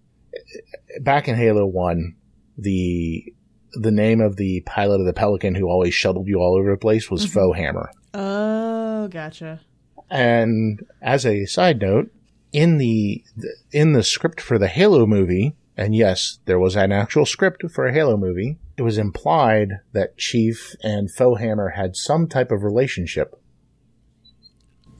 back 1.01 1.27
in 1.27 1.35
Halo 1.35 1.65
One, 1.65 2.15
the 2.57 3.33
the 3.73 3.91
name 3.91 4.21
of 4.21 4.35
the 4.37 4.61
pilot 4.61 4.99
of 4.99 5.05
the 5.05 5.13
Pelican 5.13 5.55
who 5.55 5.67
always 5.67 5.93
shuttled 5.93 6.27
you 6.27 6.37
all 6.39 6.55
over 6.57 6.71
the 6.71 6.77
place 6.77 7.09
was 7.11 7.25
Mm-hmm. 7.25 7.39
Foehammer. 7.39 7.87
Oh, 8.13 9.07
gotcha. 9.09 9.61
And 10.09 10.85
as 11.01 11.25
a 11.25 11.45
side 11.45 11.81
note, 11.81 12.11
in 12.51 12.77
the 12.77 13.23
in 13.71 13.93
the 13.93 14.03
script 14.03 14.39
for 14.41 14.57
the 14.59 14.67
Halo 14.67 15.05
movie, 15.07 15.55
and 15.77 15.95
yes, 15.95 16.39
there 16.45 16.59
was 16.59 16.75
an 16.75 16.91
actual 16.91 17.25
script 17.25 17.63
for 17.71 17.85
a 17.87 17.93
Halo 17.93 18.17
movie. 18.17 18.57
It 18.77 18.81
was 18.83 18.97
implied 18.97 19.79
that 19.91 20.17
Chief 20.17 20.75
and 20.83 21.09
Foehammer 21.09 21.75
had 21.75 21.95
some 21.95 22.27
type 22.27 22.51
of 22.51 22.63
relationship. 22.63 23.39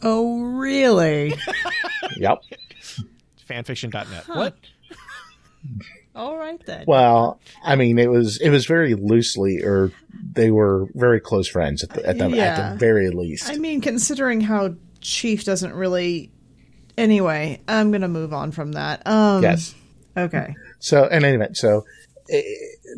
Oh, 0.02 0.42
really? 0.42 1.34
Yep. 2.18 2.40
fanfiction.net. 3.50 4.28
What? 4.28 4.56
All 6.16 6.38
right 6.38 6.64
then. 6.66 6.84
Well, 6.86 7.40
I 7.64 7.76
mean, 7.76 7.98
it 7.98 8.12
was 8.12 8.38
it 8.38 8.50
was 8.50 8.66
very 8.68 8.94
loosely, 8.94 9.64
or 9.64 9.92
they 10.34 10.52
were 10.52 10.88
very 10.94 11.20
close 11.20 11.48
friends 11.48 11.84
at 11.84 11.90
the 11.92 12.06
at 12.06 12.20
the, 12.20 12.26
at 12.40 12.74
the 12.74 12.78
very 12.78 13.10
least. 13.10 13.50
I 13.50 13.56
mean, 13.56 13.82
considering 13.82 14.42
how 14.42 14.76
Chief 15.02 15.44
doesn't 15.44 15.74
really. 15.74 16.32
Anyway, 16.98 17.62
I'm 17.68 17.92
gonna 17.92 18.08
move 18.10 18.32
on 18.34 18.52
from 18.52 18.74
that. 18.74 19.08
Um, 19.08 19.42
yes. 19.42 19.74
Okay. 20.16 20.56
So, 20.80 21.06
in 21.08 21.24
any 21.24 21.36
event, 21.36 21.58
so 21.58 21.86
eh, 22.30 22.42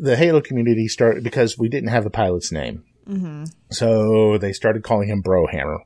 the 0.00 0.16
Halo 0.16 0.40
community 0.40 0.88
started 0.88 1.24
because 1.24 1.58
we 1.58 1.68
didn't 1.68 1.88
have 1.88 2.04
the 2.04 2.10
pilot's 2.10 2.52
name, 2.52 2.84
mm-hmm. 3.08 3.44
so 3.70 4.38
they 4.38 4.52
started 4.52 4.82
calling 4.82 5.08
him 5.08 5.22
Brohammer. 5.22 5.78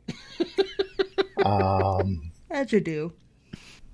um, 1.44 2.32
As 2.50 2.72
you 2.72 2.80
do. 2.80 3.12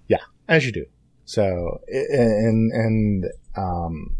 yeah, 0.08 0.24
as 0.48 0.64
you 0.64 0.72
do. 0.72 0.86
So, 1.24 1.80
eh, 1.92 2.04
and 2.10 2.72
and 2.72 3.24
um, 3.56 4.16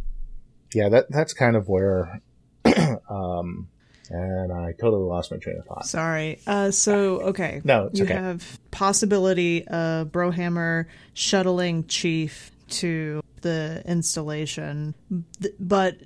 yeah, 0.74 0.88
that 0.88 1.10
that's 1.10 1.32
kind 1.32 1.56
of 1.56 1.68
where. 1.68 2.20
um, 3.08 3.68
and 4.10 4.52
I 4.52 4.72
totally 4.80 5.04
lost 5.04 5.30
my 5.30 5.38
train 5.38 5.58
of 5.58 5.66
thought. 5.66 5.86
Sorry. 5.86 6.38
Uh, 6.46 6.70
so 6.70 7.20
okay. 7.20 7.60
No, 7.64 7.86
it's 7.86 7.98
you 7.98 8.04
okay. 8.04 8.14
have 8.14 8.58
possibility 8.70 9.66
of 9.66 10.08
Brohammer 10.08 10.86
shuttling 11.14 11.86
Chief 11.86 12.50
to 12.68 13.22
the 13.42 13.82
installation, 13.86 14.94
but 15.60 15.96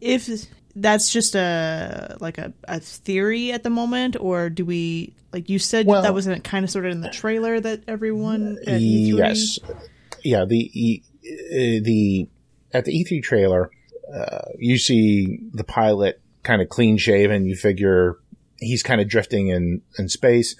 if 0.00 0.28
that's 0.76 1.10
just 1.12 1.34
a 1.34 2.16
like 2.20 2.38
a, 2.38 2.52
a 2.64 2.80
theory 2.80 3.52
at 3.52 3.62
the 3.62 3.70
moment, 3.70 4.16
or 4.18 4.50
do 4.50 4.64
we 4.64 5.14
like 5.32 5.48
you 5.48 5.58
said 5.58 5.86
Well- 5.86 6.02
that 6.02 6.14
wasn't 6.14 6.44
kind 6.44 6.64
of 6.64 6.70
sort 6.70 6.86
of 6.86 6.92
in 6.92 7.00
the 7.00 7.10
trailer 7.10 7.60
that 7.60 7.84
everyone 7.88 8.58
at 8.66 8.80
E3? 8.80 9.18
Yes, 9.18 9.58
yeah. 10.24 10.44
The 10.44 11.02
uh, 11.24 11.84
the 11.84 12.28
at 12.72 12.84
the 12.84 12.92
E3 13.04 13.22
trailer, 13.22 13.70
uh, 14.14 14.42
you 14.58 14.78
see 14.78 15.40
the 15.52 15.64
pilot 15.64 16.20
kind 16.42 16.62
of 16.62 16.68
clean 16.68 16.96
shaven. 16.98 17.46
You 17.46 17.56
figure 17.56 18.18
he's 18.58 18.82
kind 18.82 19.00
of 19.00 19.08
drifting 19.08 19.48
in 19.48 19.82
in 19.98 20.08
space. 20.08 20.56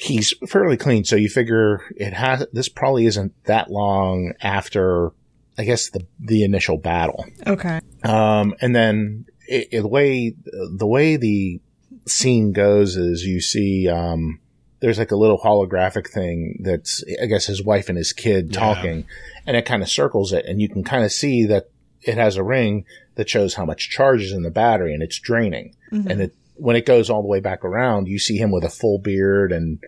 He's 0.00 0.32
fairly 0.48 0.76
clean, 0.78 1.04
so 1.04 1.14
you 1.16 1.28
figure 1.28 1.82
it 1.96 2.12
has. 2.14 2.46
This 2.52 2.68
probably 2.70 3.04
isn't 3.06 3.32
that 3.44 3.70
long 3.70 4.32
after, 4.40 5.12
I 5.58 5.64
guess 5.64 5.90
the 5.90 6.06
the 6.18 6.42
initial 6.42 6.78
battle. 6.78 7.26
Okay. 7.46 7.80
Um, 8.02 8.54
and 8.62 8.74
then 8.74 9.26
it, 9.46 9.68
it- 9.72 9.82
the 9.82 9.88
way 9.88 10.34
the 10.76 10.86
way 10.86 11.16
the 11.16 11.60
scene 12.06 12.52
goes 12.52 12.96
is 12.96 13.24
you 13.24 13.40
see 13.42 13.88
um, 13.88 14.40
there's 14.80 14.98
like 14.98 15.10
a 15.10 15.16
little 15.16 15.38
holographic 15.38 16.08
thing 16.08 16.60
that's 16.64 17.04
I 17.22 17.26
guess 17.26 17.44
his 17.46 17.62
wife 17.62 17.88
and 17.90 17.98
his 17.98 18.14
kid 18.14 18.52
talking, 18.54 19.04
and 19.46 19.56
it 19.56 19.66
kind 19.66 19.82
of 19.82 19.90
circles 19.90 20.32
it, 20.32 20.46
and 20.46 20.60
you 20.62 20.68
can 20.70 20.82
kind 20.82 21.04
of 21.04 21.12
see 21.12 21.44
that 21.46 21.64
it 22.02 22.16
has 22.16 22.36
a 22.36 22.42
ring 22.42 22.86
that 23.16 23.28
shows 23.28 23.52
how 23.54 23.66
much 23.66 23.90
charge 23.90 24.22
is 24.22 24.32
in 24.32 24.42
the 24.44 24.50
battery, 24.50 24.94
and 24.94 25.02
it's 25.02 25.18
draining. 25.18 25.74
And 26.08 26.22
it 26.22 26.34
when 26.60 26.76
it 26.76 26.86
goes 26.86 27.10
all 27.10 27.22
the 27.22 27.28
way 27.28 27.40
back 27.40 27.64
around, 27.64 28.06
you 28.08 28.18
see 28.18 28.36
him 28.36 28.50
with 28.50 28.64
a 28.64 28.70
full 28.70 28.98
beard 28.98 29.52
and 29.52 29.78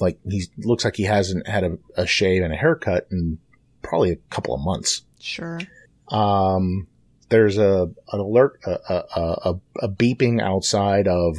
like 0.00 0.18
he 0.28 0.44
looks 0.58 0.84
like 0.84 0.96
he 0.96 1.04
hasn't 1.04 1.46
had 1.48 1.64
a, 1.64 1.78
a 1.96 2.06
shave 2.06 2.42
and 2.42 2.52
a 2.52 2.56
haircut 2.56 3.06
in 3.10 3.38
probably 3.82 4.10
a 4.10 4.16
couple 4.30 4.54
of 4.54 4.60
months 4.60 5.02
Sure. 5.20 5.60
um, 6.08 6.86
there's 7.28 7.58
a 7.58 7.90
an 8.12 8.20
alert, 8.20 8.60
a, 8.66 8.78
a, 8.88 9.04
a, 9.16 9.54
a 9.82 9.88
beeping 9.88 10.40
outside 10.40 11.08
of 11.08 11.36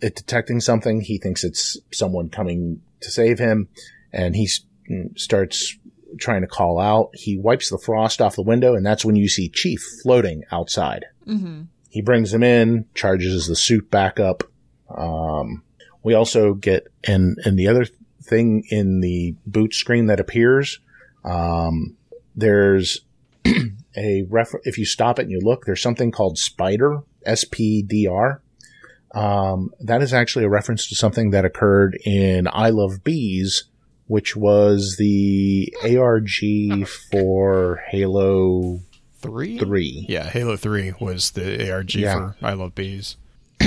it 0.00 0.14
detecting 0.14 0.60
something. 0.60 1.00
He 1.00 1.18
thinks 1.18 1.42
it's 1.42 1.76
someone 1.92 2.28
coming 2.28 2.80
to 3.00 3.10
save 3.10 3.38
him, 3.38 3.68
and 4.12 4.36
he 4.36 4.48
starts 5.16 5.76
trying 6.20 6.42
to 6.42 6.46
call 6.46 6.78
out. 6.78 7.10
He 7.14 7.36
wipes 7.38 7.70
the 7.70 7.78
frost 7.78 8.20
off 8.20 8.36
the 8.36 8.42
window, 8.42 8.74
and 8.74 8.86
that's 8.86 9.04
when 9.04 9.16
you 9.16 9.28
see 9.28 9.48
Chief 9.48 9.82
floating 10.02 10.44
outside. 10.52 11.06
Mm-hmm. 11.26 11.62
He 11.96 12.02
brings 12.02 12.34
him 12.34 12.42
in, 12.42 12.84
charges 12.92 13.46
the 13.46 13.56
suit 13.56 13.90
back 13.90 14.20
up. 14.20 14.42
Um, 14.94 15.62
we 16.02 16.12
also 16.12 16.52
get, 16.52 16.88
and 17.08 17.38
and 17.42 17.58
the 17.58 17.68
other 17.68 17.86
thing 18.22 18.64
in 18.68 19.00
the 19.00 19.34
boot 19.46 19.72
screen 19.72 20.04
that 20.08 20.20
appears, 20.20 20.78
um, 21.24 21.96
there's 22.34 23.00
a 23.96 24.26
refer- 24.28 24.60
if 24.64 24.76
you 24.76 24.84
stop 24.84 25.18
it 25.18 25.22
and 25.22 25.30
you 25.30 25.40
look, 25.40 25.64
there's 25.64 25.80
something 25.80 26.10
called 26.10 26.36
Spider, 26.36 27.00
S 27.24 27.46
P 27.50 27.80
D 27.80 28.06
R. 28.06 28.42
Um, 29.14 29.70
that 29.80 30.02
is 30.02 30.12
actually 30.12 30.44
a 30.44 30.50
reference 30.50 30.86
to 30.90 30.94
something 30.94 31.30
that 31.30 31.46
occurred 31.46 31.98
in 32.04 32.46
I 32.46 32.68
Love 32.68 33.04
Bees, 33.04 33.70
which 34.06 34.36
was 34.36 34.96
the 34.98 35.74
ARG 35.82 36.86
for 37.10 37.82
Halo 37.88 38.80
Three? 39.26 39.58
3. 39.58 40.06
Yeah, 40.08 40.28
Halo 40.28 40.56
3 40.56 40.94
was 41.00 41.32
the 41.32 41.70
ARG 41.70 41.94
Yeah. 41.94 42.14
for 42.14 42.36
I 42.42 42.52
Love 42.54 42.74
Bees. 42.74 43.16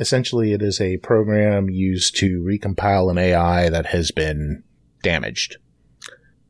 Essentially, 0.00 0.52
it 0.52 0.62
is 0.62 0.80
a 0.80 0.96
program 0.98 1.68
used 1.70 2.16
to 2.16 2.42
recompile 2.42 3.10
an 3.10 3.18
AI 3.18 3.68
that 3.70 3.86
has 3.86 4.10
been 4.10 4.62
damaged. 5.02 5.56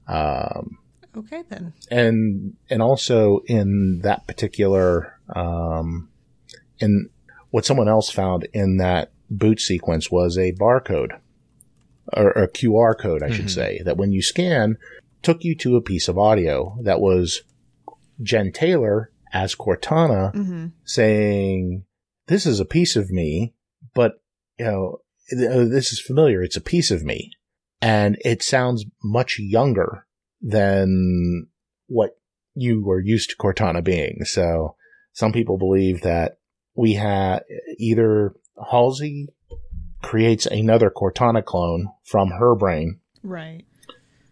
Um, 0.09 0.79
Okay 1.17 1.43
then. 1.49 1.73
and 1.91 2.55
and 2.69 2.83
also 2.83 3.41
in 3.47 4.01
that 4.03 4.27
particular 4.27 5.19
um, 5.35 6.11
in 6.79 7.09
what 7.51 7.65
someone 7.65 7.89
else 7.89 8.11
found 8.11 8.47
in 8.53 8.77
that 8.77 9.13
boot 9.31 9.59
sequence 9.61 10.11
was 10.11 10.37
a 10.37 10.53
barcode 10.53 11.19
or 12.13 12.31
a 12.33 12.47
QR 12.49 12.97
code, 12.99 13.23
I 13.23 13.31
should 13.31 13.51
say, 13.51 13.81
that 13.87 13.97
when 13.97 14.13
you 14.13 14.21
scan 14.21 14.77
took 15.23 15.43
you 15.43 15.55
to 15.57 15.75
a 15.77 15.81
piece 15.81 16.07
of 16.07 16.19
audio 16.19 16.77
that 16.83 17.01
was 17.01 17.43
Jen 18.23 18.53
Taylor 18.53 19.11
as 19.33 19.55
Cortana 19.55 20.35
Mm-hmm. 20.35 20.67
saying, 20.85 21.85
"This 22.27 22.47
is 22.47 22.61
a 22.61 22.65
piece 22.65 22.97
of 22.97 23.11
me, 23.11 23.55
but 23.95 24.21
you 24.59 24.65
know, 24.65 24.99
uh, 25.33 25.65
this 25.65 25.93
is 25.93 26.01
familiar. 26.01 26.43
It's 26.43 26.57
a 26.57 26.61
piece 26.61 26.91
of 26.91 27.03
me," 27.05 27.33
and 27.81 28.17
it 28.25 28.43
sounds 28.43 28.85
much 29.03 29.39
younger 29.39 30.07
than 30.41 31.47
what 31.89 32.19
you 32.55 32.83
were 32.85 33.01
used 33.01 33.31
to 33.31 33.37
Cortana 33.37 33.83
being. 33.85 34.25
So, 34.25 34.77
some 35.13 35.33
people 35.33 35.59
believe 35.59 36.03
that 36.03 36.39
we 36.75 36.95
have 36.95 37.43
either 37.79 38.35
Halsey 38.71 39.29
creates 40.03 40.47
another 40.47 40.91
Cortana 40.91 41.45
clone 41.45 41.89
from 42.05 42.31
her 42.31 42.55
brain, 42.55 43.01
Right. 43.23 43.65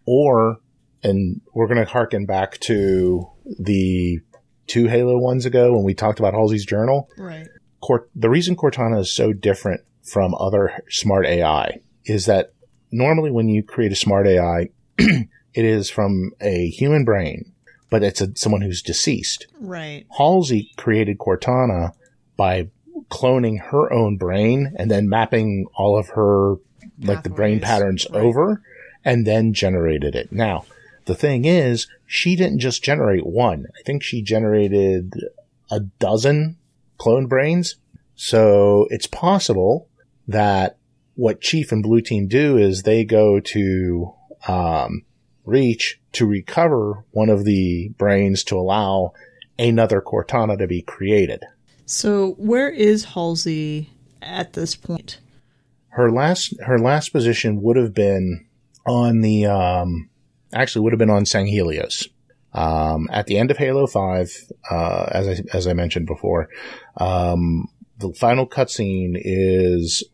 or 0.06 0.58
and 1.04 1.40
we're 1.52 1.66
going 1.66 1.84
to 1.84 1.90
harken 1.90 2.26
back 2.26 2.58
to 2.60 3.28
the 3.60 4.20
two 4.66 4.86
Halo 4.86 5.18
ones 5.18 5.44
ago 5.44 5.74
when 5.74 5.84
we 5.84 5.94
talked 5.94 6.18
about 6.18 6.34
Halsey's 6.34 6.64
journal. 6.64 7.08
Right. 7.18 7.46
Cort- 7.82 8.10
the 8.14 8.30
reason 8.30 8.56
Cortana 8.56 9.00
is 9.00 9.12
so 9.12 9.32
different 9.32 9.82
from 10.02 10.34
other 10.34 10.82
smart 10.88 11.26
AI 11.26 11.80
is 12.06 12.26
that 12.26 12.54
normally 12.90 13.30
when 13.30 13.48
you 13.48 13.62
create 13.62 13.92
a 13.92 13.96
smart 13.96 14.26
AI, 14.26 14.70
it 14.98 15.28
is 15.54 15.90
from 15.90 16.32
a 16.40 16.68
human 16.70 17.04
brain, 17.04 17.52
but 17.90 18.02
it's 18.02 18.22
a, 18.22 18.34
someone 18.34 18.62
who's 18.62 18.82
deceased. 18.82 19.46
Right. 19.60 20.06
Halsey 20.16 20.72
created 20.76 21.18
Cortana 21.18 21.92
by 22.36 22.70
cloning 23.10 23.60
her 23.60 23.92
own 23.92 24.16
brain 24.16 24.74
and 24.78 24.90
then 24.90 25.08
mapping 25.08 25.66
all 25.74 25.98
of 25.98 26.08
her 26.08 26.56
like 27.00 27.22
the 27.22 27.30
brain 27.30 27.60
patterns 27.60 28.06
right. 28.10 28.22
over 28.22 28.62
and 29.04 29.26
then 29.26 29.52
generated 29.52 30.14
it. 30.14 30.32
Now, 30.32 30.64
the 31.06 31.14
thing 31.14 31.44
is, 31.44 31.86
she 32.06 32.36
didn't 32.36 32.60
just 32.60 32.82
generate 32.82 33.26
one. 33.26 33.66
I 33.78 33.82
think 33.82 34.02
she 34.02 34.22
generated 34.22 35.14
a 35.70 35.80
dozen 35.80 36.56
clone 36.98 37.26
brains. 37.26 37.76
So 38.16 38.86
it's 38.90 39.06
possible 39.06 39.88
that 40.28 40.78
what 41.14 41.40
Chief 41.40 41.72
and 41.72 41.82
Blue 41.82 42.00
Team 42.00 42.26
do 42.26 42.56
is 42.56 42.82
they 42.82 43.04
go 43.04 43.40
to 43.40 44.14
um, 44.46 45.02
Reach 45.44 46.00
to 46.12 46.26
recover 46.26 47.04
one 47.10 47.28
of 47.28 47.44
the 47.44 47.90
brains 47.98 48.44
to 48.44 48.56
allow 48.56 49.12
another 49.58 50.00
Cortana 50.00 50.56
to 50.56 50.66
be 50.66 50.80
created. 50.80 51.44
So 51.84 52.30
where 52.38 52.70
is 52.70 53.04
Halsey 53.04 53.90
at 54.22 54.54
this 54.54 54.74
point? 54.74 55.20
Her 55.88 56.10
last 56.10 56.54
her 56.62 56.78
last 56.78 57.10
position 57.10 57.60
would 57.60 57.76
have 57.76 57.92
been 57.92 58.46
on 58.86 59.20
the 59.20 59.44
um, 59.46 60.08
actually 60.54 60.82
would 60.82 60.92
have 60.92 60.98
been 60.98 61.10
on 61.10 61.24
Sanghelios. 61.24 62.08
Um, 62.52 63.08
at 63.12 63.26
the 63.26 63.36
end 63.36 63.50
of 63.50 63.58
Halo 63.58 63.86
Five, 63.86 64.30
uh, 64.70 65.06
as 65.10 65.28
I 65.28 65.56
as 65.56 65.66
I 65.66 65.72
mentioned 65.72 66.06
before, 66.06 66.48
um, 66.96 67.68
the 67.98 68.12
final 68.12 68.46
cutscene 68.46 69.14
is 69.16 70.04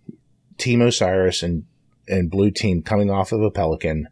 Team 0.57 0.81
Osiris 0.81 1.43
and 1.43 1.65
and 2.09 2.31
Blue 2.31 2.51
Team 2.51 2.83
coming 2.83 3.11
off 3.11 3.33
of 3.33 3.43
a 3.43 3.51
Pelican 3.51 4.09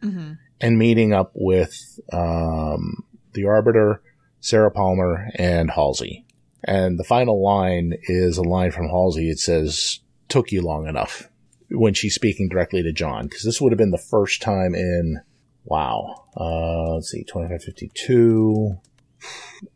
and 0.60 0.78
meeting 0.78 1.12
up 1.12 1.32
with 1.34 1.98
um, 2.12 3.04
the 3.32 3.44
Arbiter, 3.46 4.02
Sarah 4.40 4.70
Palmer, 4.70 5.28
and 5.36 5.70
Halsey. 5.70 6.26
And 6.64 6.98
the 6.98 7.04
final 7.04 7.42
line 7.42 7.94
is 8.04 8.36
a 8.36 8.42
line 8.42 8.72
from 8.72 8.88
Halsey. 8.88 9.30
It 9.30 9.38
says, 9.38 10.00
"Took 10.28 10.52
you 10.52 10.60
long 10.60 10.86
enough." 10.86 11.30
When 11.70 11.94
she's 11.94 12.14
speaking 12.14 12.48
directly 12.48 12.82
to 12.82 12.92
John, 12.92 13.26
because 13.26 13.44
this 13.44 13.60
would 13.60 13.72
have 13.72 13.78
been 13.78 13.90
the 13.90 13.98
first 13.98 14.40
time 14.42 14.74
in 14.74 15.20
wow, 15.68 16.24
uh, 16.36 16.94
let's 16.94 17.10
see, 17.10 17.24
twenty 17.24 17.48
five 17.48 17.62
fifty 17.62 17.90
two, 17.94 18.78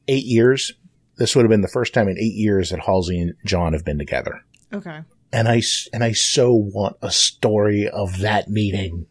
eight 0.08 0.24
years. 0.24 0.72
This 1.16 1.36
would 1.36 1.42
have 1.42 1.50
been 1.50 1.60
the 1.60 1.68
first 1.68 1.92
time 1.94 2.08
in 2.08 2.18
eight 2.18 2.34
years 2.34 2.70
that 2.70 2.80
Halsey 2.80 3.20
and 3.20 3.34
John 3.44 3.74
have 3.74 3.84
been 3.84 3.98
together. 3.98 4.40
Okay. 4.72 5.00
And 5.32 5.48
I 5.48 5.62
and 5.92 6.02
I 6.02 6.12
so 6.12 6.52
want 6.54 6.96
a 7.02 7.10
story 7.10 7.88
of 7.88 8.20
that 8.20 8.48
meeting. 8.48 9.06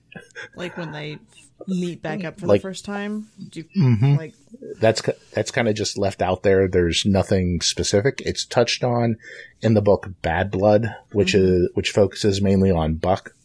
Like 0.55 0.77
when 0.77 0.91
they 0.91 1.19
meet 1.67 2.01
back 2.01 2.23
up 2.23 2.39
for 2.39 2.47
Like- 2.47 2.61
the 2.61 2.67
first 2.69 2.85
time? 2.85 3.27
Do 3.49 3.59
you, 3.61 3.65
Mhm. 3.83 4.17
Like, 4.17 4.33
that's 4.79 5.01
that's 5.33 5.51
kind 5.51 5.67
of 5.67 5.75
just 5.75 5.97
left 5.97 6.21
out 6.21 6.41
there. 6.43 6.67
There's 6.67 7.05
nothing 7.05 7.61
specific. 7.61 8.21
It's 8.25 8.45
touched 8.45 8.83
on 8.83 9.17
in 9.61 9.75
the 9.75 9.81
book 9.81 10.09
Bad 10.23 10.49
Blood, 10.51 10.93
which 11.11 11.35
is 11.35 11.69
which 11.75 11.91
focuses 11.91 12.41
mainly 12.41 12.71
on 12.71 12.95
Buck. 12.95 13.35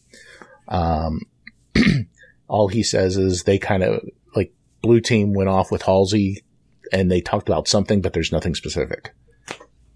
Um, 0.67 1.21
all 2.47 2.67
he 2.67 2.83
says 2.83 3.17
is 3.17 3.43
they 3.43 3.57
kind 3.57 3.83
of 3.83 4.01
like 4.35 4.53
Blue 4.81 5.01
Team 5.01 5.33
went 5.33 5.49
off 5.49 5.71
with 5.71 5.81
Halsey, 5.81 6.43
and 6.91 7.11
they 7.11 7.21
talked 7.21 7.49
about 7.49 7.67
something, 7.67 8.01
but 8.01 8.13
there's 8.13 8.31
nothing 8.31 8.55
specific. 8.55 9.13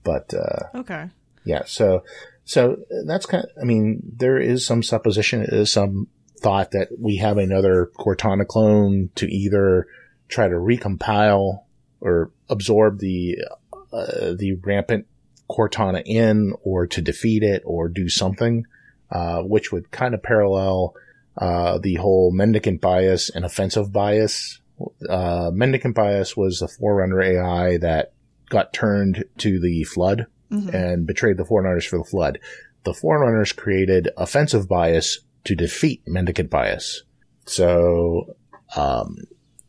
But 0.04 0.34
uh, 0.34 0.80
okay. 0.80 1.10
yeah, 1.46 1.64
so 1.66 2.04
so 2.44 2.78
that's 3.06 3.26
kind. 3.26 3.44
Of, 3.44 3.50
I 3.62 3.66
mean, 3.66 4.02
there 4.18 4.38
is 4.38 4.66
some 4.66 4.84
supposition, 4.84 5.46
there 5.50 5.62
is 5.62 5.72
some 5.72 6.08
thought 6.40 6.72
that 6.72 6.90
we 7.00 7.18
have 7.18 7.38
another 7.38 7.92
Cortana 7.98 8.48
clone 8.48 9.10
to 9.16 9.28
either 9.28 9.88
try 10.28 10.48
to 10.48 10.56
recompile 10.56 11.64
or 12.00 12.32
absorb 12.50 13.00
the 13.00 13.38
uh, 13.94 14.34
the 14.38 14.58
rampant 14.64 15.06
Cortana 15.50 16.02
in, 16.06 16.54
or 16.64 16.88
to 16.88 17.02
defeat 17.02 17.44
it, 17.44 17.62
or 17.66 17.90
do 17.90 18.10
something, 18.10 18.66
uh, 19.12 19.42
which 19.42 19.72
would 19.72 19.92
kind 19.92 20.14
of 20.14 20.24
parallel 20.24 20.96
uh, 21.38 21.78
the 21.80 21.96
whole 21.96 22.32
mendicant 22.32 22.82
bias 22.82 23.30
and 23.30 23.46
offensive 23.46 23.92
bias. 23.92 24.60
Uh, 25.10 25.52
mendicant 25.54 25.96
bias 25.96 26.36
was 26.36 26.62
a 26.62 26.68
forerunner 26.68 27.22
AI 27.22 27.78
that 27.78 28.14
got 28.50 28.74
turned 28.74 29.24
to 29.38 29.60
the 29.60 29.84
flood 29.84 30.26
and 30.74 31.08
betrayed 31.08 31.38
the 31.38 31.46
Forerunners 31.46 31.86
for 31.86 31.98
the 31.98 32.04
flood. 32.04 32.40
The 32.84 32.94
Forerunners 32.94 33.54
created 33.54 34.10
offensive 34.18 34.68
bias 34.68 35.20
to 35.46 35.56
defeat 35.56 36.02
mendicant 36.06 36.50
bias. 36.50 37.04
So, 37.46 38.36
um, 38.76 39.18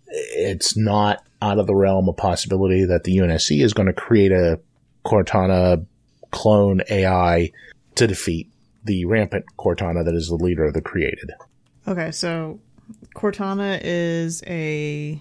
it's 0.09 0.77
not 0.77 1.23
out 1.41 1.59
of 1.59 1.67
the 1.67 1.75
realm 1.75 2.09
of 2.09 2.17
possibility 2.17 2.85
that 2.85 3.05
the 3.05 3.17
UNSC 3.19 3.63
is 3.63 3.73
going 3.73 3.87
to 3.87 3.93
create 3.93 4.33
a 4.33 4.61
Cortana 5.05 5.87
clone 6.31 6.83
AI 6.91 7.53
to 7.95 8.07
defeat 8.07 8.51
the 8.85 9.05
rampant 9.05 9.45
Cortana 9.59 10.05
that 10.05 10.15
is 10.15 10.29
the 10.29 10.37
leader 10.37 10.65
of 10.65 10.75
the 10.75 10.83
created. 10.83 11.31
Okay, 11.87 12.11
so 12.13 12.61
Cortana 13.15 13.81
is 13.83 14.43
a 14.47 15.21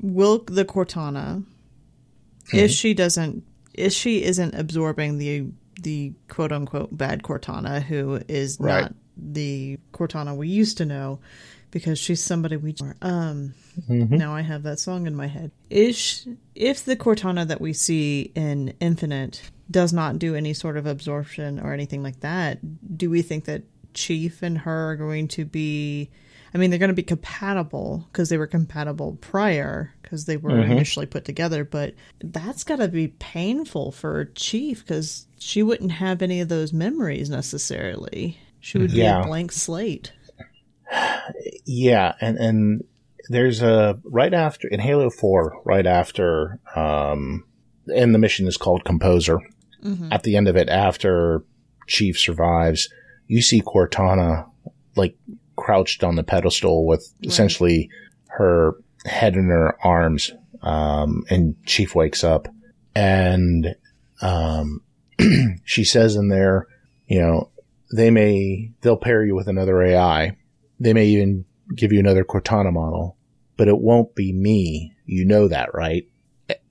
will 0.00 0.38
the 0.46 0.64
Cortana 0.64 1.44
if 2.52 2.70
she 2.70 2.92
doesn't 2.92 3.44
if 3.74 3.92
she 3.92 4.22
isn't 4.22 4.54
absorbing 4.54 5.18
the 5.18 5.46
the 5.80 6.12
quote 6.28 6.52
unquote 6.52 6.96
bad 6.96 7.22
Cortana 7.22 7.82
who 7.82 8.20
is 8.28 8.58
Right. 8.60 8.82
not 8.82 8.94
the 9.16 9.78
Cortana 9.92 10.36
we 10.36 10.48
used 10.48 10.76
to 10.78 10.84
know 10.84 11.20
because 11.70 11.98
she's 11.98 12.20
somebody 12.22 12.56
we 12.56 12.74
um 13.00 13.54
now 13.88 14.34
I 14.34 14.42
have 14.42 14.64
that 14.64 14.78
song 14.78 15.06
in 15.06 15.14
my 15.14 15.26
head. 15.26 15.50
Is 15.70 16.26
if 16.54 16.84
the 16.84 16.96
Cortana 16.96 17.46
that 17.48 17.60
we 17.60 17.72
see 17.72 18.30
in 18.34 18.74
Infinite 18.80 19.40
does 19.70 19.92
not 19.94 20.18
do 20.18 20.34
any 20.34 20.52
sort 20.52 20.76
of 20.76 20.84
absorption 20.84 21.58
or 21.58 21.72
anything 21.72 22.02
like 22.02 22.20
that, 22.20 22.58
do 22.98 23.08
we 23.08 23.22
think 23.22 23.46
that 23.46 23.62
Chief 23.94 24.42
and 24.42 24.58
her 24.58 24.92
are 24.92 24.96
going 24.96 25.28
to 25.28 25.44
be? 25.44 26.10
I 26.54 26.58
mean, 26.58 26.70
they're 26.70 26.78
going 26.78 26.88
to 26.88 26.94
be 26.94 27.02
compatible 27.02 28.06
because 28.12 28.28
they 28.28 28.36
were 28.36 28.46
compatible 28.46 29.16
prior 29.20 29.92
because 30.02 30.26
they 30.26 30.36
were 30.36 30.60
initially 30.60 31.06
put 31.06 31.24
together. 31.24 31.64
But 31.64 31.94
that's 32.20 32.64
got 32.64 32.76
to 32.76 32.88
be 32.88 33.08
painful 33.08 33.92
for 33.92 34.26
Chief 34.34 34.84
because 34.84 35.26
she 35.38 35.62
wouldn't 35.62 35.92
have 35.92 36.20
any 36.20 36.40
of 36.40 36.48
those 36.48 36.72
memories 36.72 37.30
necessarily. 37.30 38.38
She 38.60 38.78
would 38.78 38.92
be 38.92 39.02
a 39.02 39.22
blank 39.26 39.50
slate. 39.52 40.12
Yeah, 41.64 42.14
and 42.20 42.36
and 42.36 42.84
there's 43.28 43.62
a 43.62 43.98
right 44.04 44.34
after 44.34 44.68
in 44.68 44.80
Halo 44.80 45.08
Four, 45.08 45.62
right 45.64 45.86
after, 45.86 46.58
um, 46.76 47.44
and 47.94 48.14
the 48.14 48.18
mission 48.18 48.46
is 48.46 48.56
called 48.56 48.84
Composer. 48.84 49.38
At 50.12 50.22
the 50.22 50.36
end 50.36 50.48
of 50.48 50.56
it, 50.56 50.68
after 50.68 51.44
Chief 51.88 52.18
survives, 52.18 52.88
you 53.32 53.40
see 53.40 53.62
Cortana 53.62 54.46
like 54.94 55.16
crouched 55.56 56.04
on 56.04 56.16
the 56.16 56.22
pedestal 56.22 56.84
with 56.84 57.14
essentially 57.22 57.88
her 58.26 58.74
head 59.06 59.36
in 59.36 59.46
her 59.48 59.74
arms, 59.82 60.32
um, 60.60 61.24
and 61.30 61.56
Chief 61.64 61.94
wakes 61.94 62.22
up, 62.22 62.46
and 62.94 63.74
um, 64.20 64.82
she 65.64 65.82
says 65.82 66.14
in 66.14 66.28
there, 66.28 66.66
you 67.06 67.22
know, 67.22 67.48
they 67.90 68.10
may 68.10 68.70
they'll 68.82 68.98
pair 68.98 69.24
you 69.24 69.34
with 69.34 69.48
another 69.48 69.82
AI. 69.82 70.36
They 70.78 70.92
may 70.92 71.06
even 71.06 71.46
give 71.74 71.90
you 71.90 72.00
another 72.00 72.24
Cortana 72.24 72.70
model, 72.70 73.16
but 73.56 73.66
it 73.66 73.78
won't 73.78 74.14
be 74.14 74.34
me. 74.34 74.92
You 75.06 75.24
know 75.24 75.48
that, 75.48 75.72
right? 75.72 76.06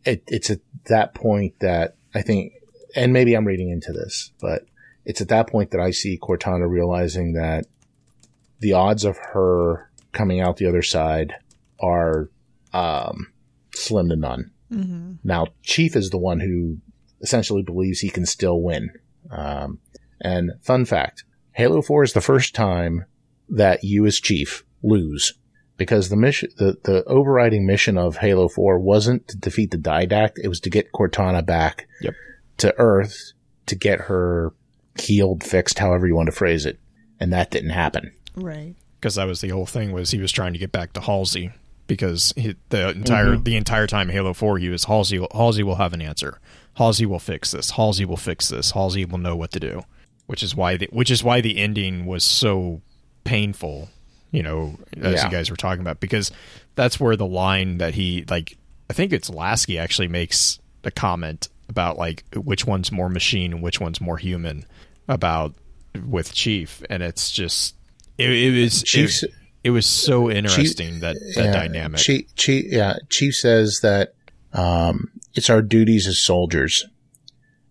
It, 0.05 0.23
it's 0.27 0.51
at 0.51 0.59
that 0.89 1.15
point 1.15 1.59
that 1.59 1.95
I 2.13 2.21
think, 2.21 2.53
and 2.95 3.13
maybe 3.13 3.33
I'm 3.33 3.47
reading 3.47 3.71
into 3.71 3.91
this, 3.93 4.31
but 4.39 4.65
it's 5.05 5.21
at 5.21 5.29
that 5.29 5.47
point 5.47 5.71
that 5.71 5.81
I 5.81 5.91
see 5.91 6.17
Cortana 6.21 6.69
realizing 6.69 7.33
that 7.33 7.65
the 8.59 8.73
odds 8.73 9.03
of 9.05 9.17
her 9.33 9.89
coming 10.11 10.39
out 10.39 10.57
the 10.57 10.67
other 10.67 10.81
side 10.81 11.33
are 11.79 12.29
um, 12.73 13.31
slim 13.73 14.09
to 14.09 14.15
none. 14.15 14.51
Now, 15.23 15.47
Chief 15.63 15.95
is 15.95 16.11
the 16.11 16.17
one 16.17 16.39
who 16.39 16.77
essentially 17.21 17.61
believes 17.61 17.99
he 17.99 18.09
can 18.09 18.25
still 18.25 18.61
win. 18.61 18.91
Um, 19.29 19.79
and 20.21 20.51
fun 20.61 20.85
fact 20.85 21.23
Halo 21.53 21.81
4 21.81 22.03
is 22.03 22.13
the 22.13 22.21
first 22.21 22.53
time 22.55 23.05
that 23.49 23.83
you 23.83 24.05
as 24.05 24.19
Chief 24.19 24.63
lose 24.83 25.33
because 25.77 26.09
the 26.09 26.15
mission, 26.15 26.49
the, 26.57 26.77
the 26.83 27.03
overriding 27.05 27.65
mission 27.65 27.97
of 27.97 28.17
Halo 28.17 28.47
4 28.47 28.79
wasn't 28.79 29.27
to 29.29 29.37
defeat 29.37 29.71
the 29.71 29.77
Didact, 29.77 30.33
it 30.43 30.47
was 30.47 30.59
to 30.61 30.69
get 30.69 30.91
Cortana 30.93 31.45
back 31.45 31.87
Yep. 32.01 32.13
to 32.57 32.73
Earth 32.77 33.33
to 33.65 33.75
get 33.75 34.01
her 34.01 34.53
healed, 34.99 35.43
fixed, 35.43 35.79
however 35.79 36.07
you 36.07 36.15
want 36.15 36.27
to 36.27 36.35
phrase 36.35 36.65
it. 36.65 36.79
And 37.19 37.31
that 37.33 37.51
didn't 37.51 37.69
happen. 37.69 38.11
Right. 38.35 38.75
because 38.99 39.15
that 39.15 39.25
was 39.27 39.41
the 39.41 39.49
whole 39.49 39.65
thing 39.65 39.91
was 39.91 40.11
he 40.11 40.19
was 40.19 40.31
trying 40.31 40.53
to 40.53 40.59
get 40.59 40.71
back 40.71 40.93
to 40.93 41.01
Halsey 41.01 41.51
because 41.87 42.33
he, 42.37 42.55
the 42.69 42.77
mm-hmm. 42.77 42.99
entire 42.99 43.35
the 43.35 43.57
entire 43.57 43.87
time 43.87 44.09
Halo 44.09 44.33
Four 44.33 44.57
he 44.57 44.69
was 44.69 44.85
Halsey 44.85 45.19
Halsey 45.33 45.63
will 45.63 45.75
have 45.75 45.93
an 45.93 46.01
answer. 46.01 46.39
Halsey 46.75 47.05
will 47.05 47.19
fix 47.19 47.51
this. 47.51 47.71
Halsey 47.71 48.05
will 48.05 48.17
fix 48.17 48.47
this. 48.47 48.71
Halsey 48.71 49.03
will 49.03 49.17
know 49.17 49.35
what 49.35 49.51
to 49.51 49.59
do. 49.59 49.83
Which 50.27 50.41
is 50.43 50.55
why 50.55 50.77
the 50.77 50.87
which 50.91 51.11
is 51.11 51.23
why 51.23 51.41
the 51.41 51.57
ending 51.57 52.05
was 52.05 52.23
so 52.23 52.81
painful. 53.25 53.89
You 54.31 54.43
know, 54.43 54.77
as 54.95 55.15
Yeah. 55.15 55.25
you 55.25 55.31
guys 55.31 55.49
were 55.49 55.57
talking 55.57 55.81
about, 55.81 55.99
because 55.99 56.31
that's 56.75 56.99
where 56.99 57.17
the 57.17 57.27
line 57.27 57.79
that 57.79 57.95
he 57.95 58.23
like 58.29 58.57
I 58.89 58.93
think 58.93 59.11
it's 59.11 59.29
Lasky 59.29 59.77
actually 59.77 60.07
makes 60.07 60.59
a 60.85 60.91
comment 60.91 61.49
about 61.71 61.97
like 61.97 62.23
which 62.35 62.67
one's 62.67 62.91
more 62.91 63.09
machine 63.09 63.53
and 63.53 63.63
which 63.63 63.79
one's 63.79 63.99
more 63.99 64.17
human 64.17 64.65
about 65.07 65.55
with 66.05 66.33
Chief, 66.33 66.83
and 66.89 67.01
it's 67.01 67.31
just 67.31 67.75
it, 68.17 68.29
it 68.29 68.61
was 68.61 68.83
Chief's- 68.83 69.23
it, 69.23 69.31
it 69.63 69.69
was 69.71 69.85
so 69.85 70.29
interesting 70.29 70.99
that 70.99 71.15
that 71.35 71.45
Yeah, 71.45 71.51
dynamic. 71.51 71.99
Chief, 71.99 72.35
Chief, 72.35 72.65
yeah, 72.71 72.95
Chief 73.09 73.33
says 73.35 73.79
that 73.81 74.13
um, 74.53 75.11
it's 75.33 75.49
our 75.49 75.61
duties 75.61 76.07
as 76.07 76.19
soldiers. 76.23 76.85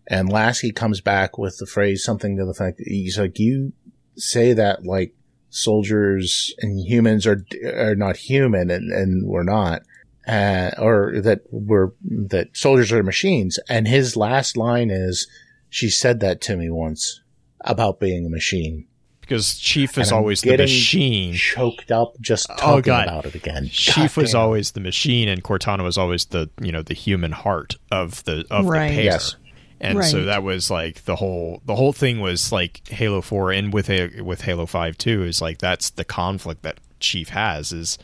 And 0.07 0.29
Lasky 0.29 0.73
comes 0.73 1.01
back 1.01 1.39
with 1.39 1.59
the 1.59 1.67
phrase 1.67 2.03
something 2.03 2.37
to 2.37 2.45
the 2.45 2.55
fact 2.55 2.79
that 2.79 2.89
he's 2.89 3.17
like, 3.19 3.39
you 3.39 3.73
say 4.17 4.53
that 4.55 4.85
like 4.85 5.15
soldiers 5.51 6.53
and 6.61 6.81
humans 6.81 7.27
are 7.27 7.45
are 7.65 7.95
not 7.95 8.17
human, 8.17 8.71
and, 8.71 8.91
and 8.93 9.29
we're 9.29 9.43
not, 9.45 9.83
uh, 10.31 10.71
or 10.79 11.21
that 11.23 11.41
we're 11.51 11.91
that 12.05 12.57
soldiers 12.57 12.93
are 12.93 13.03
machines. 13.03 13.59
And 13.69 13.89
his 13.89 14.17
last 14.17 14.57
line 14.57 14.91
is, 14.91 15.27
"She 15.69 15.89
said 15.91 16.21
that 16.21 16.41
to 16.43 16.57
me 16.57 16.71
once 16.71 17.21
about 17.63 18.01
being 18.01 18.27
a 18.27 18.31
machine." 18.31 18.87
because 19.21 19.59
Chief 19.59 19.97
is 19.97 20.11
always 20.11 20.41
the 20.41 20.57
machine. 20.57 21.35
Choked 21.35 21.93
up 21.93 22.15
just 22.21 22.49
talking 22.49 22.65
Oh, 22.69 22.81
God. 22.81 23.07
about 23.07 23.27
it 23.27 23.37
again. 23.37 23.69
Chief 23.69 24.17
God 24.17 24.23
was 24.23 24.33
damn. 24.33 24.41
always 24.41 24.73
the 24.73 24.81
machine, 24.81 25.29
and 25.29 25.45
Cortana 25.45 25.85
was 25.85 25.97
always 25.97 26.25
the 26.27 26.51
you 26.61 26.73
know 26.73 26.83
the 26.83 26.95
human 26.95 27.31
heart 27.33 27.77
of 27.93 28.25
the 28.25 28.45
of 28.51 28.67
Right. 28.67 28.89
the 28.89 28.95
pair. 28.97 29.05
Yes. 29.05 29.37
And 29.83 30.05
so 30.05 30.25
that 30.25 30.43
was 30.43 30.71
like 30.71 31.05
the 31.05 31.17
whole 31.17 31.63
the 31.65 31.75
whole 31.77 31.93
thing 31.95 32.21
was 32.21 32.51
like 32.53 32.87
Halo 32.89 33.21
Four, 33.23 33.51
and 33.53 33.73
with 33.73 33.89
a, 33.89 34.21
with 34.21 34.43
Halo 34.43 34.67
Five 34.67 34.99
too 34.99 35.23
is 35.23 35.41
like 35.41 35.59
that's 35.59 35.91
the 35.91 36.05
conflict 36.05 36.63
that 36.63 36.81
Chief 36.99 37.29
has 37.31 37.71
is 37.73 37.99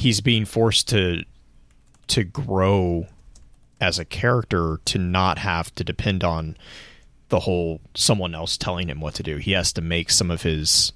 he's 0.00 0.22
being 0.22 0.46
forced 0.46 0.88
to 0.88 1.22
to 2.06 2.24
grow 2.24 3.06
as 3.80 3.98
a 3.98 4.04
character 4.04 4.80
to 4.86 4.98
not 4.98 5.38
have 5.38 5.74
to 5.74 5.84
depend 5.84 6.24
on 6.24 6.56
the 7.28 7.40
whole 7.40 7.80
someone 7.94 8.34
else 8.34 8.56
telling 8.56 8.88
him 8.88 9.00
what 9.00 9.14
to 9.14 9.22
do. 9.22 9.36
He 9.36 9.52
has 9.52 9.72
to 9.74 9.82
make 9.82 10.10
some 10.10 10.30
of 10.30 10.42
his 10.42 10.92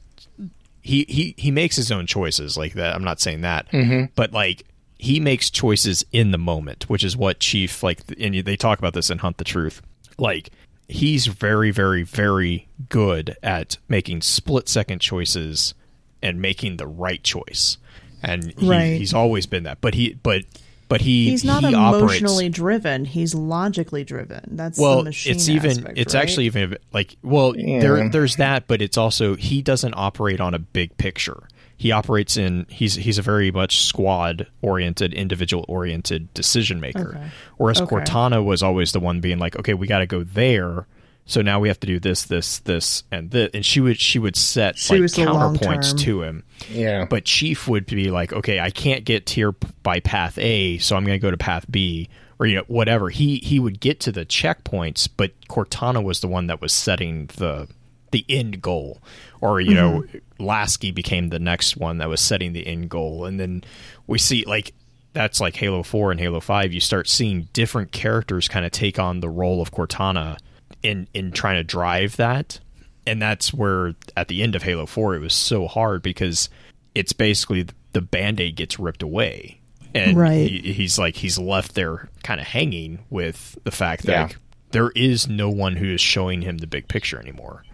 he 0.80 1.04
he 1.06 1.34
he 1.36 1.50
makes 1.50 1.76
his 1.76 1.92
own 1.92 2.06
choices 2.06 2.56
like 2.56 2.72
that. 2.74 2.94
I'm 2.94 3.04
not 3.04 3.20
saying 3.20 3.42
that, 3.42 3.70
mm-hmm. 3.70 4.06
but 4.16 4.32
like 4.32 4.64
he 4.98 5.20
makes 5.20 5.50
choices 5.50 6.04
in 6.10 6.30
the 6.30 6.38
moment, 6.38 6.88
which 6.88 7.04
is 7.04 7.14
what 7.14 7.40
Chief 7.40 7.82
like. 7.82 8.00
And 8.18 8.34
they 8.34 8.56
talk 8.56 8.78
about 8.78 8.94
this 8.94 9.10
in 9.10 9.18
Hunt 9.18 9.36
the 9.36 9.44
Truth. 9.44 9.82
Like 10.16 10.48
he's 10.88 11.26
very 11.26 11.70
very 11.70 12.04
very 12.04 12.68
good 12.88 13.36
at 13.42 13.76
making 13.86 14.22
split 14.22 14.66
second 14.66 15.00
choices 15.00 15.74
and 16.22 16.40
making 16.40 16.78
the 16.78 16.86
right 16.86 17.22
choice, 17.22 17.76
and 18.24 18.54
he, 18.58 18.68
Right. 18.68 18.96
he's 18.98 19.14
always 19.14 19.46
been 19.46 19.64
that. 19.64 19.80
But 19.80 19.94
he 19.94 20.14
but 20.22 20.42
but 20.88 21.00
he 21.00 21.30
He's 21.30 21.44
not 21.44 21.62
he 21.64 21.72
emotionally 21.72 22.44
operates, 22.46 22.56
driven. 22.56 23.04
He's 23.06 23.34
logically 23.34 24.04
driven. 24.04 24.40
That's 24.48 24.78
well 24.78 24.98
the 24.98 25.04
machine 25.04 25.34
it's 25.34 25.48
even 25.48 25.70
aspect, 25.70 25.98
it's 25.98 26.14
right? 26.14 26.22
actually 26.22 26.46
even 26.46 26.76
like 26.92 27.16
well 27.22 27.56
Yeah. 27.56 27.80
there 27.80 28.08
there's 28.08 28.36
that 28.36 28.66
but 28.66 28.82
it's 28.82 28.98
also 28.98 29.34
he 29.36 29.62
doesn't 29.62 29.94
operate 29.96 30.40
on 30.40 30.52
a 30.54 30.58
big 30.58 30.96
picture 30.98 31.48
he 31.76 31.90
operates 31.90 32.36
in 32.36 32.66
he's 32.68 32.94
he's 32.94 33.18
a 33.18 33.22
very 33.22 33.50
much 33.50 33.78
squad 33.84 34.46
oriented 34.62 35.12
individual 35.14 35.64
oriented 35.68 36.32
decision 36.34 36.80
maker 36.80 37.16
Okay. 37.16 37.26
whereas 37.56 37.80
Okay. 37.80 37.96
cortana 37.96 38.44
was 38.44 38.62
always 38.62 38.92
the 38.92 39.00
one 39.00 39.20
being 39.20 39.38
like 39.38 39.58
okay 39.58 39.74
we 39.74 39.86
got 39.86 39.98
to 40.00 40.06
go 40.06 40.22
there 40.22 40.86
so 41.26 41.40
now 41.40 41.58
we 41.58 41.68
have 41.68 41.80
to 41.80 41.86
do 41.86 41.98
this 41.98 42.24
this 42.24 42.58
this 42.60 43.02
and 43.10 43.30
this 43.30 43.50
and 43.54 43.64
she 43.64 43.80
would 43.80 43.98
she 43.98 44.18
would 44.18 44.36
set 44.36 44.76
She 44.78 44.94
like 44.94 45.02
was 45.02 45.14
the 45.14 45.24
long 45.24 45.56
counterpoints 45.56 45.98
to 46.00 46.22
him 46.22 46.44
Yeah. 46.70 47.06
but 47.06 47.24
Chief 47.24 47.66
would 47.68 47.86
be 47.86 48.10
like, 48.10 48.32
okay, 48.32 48.60
I 48.60 48.70
can't 48.70 49.04
get 49.04 49.30
here 49.30 49.52
by 49.82 50.00
path 50.00 50.38
A, 50.38 50.78
so 50.78 50.96
I'm 50.96 51.04
going 51.04 51.18
to 51.18 51.22
go 51.22 51.30
to 51.30 51.36
path 51.36 51.66
B, 51.70 52.08
or 52.38 52.46
you 52.46 52.56
know, 52.56 52.64
whatever. 52.68 53.10
He 53.10 53.36
he 53.38 53.58
would 53.58 53.80
get 53.80 54.00
to 54.00 54.12
the 54.12 54.24
checkpoints, 54.26 55.08
but 55.14 55.32
Cortana 55.48 56.02
was 56.02 56.20
the 56.20 56.28
one 56.28 56.46
that 56.48 56.60
was 56.60 56.72
setting 56.72 57.26
the 57.36 57.68
the 58.12 58.24
end 58.28 58.62
goal, 58.62 59.02
or 59.40 59.60
you 59.60 59.74
know, 59.74 60.02
mm-hmm. 60.02 60.44
Lasky 60.44 60.90
became 60.90 61.28
the 61.28 61.38
next 61.38 61.76
one 61.76 61.98
that 61.98 62.08
was 62.08 62.20
setting 62.20 62.52
the 62.52 62.66
end 62.66 62.88
goal, 62.90 63.24
and 63.24 63.40
then 63.40 63.64
we 64.06 64.18
see 64.18 64.44
like 64.46 64.72
that's 65.12 65.40
like 65.40 65.56
Halo 65.56 65.82
Four 65.82 66.10
and 66.10 66.20
Halo 66.20 66.40
Five. 66.40 66.72
You 66.72 66.80
start 66.80 67.08
seeing 67.08 67.48
different 67.52 67.92
characters 67.92 68.48
kind 68.48 68.64
of 68.64 68.72
take 68.72 68.98
on 68.98 69.20
the 69.20 69.28
role 69.28 69.60
of 69.62 69.72
Cortana 69.72 70.38
in 70.84 71.08
in 71.14 71.32
trying 71.32 71.56
to 71.56 71.64
drive 71.64 72.16
that 72.16 72.60
and 73.06 73.20
that's 73.20 73.52
where 73.52 73.94
at 74.16 74.28
the 74.28 74.42
end 74.42 74.54
of 74.54 74.62
Halo 74.62 74.86
4 74.86 75.16
it 75.16 75.18
was 75.20 75.34
so 75.34 75.66
hard 75.66 76.02
because 76.02 76.48
it's 76.94 77.12
basically 77.12 77.66
the 77.92 78.00
band-aid 78.00 78.54
gets 78.56 78.78
ripped 78.78 79.02
away 79.02 79.60
and 79.94 80.16
Right. 80.16 80.48
he, 80.50 80.72
he's 80.72 80.98
like 80.98 81.16
he's 81.16 81.38
left 81.38 81.74
there 81.74 82.08
kind 82.22 82.40
of 82.40 82.46
hanging 82.46 83.00
with 83.10 83.58
the 83.64 83.70
fact 83.72 84.04
that 84.04 84.12
Yeah. 84.12 84.22
like, 84.24 84.36
there 84.72 84.90
is 84.96 85.28
no 85.28 85.50
one 85.50 85.76
who 85.76 85.86
is 85.92 86.00
showing 86.00 86.42
him 86.42 86.58
the 86.58 86.66
big 86.66 86.86
picture 86.88 87.18
anymore 87.20 87.64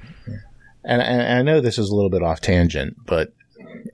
and, 0.85 1.03
and 1.03 1.23
I 1.23 1.43
know 1.43 1.61
this 1.61 1.79
is 1.79 1.91
a 1.91 1.95
little 1.95 2.09
bit 2.11 2.23
off 2.23 2.41
tangent, 2.41 2.97
but 3.05 3.35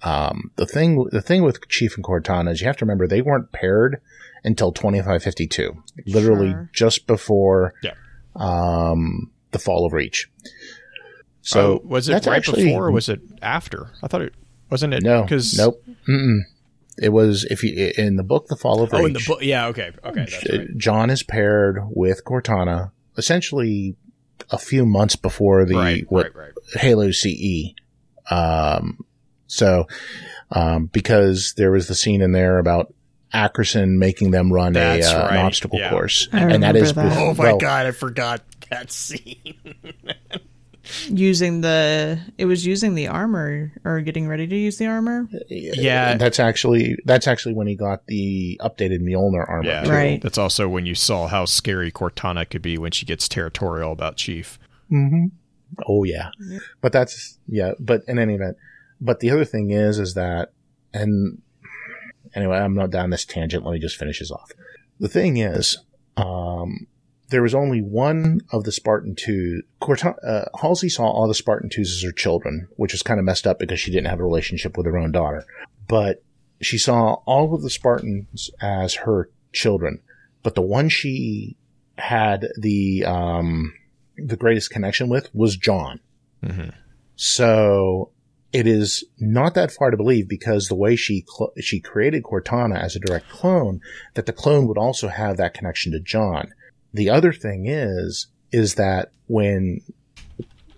um, 0.02 0.52
the 0.54 0.66
thing 0.66 1.08
the 1.10 1.20
thing 1.20 1.42
with 1.42 1.66
Chief 1.68 1.96
and 1.96 2.04
Cortana 2.04 2.52
is 2.52 2.60
you 2.60 2.66
have 2.68 2.76
to 2.76 2.84
remember 2.84 3.06
they 3.08 3.22
weren't 3.22 3.50
paired 3.50 4.00
until 4.44 4.70
twenty 4.70 5.02
five 5.02 5.22
fifty 5.22 5.46
two, 5.48 5.82
literally 6.06 6.50
Sure. 6.50 6.70
just 6.72 7.06
before 7.08 7.74
yeah 7.82 7.94
um, 8.38 9.30
the 9.50 9.58
fall 9.58 9.86
of 9.86 9.92
Reach. 9.92 10.30
So 11.42 11.78
so 11.78 11.82
was 11.84 12.08
it 12.08 12.26
right 12.26 12.38
actually, 12.38 12.64
before 12.64 12.88
or 12.88 12.90
was 12.90 13.08
it 13.08 13.20
after 13.40 13.90
i 14.02 14.08
thought 14.08 14.20
it 14.20 14.34
wasn't 14.68 14.92
it 14.92 15.04
no 15.04 15.22
because 15.22 15.56
nope 15.56 15.80
Mm-mm. 16.08 16.40
it 16.98 17.10
was 17.10 17.44
if 17.44 17.62
you 17.62 17.92
in 17.96 18.16
the 18.16 18.24
book 18.24 18.48
the 18.48 18.56
fall 18.56 18.82
of 18.82 18.90
Reach. 18.90 19.00
oh 19.00 19.06
in 19.06 19.12
the 19.12 19.24
book 19.24 19.38
yeah 19.42 19.68
okay 19.68 19.92
okay 20.02 20.26
that's 20.28 20.50
right. 20.50 20.76
John 20.76 21.08
is 21.08 21.22
paired 21.22 21.78
with 21.90 22.24
Cortana 22.24 22.90
essentially 23.16 23.94
a 24.50 24.58
few 24.58 24.84
months 24.84 25.14
before 25.14 25.64
the 25.64 25.76
right 25.76 26.04
what 26.08 26.34
right 26.34 26.52
Halo 26.74 27.10
CE. 27.10 27.74
Um, 28.30 29.04
so, 29.46 29.86
um, 30.50 30.86
because 30.86 31.54
there 31.56 31.70
was 31.70 31.88
the 31.88 31.94
scene 31.94 32.20
in 32.20 32.32
there 32.32 32.58
about 32.58 32.92
Ackerson 33.36 33.98
making 33.98 34.30
them 34.30 34.52
run 34.52 34.76
a, 34.76 34.80
uh, 34.80 35.22
right, 35.22 35.32
an 35.32 35.46
obstacle 35.46 35.78
yeah. 35.78 35.90
course, 35.90 36.28
I 36.32 36.40
and 36.40 36.62
that 36.62 36.76
is 36.76 36.94
that. 36.94 37.08
before- 37.08 37.22
oh 37.22 37.34
my 37.34 37.44
well, 37.44 37.58
god 37.58 37.86
i 37.86 37.90
forgot 37.90 38.42
that 38.70 38.90
scene 38.90 39.54
using 41.08 41.60
the 41.60 42.18
it 42.38 42.46
was 42.46 42.64
using 42.66 42.94
the 42.94 43.08
armor 43.08 43.72
or 43.84 44.00
getting 44.00 44.28
ready 44.28 44.46
to 44.46 44.56
use 44.56 44.78
the 44.78 44.86
armor. 44.86 45.28
Yeah. 45.48 46.16
that's 46.16 46.40
actually 46.40 46.96
that's 47.04 47.26
actually 47.26 47.54
when 47.54 47.66
he 47.66 47.74
got 47.74 48.06
the 48.06 48.60
updated 48.62 49.00
Mjolnir 49.00 49.48
armor. 49.48 49.68
Yeah, 49.68 49.84
too. 49.84 49.90
Right. 49.90 50.22
That's 50.22 50.38
also 50.38 50.68
when 50.68 50.86
you 50.86 50.94
saw 50.94 51.26
how 51.26 51.44
scary 51.44 51.90
Cortana 51.90 52.48
could 52.48 52.62
be 52.62 52.78
when 52.78 52.92
she 52.92 53.06
gets 53.06 53.28
territorial 53.28 53.92
about 53.92 54.16
Chief. 54.16 54.58
Oh 55.86 56.04
yeah. 56.04 56.30
But 56.80 56.92
that's 56.92 57.38
yeah, 57.48 57.72
but 57.78 58.02
in 58.06 58.18
any 58.18 58.34
event. 58.34 58.56
But 59.00 59.20
the 59.20 59.30
other 59.30 59.44
thing 59.44 59.70
is 59.70 59.98
is 59.98 60.14
that 60.14 60.52
and 60.94 61.42
anyway, 62.36 62.58
I'm 62.58 62.74
not 62.74 62.90
down 62.90 63.10
this 63.10 63.24
tangent, 63.24 63.64
let 63.64 63.72
me 63.72 63.78
just 63.80 63.96
finish 63.96 64.20
this 64.20 64.30
off. 64.30 64.52
The 65.00 65.08
thing 65.08 65.38
is, 65.38 65.78
um 66.16 66.86
there 67.28 67.42
was 67.42 67.54
only 67.54 67.80
one 67.80 68.40
of 68.52 68.64
the 68.64 68.72
Spartan 68.72 69.16
two. 69.16 69.62
Cortana, 69.82 70.14
uh, 70.24 70.44
Halsey 70.60 70.88
saw 70.88 71.04
all 71.06 71.26
the 71.26 71.34
Spartan 71.34 71.68
twos 71.68 71.96
as 71.96 72.04
her 72.04 72.12
children, 72.12 72.68
which 72.76 72.92
was 72.92 73.02
kind 73.02 73.18
of 73.18 73.26
messed 73.26 73.46
up 73.46 73.58
because 73.58 73.80
she 73.80 73.90
didn't 73.90 74.06
have 74.06 74.20
a 74.20 74.24
relationship 74.24 74.76
with 74.76 74.86
her 74.86 74.96
own 74.96 75.10
daughter. 75.10 75.44
But 75.88 76.22
she 76.60 76.78
saw 76.78 77.14
all 77.26 77.52
of 77.54 77.62
the 77.62 77.70
Spartans 77.70 78.50
as 78.60 78.94
her 78.94 79.28
children. 79.52 80.00
But 80.42 80.54
the 80.54 80.62
one 80.62 80.88
she 80.88 81.56
had 81.98 82.48
the 82.56 83.04
um, 83.04 83.74
the 84.16 84.36
greatest 84.36 84.70
connection 84.70 85.08
with 85.08 85.28
was 85.34 85.56
John. 85.56 86.00
Mhm. 86.44 86.74
So 87.16 88.10
it 88.56 88.66
is 88.66 89.04
not 89.18 89.52
that 89.52 89.70
far 89.70 89.90
to 89.90 89.98
believe 89.98 90.30
because 90.30 90.68
the 90.68 90.74
way 90.74 90.96
she 90.96 91.26
cl- 91.28 91.52
she 91.60 91.78
created 91.78 92.22
Cortana 92.22 92.80
as 92.80 92.96
a 92.96 93.00
direct 93.00 93.28
clone, 93.28 93.82
that 94.14 94.24
the 94.24 94.32
clone 94.32 94.66
would 94.66 94.78
also 94.78 95.08
have 95.08 95.36
that 95.36 95.52
connection 95.52 95.92
to 95.92 96.00
John. 96.00 96.54
The 96.94 97.10
other 97.10 97.34
thing 97.34 97.66
is 97.66 98.28
is 98.52 98.76
that 98.76 99.10
when 99.26 99.82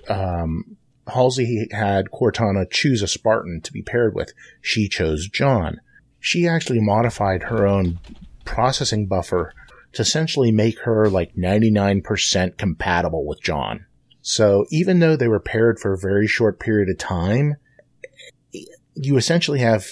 um, 0.09 0.77
Halsey 1.07 1.69
had 1.71 2.07
Cortana 2.07 2.69
choose 2.69 3.01
a 3.01 3.07
Spartan 3.07 3.61
to 3.61 3.73
be 3.73 3.83
paired 3.83 4.13
with, 4.13 4.33
she 4.61 4.89
chose 4.89 5.29
John. 5.29 5.81
She 6.19 6.49
actually 6.49 6.81
modified 6.81 7.45
her 7.45 7.65
own 7.65 8.01
processing 8.45 9.07
buffer 9.07 9.53
to 9.93 10.03
essentially 10.03 10.51
make 10.51 10.81
her 10.81 11.09
like 11.09 11.37
99% 11.37 12.59
compatible 12.59 13.25
with 13.25 13.41
John. 13.41 13.87
So 14.21 14.65
even 14.73 14.99
though 14.99 15.15
they 15.15 15.29
were 15.29 15.39
paired 15.39 15.79
for 15.79 15.93
a 15.93 15.99
very 15.99 16.27
short 16.27 16.59
period 16.59 16.89
of 16.89 16.99
time, 16.99 17.55
you 19.01 19.17
essentially 19.17 19.61
have 19.61 19.87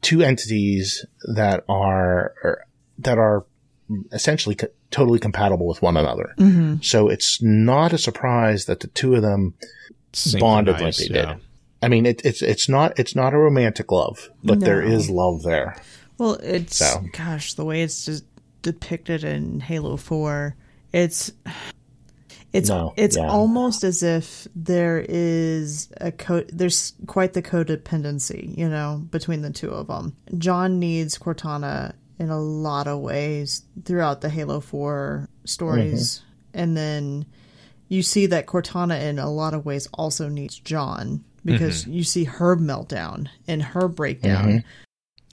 two 0.00 0.22
entities 0.22 1.04
that 1.34 1.64
are 1.68 2.34
are- 2.44 2.64
that 2.98 3.18
are 3.18 3.44
essentially 4.12 4.54
co- 4.54 4.68
totally 4.90 5.18
compatible 5.18 5.66
with 5.66 5.82
one 5.82 5.96
another. 5.96 6.34
Mm-hmm. 6.38 6.76
So 6.82 7.08
it's 7.08 7.42
not 7.42 7.92
a 7.92 7.98
surprise 7.98 8.66
that 8.66 8.80
the 8.80 8.86
two 8.88 9.14
of 9.16 9.22
them 9.22 9.54
bonded 10.38 10.80
like 10.80 10.94
Synchronized, 10.94 11.00
they 11.10 11.14
yeah. 11.14 11.34
did. 11.34 11.42
I 11.82 11.88
mean, 11.88 12.06
it, 12.06 12.22
it's 12.24 12.42
it's 12.42 12.68
not 12.68 12.98
it's 12.98 13.14
not 13.16 13.34
a 13.34 13.38
romantic 13.38 13.90
love, 13.90 14.30
but 14.44 14.60
there 14.60 14.82
No. 14.82 14.88
is 14.94 15.10
love 15.10 15.42
there. 15.42 15.76
Well, 16.18 16.34
it's 16.34 16.76
So. 16.76 17.04
gosh, 17.12 17.54
the 17.54 17.64
way 17.64 17.82
it's 17.82 18.04
just 18.04 18.24
depicted 18.62 19.24
in 19.24 19.58
Halo 19.60 19.96
Four, 19.96 20.54
It's 20.92 21.32
it's 22.52 22.68
No, 22.68 22.92
it's 22.96 23.16
yeah. 23.16 23.28
almost 23.28 23.82
as 23.84 24.02
if 24.02 24.46
there 24.54 25.04
is 25.08 25.90
a 26.00 26.12
co- 26.12 26.44
there's 26.52 26.92
quite 27.06 27.32
the 27.32 27.42
codependency, 27.42 28.56
you 28.56 28.68
know, 28.68 29.02
between 29.10 29.42
the 29.42 29.50
two 29.50 29.70
of 29.70 29.86
them. 29.86 30.16
John 30.36 30.78
needs 30.78 31.18
Cortana 31.18 31.94
in 32.18 32.30
a 32.30 32.40
lot 32.40 32.86
of 32.86 33.00
ways 33.00 33.62
throughout 33.84 34.20
the 34.20 34.28
Halo 34.28 34.60
4 34.60 35.28
stories. 35.44 36.18
Mm-hmm. 36.18 36.60
And 36.60 36.76
then 36.76 37.26
you 37.88 38.02
see 38.02 38.26
that 38.26 38.46
Cortana 38.46 39.00
in 39.02 39.18
a 39.18 39.30
lot 39.30 39.54
of 39.54 39.64
ways 39.64 39.88
also 39.94 40.28
needs 40.28 40.58
John 40.58 41.24
because 41.44 41.82
mm-hmm. 41.82 41.92
you 41.92 42.04
see 42.04 42.24
her 42.24 42.56
meltdown 42.56 43.28
and 43.48 43.62
her 43.62 43.88
breakdown. 43.88 44.48
Mm-hmm. 44.48 44.68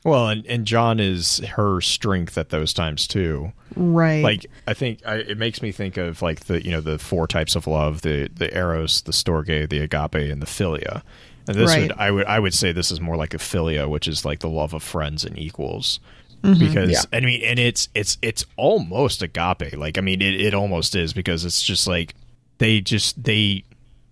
Well, 0.06 0.30
and, 0.30 0.46
and 0.48 0.66
John 0.66 1.00
is 1.00 1.40
her 1.40 1.82
strength 1.82 2.38
at 2.38 2.50
those 2.50 2.74
times 2.74 3.06
too. 3.08 3.52
Right. 3.76 4.24
Like 4.24 4.46
I 4.66 4.74
think 4.74 5.02
I, 5.06 5.16
it 5.16 5.38
makes 5.38 5.62
me 5.62 5.72
think 5.72 5.98
of 5.98 6.22
like 6.22 6.42
the 6.46 6.64
you 6.64 6.72
know 6.72 6.82
the 6.82 6.98
four 6.98 7.28
types 7.28 7.56
of 7.56 7.68
love: 7.68 8.02
the 8.02 8.30
the 8.34 8.56
eros, 8.56 9.02
the 9.02 9.12
storge, 9.12 9.70
the 9.70 9.80
agape, 9.80 10.16
and 10.32 10.42
the 10.42 10.46
philia. 10.46 11.04
And 11.48 11.58
this 11.58 11.70
Right. 11.70 11.82
would 11.84 11.92
I 11.98 12.12
would 12.12 12.26
I 12.28 12.40
would 12.40 12.54
say 12.54 12.72
this 12.72 12.92
is 12.92 13.02
more 13.02 13.18
like 13.18 13.34
a 13.34 13.38
philia, 13.38 13.90
which 13.90 14.08
is 14.08 14.24
like 14.24 14.40
the 14.40 14.50
love 14.50 14.74
of 14.74 14.84
friends 14.84 15.26
and 15.26 15.38
equals. 15.38 16.00
Mm-hmm. 16.44 16.60
Because 16.60 16.92
Yeah. 16.92 17.02
I 17.12 17.20
mean, 17.20 17.42
and 17.44 17.60
it's 17.60 17.90
it's 17.94 18.18
it's 18.22 18.46
almost 18.56 19.22
agape. 19.22 19.74
Like 19.76 19.98
I 19.98 20.02
mean, 20.02 20.22
it, 20.22 20.40
it 20.40 20.54
almost 20.54 20.96
is 20.96 21.12
because 21.12 21.44
it's 21.44 21.62
just 21.62 21.88
like 21.88 22.16
they 22.60 22.80
just 22.80 23.22
they 23.22 23.66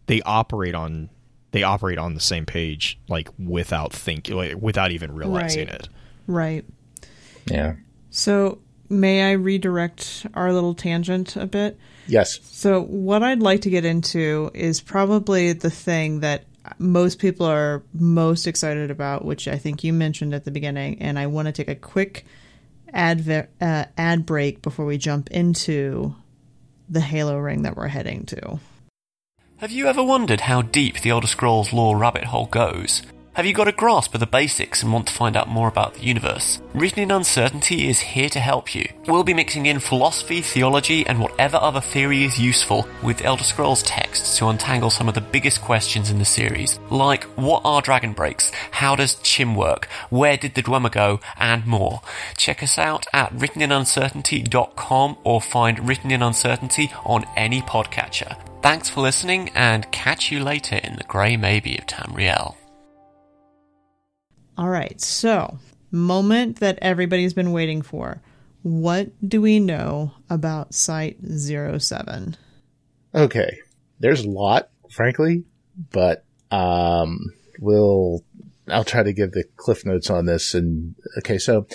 they 0.07 0.21
operate 0.23 0.75
on 0.75 1.09
they 1.51 1.63
operate 1.63 1.97
on 1.97 2.13
the 2.13 2.19
same 2.19 2.45
page 2.45 2.99
like 3.07 3.29
without 3.39 3.93
thinking 3.93 4.35
like, 4.35 4.55
without 4.61 4.91
even 4.91 5.13
realizing 5.13 5.67
Right. 5.67 5.75
it. 5.75 5.89
right. 6.27 6.65
Yeah. 7.49 7.75
So, 8.09 8.59
may 8.89 9.29
I 9.29 9.33
redirect 9.33 10.25
our 10.33 10.51
little 10.51 10.73
tangent 10.73 11.35
a 11.35 11.45
bit? 11.45 11.77
Yes. 12.07 12.39
So, 12.43 12.81
what 12.83 13.23
I'd 13.23 13.39
like 13.41 13.61
to 13.61 13.69
get 13.69 13.85
into 13.85 14.49
is 14.53 14.81
probably 14.81 15.53
the 15.53 15.69
thing 15.69 16.21
that 16.21 16.43
most 16.79 17.19
people 17.19 17.45
are 17.45 17.83
most 17.93 18.45
excited 18.47 18.91
about, 18.91 19.23
which 19.23 19.47
I 19.47 19.57
think 19.57 19.83
you 19.85 19.93
mentioned 19.93 20.33
at 20.33 20.43
the 20.43 20.51
beginning, 20.51 21.01
and 21.01 21.17
I 21.17 21.27
want 21.27 21.45
to 21.47 21.51
take 21.53 21.69
a 21.69 21.75
quick 21.75 22.25
ad 22.93 23.21
ver- 23.21 23.47
uh, 23.61 23.85
ad 23.97 24.25
break 24.25 24.61
before 24.61 24.85
we 24.85 24.97
jump 24.97 25.29
into 25.31 26.13
the 26.89 26.99
Halo 27.01 27.37
ring 27.37 27.61
that 27.63 27.77
we're 27.77 27.87
heading 27.87 28.25
to. 28.27 28.59
Have 29.59 29.71
you 29.71 29.87
ever 29.87 30.03
wondered 30.03 30.41
how 30.41 30.61
deep 30.61 30.99
the 30.99 31.09
Elder 31.09 31.25
Scrolls 31.25 31.73
lore 31.73 31.97
rabbit 31.97 32.25
hole 32.25 32.45
goes? 32.45 33.01
Have 33.33 33.47
you 33.47 33.55
got 33.55 33.67
a 33.67 33.71
grasp 33.71 34.13
of 34.13 34.19
the 34.19 34.27
basics 34.27 34.83
and 34.83 34.93
want 34.93 35.07
to 35.07 35.13
find 35.13 35.35
out 35.35 35.47
more 35.47 35.67
about 35.67 35.95
the 35.95 36.03
universe? 36.03 36.61
Written 36.75 36.99
in 36.99 37.09
Uncertainty 37.09 37.89
is 37.89 37.99
here 37.99 38.29
to 38.29 38.39
help 38.39 38.75
you. 38.75 38.87
We'll 39.07 39.23
be 39.23 39.33
mixing 39.33 39.65
in 39.65 39.79
philosophy, 39.79 40.41
theology, 40.41 41.07
and 41.07 41.19
whatever 41.19 41.57
other 41.57 41.81
theory 41.81 42.23
is 42.23 42.39
useful 42.39 42.87
with 43.01 43.25
Elder 43.25 43.43
Scrolls 43.43 43.81
texts 43.81 44.37
to 44.37 44.45
untangle 44.45 44.91
some 44.91 45.07
of 45.07 45.15
the 45.15 45.21
biggest 45.21 45.63
questions 45.63 46.11
in 46.11 46.19
the 46.19 46.25
series, 46.25 46.79
like 46.91 47.23
what 47.35 47.63
are 47.65 47.81
dragon 47.81 48.13
breaks, 48.13 48.51
how 48.69 48.95
does 48.95 49.15
Chim 49.23 49.55
work, 49.55 49.87
where 50.11 50.37
did 50.37 50.53
the 50.53 50.61
Dwemer 50.61 50.91
go, 50.91 51.19
and 51.35 51.65
more. 51.65 52.01
Check 52.35 52.61
us 52.61 52.77
out 52.77 53.07
at 53.11 53.33
writteninuncertainty.com 53.33 55.17
or 55.23 55.41
find 55.41 55.87
Written 55.87 56.11
in 56.11 56.21
Uncertainty 56.21 56.93
on 57.03 57.25
any 57.35 57.63
podcatcher. 57.63 58.37
Thanks 58.67 58.89
for 58.89 58.99
listening 58.99 59.47
and 59.55 59.89
catch 59.93 60.29
you 60.29 60.43
later 60.43 60.75
in 60.75 60.97
the 60.97 61.05
Grey 61.05 61.37
Maybe 61.37 61.77
of 61.77 61.85
Tamriel. 61.85 62.57
All 64.57 64.67
right, 64.67 64.99
so 64.99 65.57
moment 65.89 66.59
that 66.59 66.77
everybody's 66.81 67.33
been 67.33 67.53
waiting 67.53 67.81
for. 67.81 68.21
What 68.63 69.11
do 69.25 69.39
we 69.39 69.61
know 69.61 70.11
about 70.29 70.73
Site 70.73 71.15
07? 71.23 72.35
Okay. 73.15 73.57
There's 74.01 74.25
a 74.25 74.29
lot, 74.29 74.69
frankly, 74.91 75.45
but 75.93 76.25
um, 76.51 77.19
we'll. 77.61 78.25
I'll 78.67 78.83
try 78.83 79.01
to 79.01 79.13
give 79.13 79.31
the 79.31 79.45
cliff 79.55 79.85
notes 79.85 80.09
on 80.09 80.25
this. 80.25 80.53
And 80.53 80.93
okay, 81.19 81.37
so 81.37 81.67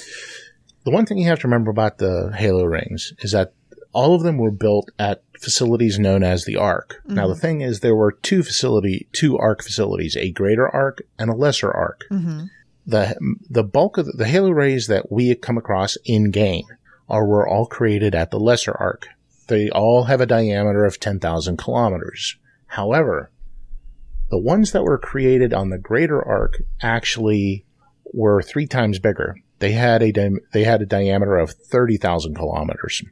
the 0.84 0.90
one 0.90 1.07
thing 1.07 1.16
you 1.16 1.28
have 1.28 1.40
to 1.40 1.49
remember 1.49 1.70
about 1.70 1.97
the 1.97 2.34
Halo 2.36 2.64
rings 2.64 3.14
is 3.20 3.32
that 3.32 3.55
all 3.93 4.14
of 4.14 4.22
them 4.22 4.38
were 4.38 4.51
built 4.51 4.90
at 4.99 5.22
facilities 5.40 5.99
known 5.99 6.22
as 6.22 6.45
the 6.45 6.57
Ark. 6.57 7.03
Now 7.07 7.26
the 7.26 7.34
mm-hmm. 7.34 7.40
thing 7.40 7.61
is, 7.61 7.80
there 7.80 7.97
were 7.97 8.12
two 8.12 8.43
facility, 8.43 9.09
two 9.12 9.36
Ark 9.38 9.62
facilities, 9.62 10.16
a 10.16 10.30
greater 10.30 10.68
Ark 10.68 11.03
and 11.18 11.30
a 11.30 11.34
lesser 11.34 11.70
Ark. 11.70 12.05
Mm-hmm. 12.11 12.45
The 12.86 13.36
the 13.49 13.64
bulk 13.64 13.99
of 13.99 14.07
the, 14.07 14.12
the 14.12 14.26
Halo 14.26 14.51
arrays 14.51 14.86
that 14.88 15.12
we 15.12 15.34
come 15.34 15.59
across 15.59 15.97
in 16.05 16.30
game 16.30 16.64
are 17.09 17.26
were 17.26 17.47
all 17.47 17.66
created 17.66 18.14
at 18.14 18.30
the 18.30 18.40
lesser 18.40 18.72
Ark. 18.72 19.09
They 19.49 19.68
all 19.70 20.05
have 20.05 20.20
a 20.20 20.26
diameter 20.26 20.84
of 20.84 20.99
10,000 20.99 21.57
kilometers. 21.59 22.36
However, 22.66 23.30
the 24.30 24.38
ones 24.38 24.72
that 24.72 24.84
were 24.84 24.99
created 24.99 25.53
on 25.53 25.68
the 25.68 25.78
greater 25.78 26.26
Ark 26.26 26.62
actually 26.80 27.66
were 28.14 28.43
three 28.43 28.66
times 28.66 28.99
bigger. 28.99 29.36
They 29.59 29.72
had 29.72 30.03
a 30.03 30.11
di- 30.11 30.40
they 30.53 30.64
had 30.64 30.82
a 30.82 30.86
diameter 30.86 31.36
of 31.36 31.51
30,000 31.51 32.34
kilometers. 32.34 33.03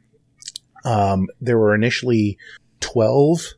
Um, 0.83 1.27
there 1.39 1.57
were 1.57 1.75
initially 1.75 2.37
12 2.79 3.53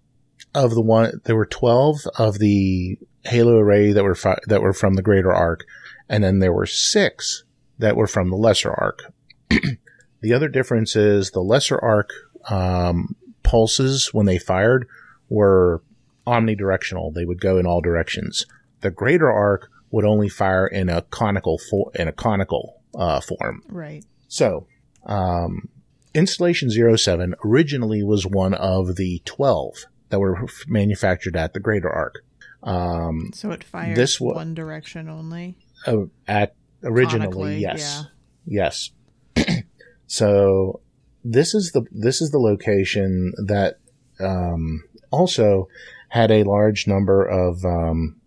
of 0.55 0.71
the 0.71 0.81
one 0.81 1.21
there 1.23 1.35
were 1.35 1.45
12 1.45 2.01
of 2.17 2.39
the 2.39 2.97
halo 3.23 3.57
array 3.57 3.91
that 3.91 4.03
were 4.03 4.15
fi- 4.15 4.39
that 4.47 4.61
were 4.61 4.73
from 4.73 4.95
the 4.95 5.01
greater 5.01 5.33
Ark 5.33 5.65
and 6.09 6.23
then 6.23 6.39
there 6.39 6.53
were 6.53 6.65
6 6.65 7.43
that 7.79 7.95
were 7.95 8.07
from 8.07 8.29
the 8.29 8.35
lesser 8.35 8.71
Ark. 8.71 9.13
the 10.21 10.33
other 10.33 10.47
difference 10.47 10.95
is 10.95 11.31
the 11.31 11.41
lesser 11.41 11.79
Ark 11.79 12.11
um, 12.49 13.15
pulses 13.41 14.13
when 14.13 14.25
they 14.25 14.37
fired 14.37 14.87
were 15.29 15.81
omnidirectional. 16.27 17.13
They 17.13 17.25
would 17.25 17.41
go 17.41 17.57
in 17.57 17.65
all 17.65 17.81
directions. 17.81 18.45
The 18.81 18.91
greater 18.91 19.31
Ark 19.31 19.69
would 19.91 20.05
only 20.05 20.29
fire 20.29 20.67
in 20.67 20.89
a 20.89 21.01
conical 21.03 21.57
for- 21.57 21.91
in 21.95 22.07
a 22.07 22.11
conical 22.13 22.81
uh, 22.95 23.21
form. 23.21 23.63
Right. 23.69 24.03
So, 24.27 24.67
um, 25.05 25.69
Installation 26.13 26.69
07 26.69 27.35
originally 27.43 28.03
was 28.03 28.25
one 28.25 28.53
of 28.53 28.95
the 28.95 29.21
12 29.25 29.85
that 30.09 30.19
were 30.19 30.45
manufactured 30.67 31.35
at 31.35 31.53
the 31.53 31.59
greater 31.59 31.89
Ark. 31.89 32.23
Um, 32.61 33.31
So 33.33 33.51
it 33.51 33.63
fires 33.63 33.97
This 33.97 34.21
wa- 34.21 34.35
one 34.35 34.53
direction 34.53 35.09
only. 35.09 35.57
uh, 35.87 36.03
at 36.27 36.55
originally, 36.83 37.25
Conically, 37.27 37.57
yes, 37.59 38.05
yes. 38.45 38.91
so 40.07 40.81
this 41.25 41.53
is 41.55 41.71
the 41.71 41.83
this 41.91 42.21
is 42.21 42.29
the 42.31 42.37
location 42.39 43.33
that 43.47 43.79
um, 44.19 44.83
also 45.11 45.67
had 46.09 46.31
a 46.31 46.43
large 46.43 46.87
number 46.87 47.25
of 47.25 47.65
um, 47.65 48.17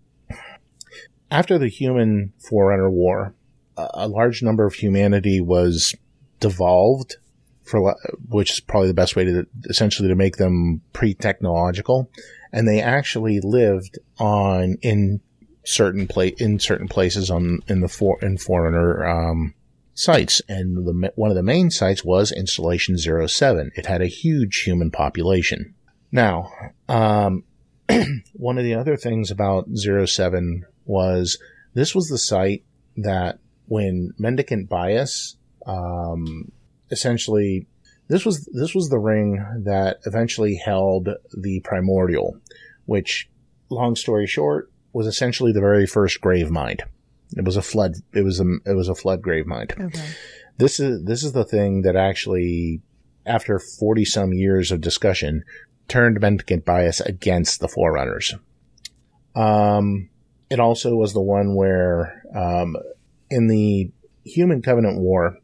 after 1.31 1.59
the 1.59 1.69
human 1.69 2.33
Forerunner 2.39 2.91
War, 2.91 3.35
a 3.77 4.09
large 4.09 4.43
number 4.43 4.67
of 4.67 4.75
humanity 4.75 5.41
was 5.41 5.95
devolved 6.41 7.17
for 7.67 7.97
which 8.29 8.53
is 8.53 8.61
probably 8.61 8.89
the 8.89 8.95
best 8.95 9.17
way 9.17 9.25
to 9.25 9.47
essentially 9.65 10.09
to 10.09 10.15
make 10.15 10.37
them 10.37 10.81
pre-technological 10.93 12.11
and 12.53 12.67
they 12.67 12.81
actually 12.81 13.41
lived 13.41 13.99
on 14.19 14.77
in 14.83 15.21
certain 15.65 16.07
pla- 16.07 16.31
in 16.39 16.59
certain 16.59 16.89
places 16.89 17.31
on 17.31 17.61
in 17.69 17.81
the 17.81 17.89
for 17.89 18.19
in 18.23 18.39
Forerunner 18.39 19.05
um, 19.07 19.55
sites, 19.95 20.41
and 20.49 20.87
the 20.87 21.13
one 21.17 21.31
of 21.31 21.37
the 21.37 21.43
main 21.43 21.71
sites 21.71 22.05
was 22.05 22.33
Installation 22.33 22.97
07. 22.97 23.73
It 23.75 23.87
had 23.87 24.01
a 24.01 24.07
huge 24.07 24.63
human 24.63 24.91
population. 24.91 25.75
Now, 26.13 26.51
um, 26.89 27.45
one 28.33 28.59
of 28.59 28.65
the 28.65 28.75
other 28.75 28.97
things 28.97 29.31
about 29.31 29.69
07 29.75 30.65
was 30.85 31.39
this 31.75 31.95
was 31.95 32.09
the 32.09 32.19
site 32.19 32.65
that 32.97 33.39
when 33.67 34.13
Mendicant 34.19 34.69
Bias 34.69 35.37
um, 35.67 36.53
essentially 36.91 37.67
this 38.09 38.25
was 38.25 38.49
this 38.53 38.75
was 38.75 38.89
the 38.89 38.99
ring 38.99 39.45
that 39.65 39.99
eventually 40.07 40.57
held 40.57 41.09
the 41.37 41.61
primordial, 41.61 42.39
which, 42.85 43.29
long 43.69 43.97
story 43.97 44.27
short, 44.27 44.71
was 44.93 45.07
essentially 45.07 45.53
the 45.53 45.61
very 45.61 45.87
first 45.87 46.21
grave 46.21 46.51
mind. 46.51 46.85
It 47.37 47.45
was 47.45 47.57
a 47.57 47.63
flood. 47.63 47.97
It 48.13 48.23
was 48.23 48.41
a 48.41 48.45
it 48.65 48.75
was 48.75 48.89
a 48.89 48.95
flood 48.95 49.23
grave 49.23 49.47
mind. 49.47 49.75
Okay. 49.79 50.09
This 50.59 50.79
is 50.79 51.05
this 51.05 51.25
is 51.25 51.33
the 51.33 51.45
thing 51.45 51.83
that 51.83 51.97
actually, 51.97 52.81
after 53.27 53.59
forty 53.59 54.05
some 54.05 54.33
years 54.33 54.71
of 54.71 54.81
discussion, 54.81 55.45
turned 55.89 56.21
Mendicant 56.21 56.65
Bias 56.65 57.01
against 57.01 57.61
the 57.61 57.69
Forerunners. 57.69 58.35
Um, 59.35 60.09
it 60.49 60.61
also 60.61 60.95
was 60.95 61.13
the 61.13 61.21
one 61.21 61.57
where, 61.57 62.23
um, 62.35 62.77
in 63.29 63.49
the 63.49 63.91
Human 64.25 64.63
Covenant 64.63 64.99
War, 64.99 65.39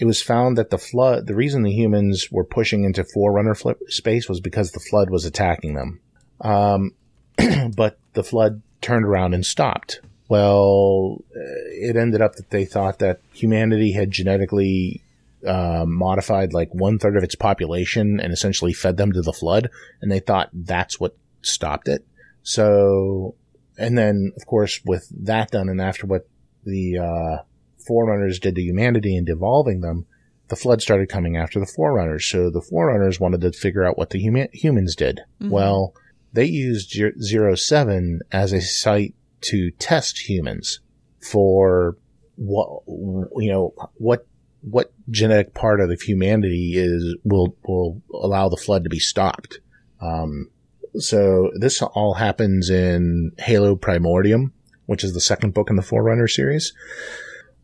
it 0.00 0.06
was 0.06 0.22
found 0.22 0.56
that 0.56 0.70
the 0.70 0.78
flood, 0.78 1.26
the 1.26 1.34
reason 1.34 1.62
the 1.62 1.70
humans 1.70 2.32
were 2.32 2.44
pushing 2.44 2.84
into 2.84 3.04
Forerunner 3.04 3.54
space 3.88 4.30
was 4.30 4.40
because 4.40 4.72
the 4.72 4.80
flood 4.80 5.10
was 5.10 5.26
attacking 5.26 5.74
them. 5.74 6.00
Um, 6.40 6.94
but 7.76 7.98
the 8.14 8.24
flood 8.24 8.62
turned 8.80 9.04
around 9.04 9.34
and 9.34 9.44
stopped. 9.44 10.00
Well, 10.30 11.18
uh, 11.36 11.68
it 11.68 11.96
ended 11.96 12.22
up 12.22 12.36
that 12.36 12.48
they 12.48 12.64
thought 12.64 13.00
that 13.00 13.20
humanity 13.34 13.92
had 13.92 14.10
genetically 14.10 15.02
uh, 15.46 15.84
modified 15.86 16.54
like 16.54 16.74
one 16.74 16.98
third 16.98 17.18
of 17.18 17.22
its 17.22 17.34
population 17.34 18.20
and 18.20 18.32
essentially 18.32 18.72
fed 18.72 18.96
them 18.96 19.12
to 19.12 19.20
the 19.20 19.34
flood, 19.34 19.68
and 20.00 20.10
they 20.10 20.20
thought 20.20 20.48
that's 20.54 20.98
what 20.98 21.14
stopped 21.42 21.88
it. 21.88 22.06
So, 22.42 23.34
and 23.76 23.98
then 23.98 24.32
of 24.34 24.46
course 24.46 24.80
with 24.82 25.06
that 25.26 25.50
done, 25.50 25.68
and 25.68 25.80
after 25.80 26.06
what 26.06 26.26
the 26.64 26.98
uh, 26.98 27.42
Forerunners 27.86 28.38
did 28.38 28.54
to 28.56 28.62
humanity 28.62 29.16
in 29.16 29.24
devolving 29.24 29.80
them, 29.80 30.06
the 30.48 30.56
flood 30.56 30.82
started 30.82 31.08
coming 31.08 31.36
after 31.36 31.60
the 31.60 31.66
Forerunners. 31.66 32.26
So 32.26 32.50
the 32.50 32.60
Forerunners 32.60 33.20
wanted 33.20 33.40
to 33.42 33.52
figure 33.52 33.84
out 33.84 33.96
what 33.96 34.10
the 34.10 34.24
huma- 34.24 34.52
humans 34.52 34.94
did. 34.96 35.20
Well, 35.40 35.94
they 36.32 36.44
used 36.44 36.90
Zero 37.20 37.54
Seven 37.54 38.20
as 38.30 38.52
a 38.52 38.60
site 38.60 39.14
to 39.42 39.70
test 39.72 40.28
humans 40.28 40.80
for 41.20 41.96
what 42.36 42.82
you 42.86 43.50
know 43.52 43.74
what 43.94 44.26
what 44.62 44.92
genetic 45.10 45.54
part 45.54 45.80
of 45.80 45.88
the 45.88 45.96
humanity 45.96 46.74
is 46.76 47.16
will 47.24 47.56
will 47.64 48.02
allow 48.12 48.48
the 48.48 48.56
flood 48.56 48.84
to 48.84 48.90
be 48.90 48.98
stopped. 48.98 49.60
Um, 50.00 50.50
so 50.96 51.50
this 51.58 51.82
all 51.82 52.14
happens 52.14 52.70
in 52.70 53.32
Halo 53.38 53.76
Primordium, 53.76 54.52
which 54.86 55.04
is 55.04 55.14
the 55.14 55.20
second 55.20 55.54
book 55.54 55.70
in 55.70 55.76
the 55.76 55.82
Forerunner 55.82 56.28
series. 56.28 56.72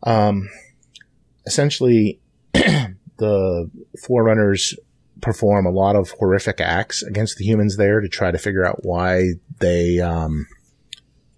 Um, 0.03 0.49
essentially, 1.45 2.19
the 2.53 3.69
Forerunners 4.05 4.75
perform 5.21 5.65
a 5.65 5.71
lot 5.71 5.95
of 5.95 6.11
horrific 6.11 6.61
acts 6.61 7.01
against 7.01 7.37
the 7.37 7.45
humans 7.45 7.77
there 7.77 8.01
to 8.01 8.07
try 8.07 8.31
to 8.31 8.37
figure 8.37 8.65
out 8.65 8.83
why 8.83 9.31
they, 9.59 9.99
um, 9.99 10.45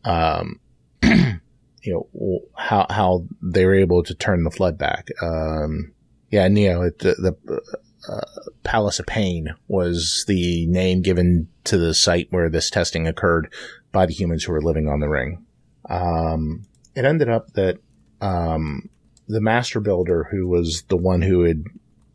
um, 0.03 0.59
you 1.03 1.39
know, 1.85 2.39
how, 2.55 2.85
how 2.89 3.25
they 3.41 3.65
were 3.65 3.75
able 3.75 4.03
to 4.03 4.13
turn 4.13 4.43
the 4.43 4.51
flood 4.51 4.77
back. 4.77 5.09
Um, 5.21 5.93
yeah, 6.29 6.47
Neo, 6.47 6.89
the, 6.99 7.15
the 7.15 7.61
uh, 8.07 8.21
Palace 8.63 8.99
of 8.99 9.05
Pain 9.05 9.53
was 9.67 10.25
the 10.27 10.67
name 10.67 11.01
given 11.01 11.47
to 11.65 11.77
the 11.77 11.93
site 11.93 12.27
where 12.31 12.49
this 12.49 12.69
testing 12.69 13.07
occurred 13.07 13.51
by 13.91 14.05
the 14.05 14.13
humans 14.13 14.43
who 14.43 14.51
were 14.51 14.61
living 14.61 14.87
on 14.87 14.99
the 14.99 15.09
ring. 15.09 15.45
Um, 15.89 16.65
it 16.95 17.05
ended 17.05 17.29
up 17.29 17.53
that, 17.53 17.79
um, 18.21 18.89
the 19.27 19.41
master 19.41 19.79
builder, 19.79 20.27
who 20.31 20.47
was 20.47 20.83
the 20.89 20.97
one 20.97 21.21
who 21.21 21.43
had, 21.43 21.63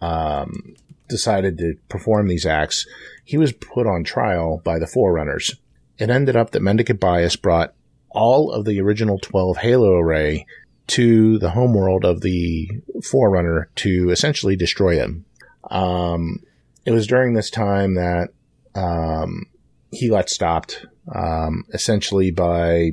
um, 0.01 0.75
decided 1.09 1.59
to 1.59 1.75
perform 1.89 2.29
these 2.29 2.47
acts, 2.47 2.87
he 3.25 3.37
was 3.37 3.53
put 3.53 3.87
on 3.87 4.05
trial 4.05 4.61
by 4.65 4.79
the 4.79 4.87
Forerunners. 4.87 5.57
It 5.99 6.11
ended 6.11 6.37
up 6.37 6.51
that 6.51 6.63
Mendicant 6.63 7.01
Bias 7.01 7.37
brought 7.37 7.75
all 8.11 8.51
of 8.51 8.65
the 8.65 8.81
original 8.81 9.19
12 9.19 9.59
Halo 9.59 9.99
array 9.99 10.47
to 10.87 11.39
the 11.39 11.51
homeworld 11.51 12.05
of 12.05 12.21
the 12.21 12.71
Forerunner 13.03 13.71
to 13.77 14.11
essentially 14.11 14.57
destroy 14.57 14.97
him. 14.97 15.25
Um, 15.71 16.41
it 16.85 16.93
was 16.93 17.07
during 17.07 17.35
this 17.35 17.51
time 17.51 17.95
that 17.95 18.29
um, 18.75 19.47
he 19.91 20.09
got 20.09 20.29
stopped, 20.29 20.87
um, 21.15 21.65
essentially 21.73 22.31
by 22.31 22.93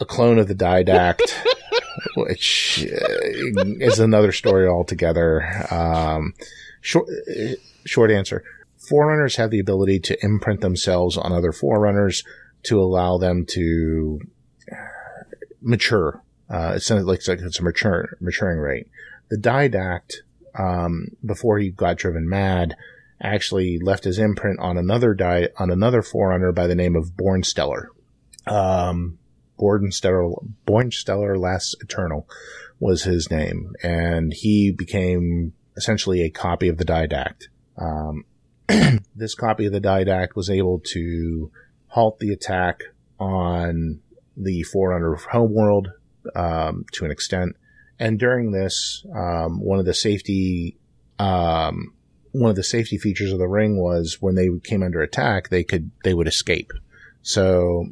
a 0.00 0.04
clone 0.04 0.38
of 0.38 0.48
the 0.48 0.54
Didact, 0.54 1.20
which 2.16 2.86
uh, 2.90 3.64
is 3.80 3.98
another 3.98 4.32
story 4.32 4.66
altogether. 4.66 5.44
Um, 5.70 6.34
short, 6.80 7.08
uh, 7.08 7.54
short 7.84 8.10
answer. 8.10 8.44
Forerunners 8.88 9.36
have 9.36 9.50
the 9.50 9.58
ability 9.58 10.00
to 10.00 10.24
imprint 10.24 10.60
themselves 10.60 11.16
on 11.16 11.32
other 11.32 11.52
Forerunners 11.52 12.24
to 12.64 12.80
allow 12.80 13.18
them 13.18 13.44
to 13.50 14.20
mature. 15.60 16.22
Uh, 16.48 16.72
it's 16.76 16.90
like 16.90 17.18
it's, 17.18 17.28
like 17.28 17.40
it's 17.40 17.58
a 17.58 17.62
mature, 17.62 18.16
maturing 18.20 18.58
rate. 18.58 18.88
The 19.30 19.36
Didact, 19.36 20.14
um, 20.58 21.08
before 21.24 21.58
he 21.58 21.70
got 21.70 21.98
driven 21.98 22.28
mad, 22.28 22.74
actually 23.20 23.78
left 23.78 24.04
his 24.04 24.18
imprint 24.18 24.58
on 24.60 24.78
another 24.78 25.12
die 25.12 25.48
on 25.58 25.70
another 25.70 26.02
Forerunner 26.02 26.52
by 26.52 26.66
the 26.66 26.74
name 26.74 26.96
of 26.96 27.12
Bornstellar. 27.12 27.86
Um, 28.46 29.18
Bornstellar, 29.58 30.32
Born 30.64 30.90
Stellar 30.90 31.38
Last 31.38 31.76
Eternal 31.82 32.28
was 32.80 33.02
his 33.02 33.30
name, 33.30 33.74
and 33.82 34.32
he 34.32 34.70
became 34.70 35.52
essentially 35.76 36.22
a 36.22 36.30
copy 36.30 36.68
of 36.68 36.78
the 36.78 36.84
Didact. 36.84 37.48
Um, 37.76 38.24
this 39.14 39.34
copy 39.34 39.66
of 39.66 39.72
the 39.72 39.80
Didact 39.80 40.34
was 40.34 40.50
able 40.50 40.80
to 40.92 41.50
halt 41.88 42.18
the 42.18 42.32
attack 42.32 42.82
on 43.18 44.00
the 44.36 44.62
Forerunner 44.62 45.16
homeworld 45.16 45.88
um, 46.36 46.84
to 46.92 47.04
an 47.04 47.10
extent. 47.10 47.56
And 47.98 48.18
during 48.18 48.52
this, 48.52 49.04
um, 49.14 49.60
one 49.60 49.80
of 49.80 49.84
the 49.84 49.94
safety 49.94 50.76
um, 51.18 51.92
one 52.32 52.50
of 52.50 52.56
the 52.56 52.62
safety 52.62 52.98
features 52.98 53.32
of 53.32 53.38
the 53.38 53.48
ring 53.48 53.80
was 53.80 54.18
when 54.20 54.34
they 54.34 54.48
came 54.62 54.82
under 54.82 55.00
attack, 55.00 55.48
they 55.48 55.64
could 55.64 55.90
they 56.04 56.14
would 56.14 56.28
escape. 56.28 56.72
So 57.22 57.86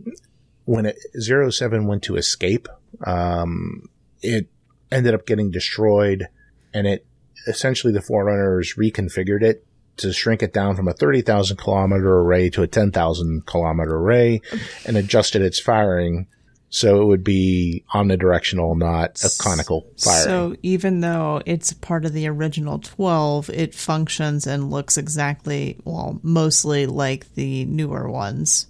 when 0.66 0.86
it, 0.86 0.98
Zero 1.18 1.48
Seven 1.50 1.86
went 1.86 2.02
to 2.04 2.16
escape, 2.16 2.68
um, 3.04 3.88
it 4.20 4.48
ended 4.92 5.14
up 5.14 5.26
getting 5.26 5.50
destroyed, 5.50 6.28
and 6.74 6.86
it 6.86 7.06
essentially 7.46 7.92
the 7.92 8.02
Forerunners 8.02 8.74
reconfigured 8.76 9.42
it 9.42 9.64
to 9.98 10.12
shrink 10.12 10.42
it 10.42 10.52
down 10.52 10.76
from 10.76 10.88
a 10.88 10.92
30,000 10.92 11.56
kilometer 11.56 12.18
array 12.18 12.50
to 12.50 12.62
a 12.62 12.66
10,000 12.66 13.46
kilometer 13.46 13.96
array 13.96 14.42
and 14.84 14.96
adjusted 14.96 15.40
its 15.40 15.58
firing 15.58 16.26
so 16.68 17.00
it 17.00 17.04
would 17.06 17.24
be 17.24 17.84
omnidirectional, 17.94 18.76
not 18.76 19.22
a 19.22 19.30
conical 19.38 19.86
firing. 19.96 20.24
So 20.24 20.56
even 20.62 21.00
though 21.00 21.40
it's 21.46 21.72
part 21.72 22.04
of 22.04 22.12
the 22.12 22.26
original 22.26 22.80
12, 22.80 23.50
it 23.50 23.74
functions 23.74 24.46
and 24.46 24.70
looks 24.70 24.98
exactly, 24.98 25.78
well, 25.84 26.18
mostly 26.22 26.86
like 26.86 27.32
the 27.34 27.64
newer 27.66 28.10
ones 28.10 28.66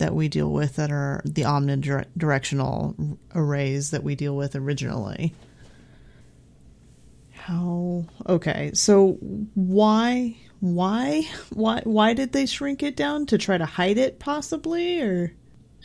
that 0.00 0.14
we 0.14 0.28
deal 0.28 0.50
with 0.50 0.76
that 0.76 0.90
are 0.90 1.22
the 1.24 1.42
omnidirectional 1.42 3.16
arrays 3.34 3.90
that 3.92 4.02
we 4.02 4.14
deal 4.14 4.36
with 4.36 4.54
originally. 4.54 5.32
How 7.32 8.04
okay, 8.28 8.72
so 8.74 9.12
why 9.54 10.36
why 10.58 11.26
why 11.50 11.80
why 11.84 12.12
did 12.12 12.32
they 12.32 12.44
shrink 12.44 12.82
it 12.82 12.96
down 12.96 13.24
to 13.26 13.38
try 13.38 13.56
to 13.56 13.64
hide 13.64 13.96
it 13.96 14.18
possibly 14.18 15.00
or 15.00 15.32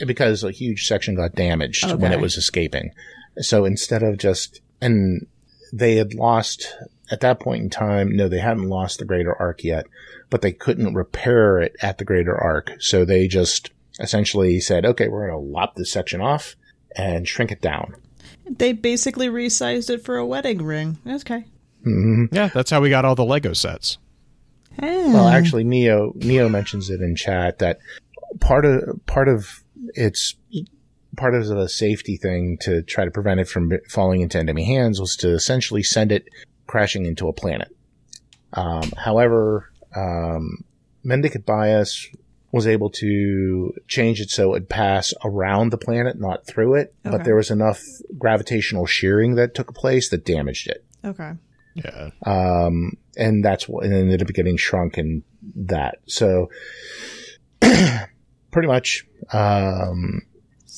because 0.05 0.43
a 0.43 0.51
huge 0.51 0.87
section 0.87 1.15
got 1.15 1.35
damaged 1.35 1.89
when 1.93 2.11
it 2.11 2.19
was 2.19 2.35
escaping. 2.35 2.91
So 3.37 3.65
instead 3.65 4.03
of 4.03 4.17
just, 4.17 4.61
and 4.81 5.27
they 5.71 5.95
had 5.95 6.13
lost 6.13 6.75
at 7.11 7.21
that 7.21 7.39
point 7.39 7.63
in 7.63 7.69
time, 7.69 8.15
no, 8.15 8.27
they 8.27 8.39
hadn't 8.39 8.69
lost 8.69 8.99
the 8.99 9.05
greater 9.05 9.35
Ark 9.35 9.63
yet, 9.63 9.85
but 10.29 10.41
they 10.41 10.51
couldn't 10.51 10.95
repair 10.95 11.59
it 11.59 11.75
at 11.81 11.97
the 11.97 12.05
greater 12.05 12.35
Ark. 12.35 12.73
So 12.79 13.05
they 13.05 13.27
just 13.27 13.71
essentially 13.99 14.59
said, 14.59 14.85
okay, 14.85 15.07
we're 15.07 15.27
going 15.27 15.39
to 15.39 15.51
lop 15.51 15.75
this 15.75 15.91
section 15.91 16.21
off 16.21 16.55
and 16.95 17.27
shrink 17.27 17.51
it 17.51 17.61
down. 17.61 17.95
they 18.49 18.73
basically 18.73 19.27
resized 19.27 19.89
it 19.89 20.03
for 20.03 20.17
a 20.17 20.25
wedding 20.25 20.61
ring. 20.63 20.97
Okay. 21.07 21.45
Yeah, 22.31 22.47
that's 22.47 22.71
how 22.71 22.81
we 22.81 22.89
got 22.89 23.05
all 23.05 23.15
the 23.15 23.25
Lego 23.25 23.53
sets. 23.53 23.97
Well, 24.77 25.27
actually, 25.27 25.63
Neo 25.63 26.11
Neo 26.15 26.49
mentions 26.49 26.89
it 26.89 26.99
in 26.99 27.15
chat 27.15 27.59
that 27.59 27.79
part 28.39 28.65
of 28.65 29.05
part 29.05 29.27
of 29.29 29.63
its 29.93 30.35
part 31.15 31.33
of 31.35 31.47
the 31.47 31.69
safety 31.69 32.17
thing 32.17 32.57
to 32.61 32.81
try 32.81 33.05
to 33.05 33.11
prevent 33.11 33.39
it 33.39 33.47
from 33.47 33.71
falling 33.89 34.21
into 34.21 34.37
enemy 34.37 34.65
hands 34.65 34.99
was 34.99 35.15
to 35.17 35.29
essentially 35.29 35.83
send 35.83 36.11
it 36.11 36.27
crashing 36.67 37.05
into 37.05 37.27
a 37.27 37.33
planet. 37.33 37.69
Um, 38.53 38.91
however, 38.97 39.71
um, 39.95 40.63
Mendicant 41.03 41.45
Bias 41.45 42.07
was 42.55 42.65
able 42.67 42.89
to 42.89 43.73
change 43.89 44.21
it 44.21 44.29
so 44.29 44.55
it'd 44.55 44.69
pass 44.69 45.13
around 45.25 45.71
the 45.71 45.77
planet, 45.77 46.17
not 46.17 46.47
through 46.47 46.75
it. 46.75 46.95
Okay. 47.05 47.17
But 47.17 47.25
there 47.25 47.35
was 47.35 47.51
enough 47.51 47.83
gravitational 48.17 48.85
shearing 48.85 49.35
that 49.35 49.53
took 49.53 49.75
place 49.75 50.09
that 50.09 50.23
damaged 50.23 50.69
it 50.69 50.85
Okay. 51.03 51.33
Yeah. 51.73 52.11
um, 52.25 52.93
and 53.17 53.43
that's 53.43 53.67
what 53.67 53.83
and 53.83 53.93
it 53.93 53.99
ended 53.99 54.21
up 54.21 54.29
getting 54.29 54.55
shrunk 54.55 54.97
in 54.97 55.23
that. 55.55 55.97
So 56.07 56.49
pretty 57.59 58.67
much, 58.69 59.05
um, 59.33 60.21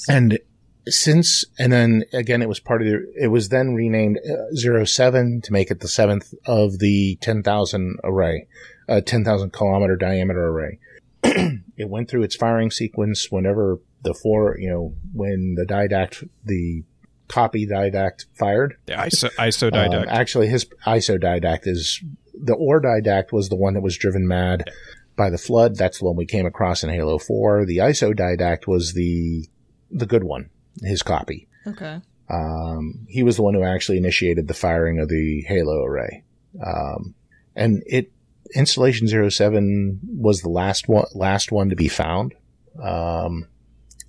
and 0.09 0.39
since 0.87 1.45
and 1.59 1.71
then 1.71 2.05
again, 2.11 2.41
it 2.41 2.49
was 2.49 2.59
part 2.59 2.81
of 2.81 2.87
the. 2.87 3.13
It 3.21 3.27
was 3.27 3.49
then 3.49 3.75
renamed 3.75 4.17
uh, 4.17 4.55
Zero 4.55 4.83
Seven 4.83 5.41
to 5.41 5.53
make 5.53 5.69
it 5.69 5.81
the 5.81 5.87
seventh 5.87 6.33
of 6.47 6.79
the 6.79 7.17
ten 7.21 7.43
thousand 7.43 7.97
array, 8.03 8.47
uh, 8.89 9.01
ten 9.01 9.23
thousand 9.23 9.53
kilometer 9.53 9.95
diameter 9.95 10.47
array. 10.47 10.79
it 11.23 11.89
went 11.89 12.09
through 12.09 12.23
its 12.23 12.35
firing 12.35 12.71
sequence 12.71 13.27
whenever 13.31 13.79
the 14.03 14.13
four, 14.13 14.57
you 14.59 14.69
know, 14.69 14.93
when 15.13 15.55
the 15.55 15.65
didact, 15.65 16.27
the 16.45 16.83
copy 17.27 17.67
didact 17.67 18.25
fired. 18.37 18.77
The 18.85 18.93
ISO, 18.93 19.29
ISO 19.35 19.67
Um, 19.73 19.91
didact. 19.91 20.07
actually, 20.07 20.47
his 20.47 20.65
ISO 20.85 21.21
didact 21.21 21.67
is 21.67 22.03
the 22.33 22.55
Ur-Didact 22.55 23.31
was 23.31 23.49
the 23.49 23.55
one 23.55 23.73
that 23.73 23.81
was 23.81 23.97
driven 23.97 24.27
mad 24.27 24.69
by 25.15 25.29
the 25.31 25.37
flood. 25.39 25.75
That's 25.75 25.99
the 25.99 26.05
one 26.05 26.15
we 26.15 26.25
came 26.27 26.45
across 26.45 26.83
in 26.83 26.89
Halo 26.91 27.17
Four. 27.17 27.65
The 27.65 27.77
ISO 27.77 28.13
didact 28.13 28.67
was 28.67 28.93
the 28.93 29.47
the 29.89 30.05
good 30.05 30.23
one, 30.23 30.49
his 30.83 31.01
copy. 31.01 31.47
Okay. 31.65 31.99
Um, 32.29 33.05
he 33.07 33.23
was 33.23 33.37
the 33.37 33.41
one 33.41 33.53
who 33.53 33.63
actually 33.63 33.97
initiated 33.97 34.47
the 34.47 34.53
firing 34.53 34.99
of 34.99 35.07
the 35.09 35.43
Halo 35.47 35.83
array. 35.83 36.23
Um, 36.63 37.15
and 37.55 37.81
it 37.87 38.11
installation 38.55 39.07
07 39.07 39.99
was 40.03 40.41
the 40.41 40.49
last 40.49 40.87
one 40.87 41.05
last 41.13 41.51
one 41.51 41.69
to 41.69 41.75
be 41.75 41.87
found. 41.87 42.33
Um, 42.81 43.47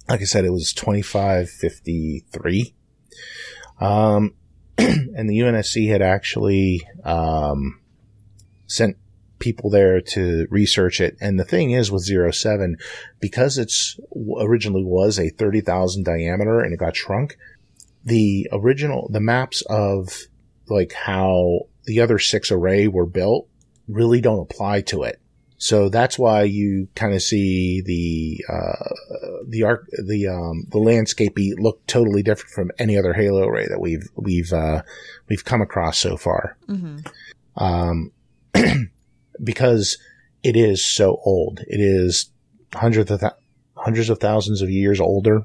like 0.08 0.20
I 0.20 0.24
said, 0.24 0.44
it 0.44 0.52
was 0.52 0.72
2553. 0.72 2.74
Um, 3.80 4.34
and 4.78 5.28
the 5.28 5.38
UNSC 5.38 5.88
had 5.88 6.02
actually 6.02 6.86
um, 7.04 7.80
sent 8.66 8.96
people 9.38 9.70
there 9.70 10.00
to 10.00 10.46
research 10.50 11.00
it. 11.00 11.16
And 11.20 11.38
the 11.38 11.44
thing 11.44 11.70
is 11.70 11.92
with 11.92 12.04
07, 12.04 12.76
because 13.20 13.58
it's 13.58 13.98
originally 14.40 14.84
was 14.84 15.18
a 15.18 15.30
30,000 15.30 16.04
diameter 16.04 16.60
and 16.60 16.72
it 16.72 16.78
got 16.78 16.96
shrunk, 16.96 17.36
the 18.04 18.48
original, 18.52 19.08
the 19.12 19.20
maps 19.20 19.62
of 19.68 20.26
like 20.68 20.92
how 20.92 21.60
the 21.84 22.00
other 22.00 22.18
six 22.18 22.50
array 22.50 22.88
were 22.88 23.06
built 23.06 23.48
really 23.88 24.20
don't 24.20 24.40
apply 24.40 24.82
to 24.82 25.02
it. 25.02 25.20
So 25.58 25.88
that's 25.88 26.18
why 26.18 26.44
you 26.44 26.88
kind 26.94 27.14
of 27.14 27.20
see 27.20 27.82
the 27.84 28.44
uh, 28.48 28.94
the 29.46 29.64
arc 29.64 29.88
the 30.06 30.28
um, 30.28 30.66
the 30.70 30.78
landscape 30.78 31.36
look 31.58 31.84
totally 31.86 32.22
different 32.22 32.52
from 32.52 32.70
any 32.78 32.96
other 32.96 33.12
Halo 33.12 33.42
array 33.42 33.66
that 33.66 33.80
we've 33.80 34.08
we've 34.14 34.52
uh, 34.52 34.82
we've 35.28 35.44
come 35.44 35.60
across 35.60 35.98
so 35.98 36.16
far. 36.16 36.56
Mm-hmm. 36.68 36.98
Um, 37.56 38.12
because 39.42 39.98
it 40.44 40.56
is 40.56 40.84
so 40.84 41.20
old. 41.24 41.60
It 41.66 41.80
is 41.80 42.30
hundreds 42.72 43.10
of 43.10 43.20
th- 43.20 43.32
hundreds 43.76 44.10
of 44.10 44.20
thousands 44.20 44.62
of 44.62 44.70
years 44.70 45.00
older 45.00 45.42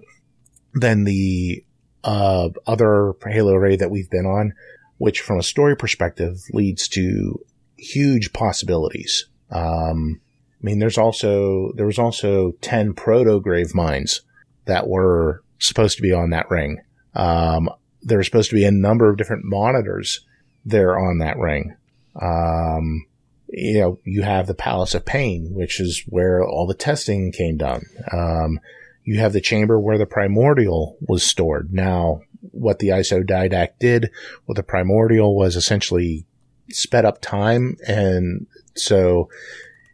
than 0.75 1.05
the 1.05 1.63
uh, 2.03 2.49
other 2.67 3.13
Halo 3.25 3.53
array 3.53 3.77
that 3.77 3.89
we've 3.89 4.09
been 4.11 4.27
on, 4.27 4.53
which 4.97 5.21
from 5.21 5.39
a 5.39 5.43
story 5.43 5.75
perspective 5.75 6.39
leads 6.51 6.87
to 6.89 7.43
huge 7.77 8.33
possibilities. 8.33 9.27
Um, 9.51 10.21
I 10.61 10.65
mean, 10.65 10.79
there's 10.79 10.97
also, 10.97 11.71
there 11.75 11.85
was 11.85 11.99
also 11.99 12.51
10 12.61 12.93
proto 12.93 13.39
grave 13.41 13.75
minds 13.75 14.21
that 14.65 14.87
were 14.87 15.43
supposed 15.59 15.97
to 15.97 16.01
be 16.01 16.13
on 16.13 16.29
that 16.29 16.49
ring. 16.49 16.81
Um, 17.15 17.69
there 18.01 18.17
were 18.17 18.23
supposed 18.23 18.49
to 18.49 18.55
be 18.55 18.65
a 18.65 18.71
number 18.71 19.09
of 19.09 19.17
different 19.17 19.45
monitors 19.45 20.21
there 20.65 20.97
on 20.97 21.19
that 21.19 21.37
ring. 21.37 21.75
Um, 22.21 23.05
you 23.49 23.79
know, 23.79 23.99
you 24.03 24.23
have 24.23 24.47
the 24.47 24.53
Palace 24.53 24.95
of 24.95 25.05
Pain, 25.05 25.53
which 25.53 25.79
is 25.79 26.03
where 26.07 26.43
all 26.43 26.65
the 26.65 26.73
testing 26.73 27.31
came 27.31 27.57
done. 27.57 27.83
Um, 28.11 28.59
you 29.03 29.19
have 29.19 29.33
the 29.33 29.41
chamber 29.41 29.79
where 29.79 29.97
the 29.97 30.05
primordial 30.05 30.97
was 31.01 31.23
stored. 31.23 31.73
Now, 31.73 32.21
what 32.51 32.79
the 32.79 32.89
isodidact 32.89 33.79
did 33.79 34.09
with 34.47 34.57
the 34.57 34.63
primordial 34.63 35.35
was 35.35 35.55
essentially 35.55 36.25
sped 36.69 37.05
up 37.05 37.21
time. 37.21 37.77
And 37.87 38.47
so 38.75 39.29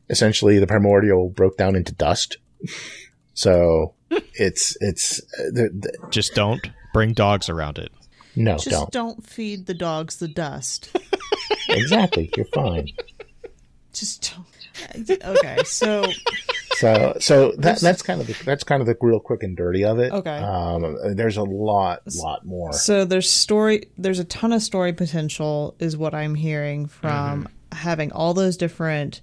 essentially 0.09 0.59
the 0.59 0.67
primordial 0.67 1.29
broke 1.29 1.57
down 1.57 1.75
into 1.75 1.93
dust. 1.93 2.37
So 3.33 3.93
it's, 4.33 4.77
it's, 4.81 5.19
uh, 5.39 5.43
the, 5.51 5.69
the, 5.73 6.07
just 6.09 6.35
don't 6.35 6.69
bring 6.93 7.13
dogs 7.13 7.49
around 7.49 7.77
it. 7.77 7.91
No, 8.35 8.53
Just 8.53 8.69
don't. 8.69 8.91
don't 8.91 9.27
feed 9.27 9.65
the 9.65 9.73
dogs 9.73 10.17
the 10.17 10.27
dust. 10.27 10.95
exactly. 11.67 12.29
You're 12.37 12.45
fine. 12.45 12.87
Just 13.91 14.33
don't. 14.33 15.09
Okay, 15.25 15.57
so 15.65 16.05
So, 16.79 17.17
so 17.19 17.51
that, 17.57 17.79
that's 17.81 18.01
kind 18.01 18.21
of 18.21 18.27
the, 18.27 18.33
that's 18.45 18.63
kind 18.63 18.81
of 18.81 18.87
the 18.87 18.95
real 19.01 19.19
quick 19.19 19.43
and 19.43 19.55
dirty 19.57 19.83
of 19.83 19.99
it. 19.99 20.11
Okay. 20.11 20.37
Um, 20.37 20.97
there's 21.15 21.37
a 21.37 21.43
lot, 21.43 22.01
lot 22.15 22.45
more. 22.45 22.71
so 22.73 23.05
there's 23.05 23.29
story. 23.29 23.89
There's 23.97 24.19
a 24.19 24.23
ton 24.25 24.53
of 24.53 24.61
story 24.61 24.93
potential, 24.93 25.75
is 25.79 25.97
what 25.97 26.13
I'm 26.13 26.35
hearing 26.35 26.87
from 26.87 27.43
Mm-hmm. 27.43 27.77
having 27.77 28.11
all 28.11 28.33
those 28.33 28.55
different 28.57 29.21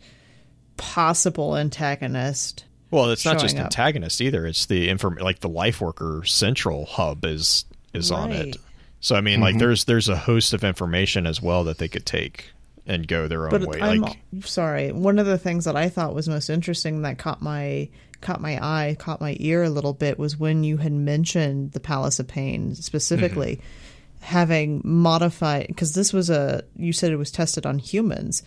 possible 0.77 1.57
antagonists. 1.57 2.65
Well, 2.91 3.11
it's 3.11 3.25
not 3.25 3.39
just 3.39 3.57
antagonists 3.57 4.21
either. 4.21 4.47
It's 4.47 4.67
the 4.67 4.89
inform 4.89 5.17
like 5.17 5.41
the 5.41 5.49
life 5.49 5.81
worker 5.81 6.23
central 6.25 6.87
hub 6.87 7.25
is 7.25 7.65
is 7.93 8.11
on 8.11 8.33
it. 8.33 8.57
So 9.01 9.17
I 9.17 9.21
mean, 9.21 9.41
like 9.41 9.59
there's 9.59 9.85
there's 9.85 10.09
a 10.09 10.17
host 10.17 10.53
of 10.53 10.63
information 10.65 11.27
as 11.27 11.43
well 11.43 11.65
that 11.65 11.79
they 11.79 11.89
could 11.89 12.07
take 12.07 12.51
and 12.87 13.07
go 13.07 13.29
their 13.29 13.45
own 13.45 13.51
But 13.51 13.67
way. 13.67 13.81
I'm 13.81 14.01
like 14.01 14.19
sorry. 14.43 14.93
One 14.93 15.19
of 15.19 15.27
the 15.27 15.39
things 15.39 15.65
that 15.65 15.77
I 15.77 15.89
thought 15.89 16.15
was 16.15 16.29
most 16.29 16.49
interesting 16.49 17.03
that 17.03 17.19
caught 17.19 17.43
my 17.43 17.89
caught 18.21 18.41
my 18.41 18.59
eye, 18.63 18.97
caught 18.99 19.21
my 19.21 19.37
ear 19.41 19.63
a 19.63 19.71
little 19.71 19.93
bit 19.93 20.19
was 20.19 20.39
when 20.39 20.65
you 20.65 20.79
had 20.79 20.93
mentioned 20.93 21.73
the 21.73 21.81
Palace 21.81 22.19
of 22.19 22.27
Pain 22.27 22.75
specifically 22.75 23.57
mm-hmm. 23.57 24.25
having 24.25 24.81
modified 24.85 25.67
because 25.69 25.95
this 25.95 26.13
was 26.13 26.31
a 26.31 26.63
you 26.77 26.93
said 26.93 27.13
it 27.13 27.17
was 27.17 27.31
tested 27.31 27.67
on 27.67 27.79
humans, 27.79 28.43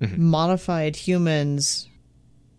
mm-hmm. 0.00 0.22
modified 0.22 0.96
humans 0.96 1.88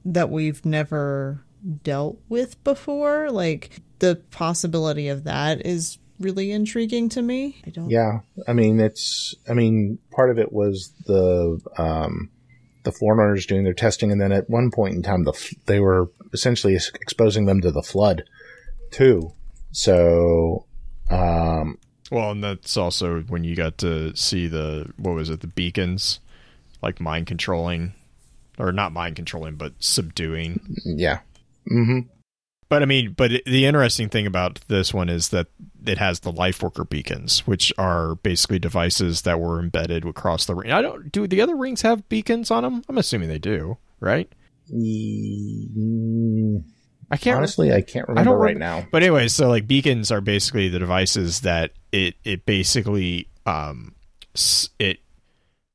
that 0.05 0.29
we've 0.29 0.65
never 0.65 1.43
dealt 1.83 2.19
with 2.29 2.63
before. 2.63 3.31
Like 3.31 3.81
the 3.99 4.21
possibility 4.31 5.07
of 5.07 5.23
that 5.23 5.65
is 5.65 5.97
really 6.19 6.51
intriguing 6.51 7.09
to 7.09 7.21
me. 7.21 7.61
I 7.65 7.69
don't. 7.69 7.89
Yeah, 7.89 8.19
I 8.47 8.53
mean 8.53 8.79
it's. 8.79 9.35
I 9.49 9.53
mean 9.53 9.99
part 10.11 10.29
of 10.29 10.39
it 10.39 10.51
was 10.51 10.93
the 11.05 11.59
um, 11.77 12.29
the 12.83 12.91
forerunners 12.91 13.45
doing 13.45 13.63
their 13.63 13.73
testing, 13.73 14.11
and 14.11 14.19
then 14.19 14.31
at 14.31 14.49
one 14.49 14.71
point 14.71 14.95
in 14.95 15.03
time, 15.03 15.23
the 15.23 15.55
they 15.65 15.79
were 15.79 16.09
essentially 16.33 16.75
exposing 16.75 17.45
them 17.45 17.61
to 17.61 17.71
the 17.71 17.83
flood, 17.83 18.23
too. 18.91 19.33
So, 19.71 20.65
um, 21.09 21.77
well, 22.11 22.31
and 22.31 22.43
that's 22.43 22.77
also 22.77 23.21
when 23.21 23.43
you 23.43 23.55
got 23.55 23.77
to 23.79 24.15
see 24.15 24.47
the 24.47 24.91
what 24.97 25.15
was 25.15 25.29
it, 25.29 25.41
the 25.41 25.47
beacons, 25.47 26.19
like 26.81 26.99
mind 26.99 27.27
controlling, 27.27 27.93
or 28.57 28.71
not 28.71 28.93
mind 28.93 29.15
controlling, 29.15 29.55
but 29.55 29.73
subduing. 29.79 30.61
yeah, 30.85 31.19
Mm-hmm. 31.71 31.99
But 32.69 32.81
I 32.81 32.85
mean, 32.85 33.13
but 33.13 33.31
the 33.45 33.65
interesting 33.65 34.09
thing 34.09 34.25
about 34.25 34.59
this 34.67 34.93
one 34.93 35.09
is 35.09 35.29
that 35.29 35.47
it 35.87 35.97
has 35.97 36.21
the 36.21 36.31
life 36.31 36.61
worker 36.63 36.83
beacons, 36.83 37.45
which 37.47 37.73
are 37.77 38.15
basically 38.15 38.59
devices 38.59 39.23
that 39.23 39.39
were 39.39 39.59
embedded 39.59 40.05
across 40.05 40.45
the 40.45 40.55
ring. 40.55 40.71
I 40.71 40.81
don't 40.81 41.11
do 41.11 41.27
the 41.27 41.41
other 41.41 41.55
rings 41.55 41.81
have 41.81 42.07
beacons 42.09 42.51
on 42.51 42.63
them. 42.63 42.83
I'm 42.87 42.97
assuming 42.97 43.29
they 43.29 43.39
do, 43.39 43.77
right? 43.99 44.31
Mm, 44.73 46.63
I 47.11 47.17
can't 47.17 47.37
honestly, 47.37 47.71
I 47.73 47.81
can't 47.81 48.07
I 48.09 48.11
remember 48.11 48.31
don't 48.31 48.39
right 48.39 48.57
now. 48.57 48.87
But 48.91 49.03
anyway, 49.03 49.27
so 49.27 49.47
like 49.49 49.67
beacons 49.67 50.11
are 50.11 50.21
basically 50.21 50.69
the 50.69 50.79
devices 50.79 51.41
that 51.41 51.71
it 51.91 52.15
it 52.23 52.45
basically 52.45 53.27
um 53.45 53.93
it 54.79 54.99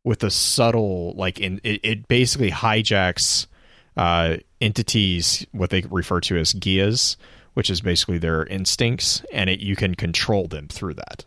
with 0.05 0.25
a 0.25 0.31
subtle 0.31 1.15
like 1.17 1.39
in 1.39 1.61
it, 1.63 1.81
it 1.85 2.09
basically 2.09 2.51
hijacks 2.51 3.47
uh 3.97 4.37
entities 4.61 5.47
what 5.53 5.71
they 5.71 5.83
refer 5.91 6.21
to 6.21 6.37
as 6.37 6.53
geas, 6.53 7.17
which 7.55 7.71
is 7.71 7.81
basically 7.81 8.19
their 8.19 8.45
instincts, 8.47 9.23
and 9.33 9.51
it 9.51 9.61
you 9.61 9.77
can 9.77 9.95
control 9.95 10.49
them 10.49 10.69
through 10.69 10.95
that. 10.95 11.25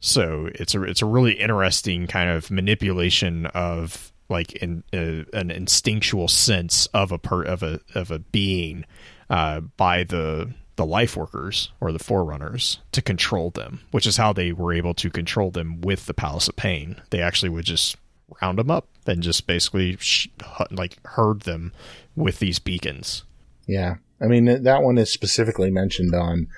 So 0.00 0.50
it's 0.54 0.74
a 0.74 0.82
it's 0.82 1.02
a 1.02 1.06
really 1.06 1.32
interesting 1.32 2.06
kind 2.06 2.30
of 2.30 2.50
manipulation 2.50 3.46
of 3.46 4.12
like 4.28 4.52
in 4.54 4.82
uh, 4.92 5.24
an 5.36 5.50
instinctual 5.50 6.28
sense 6.28 6.86
of 6.86 7.12
a 7.12 7.18
per 7.18 7.42
of 7.42 7.62
a 7.62 7.80
of 7.94 8.10
a 8.10 8.18
being 8.18 8.84
uh, 9.30 9.60
by 9.60 10.04
the 10.04 10.52
the 10.76 10.86
life 10.86 11.16
workers 11.16 11.72
or 11.80 11.90
the 11.90 11.98
forerunners 11.98 12.78
to 12.92 13.00
control 13.00 13.50
them, 13.50 13.80
which 13.90 14.06
is 14.06 14.18
how 14.18 14.32
they 14.32 14.52
were 14.52 14.74
able 14.74 14.94
to 14.94 15.10
control 15.10 15.50
them 15.50 15.80
with 15.80 16.06
the 16.06 16.14
Palace 16.14 16.48
of 16.48 16.56
Pain. 16.56 17.00
They 17.10 17.22
actually 17.22 17.48
would 17.48 17.64
just 17.64 17.96
round 18.42 18.58
them 18.58 18.70
up 18.70 18.86
and 19.06 19.22
just 19.22 19.46
basically 19.46 19.96
sh- 19.98 20.28
like 20.70 20.98
herd 21.06 21.42
them 21.42 21.72
with 22.14 22.38
these 22.38 22.58
beacons. 22.58 23.24
Yeah, 23.66 23.96
I 24.20 24.26
mean 24.26 24.62
that 24.62 24.82
one 24.82 24.98
is 24.98 25.12
specifically 25.12 25.70
mentioned 25.70 26.14
on 26.14 26.48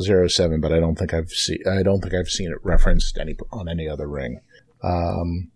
Zero 0.00 0.28
Seven, 0.28 0.60
but 0.60 0.72
I 0.72 0.80
don't 0.80 0.96
think 0.96 1.14
I've 1.14 1.30
seen. 1.30 1.58
I 1.68 1.82
don't 1.82 2.00
think 2.00 2.14
I've 2.14 2.28
seen 2.28 2.50
it 2.50 2.58
referenced 2.62 3.18
any 3.18 3.36
on 3.50 3.68
any 3.68 3.88
other 3.88 4.06
ring. 4.06 4.40
Um, 4.82 5.50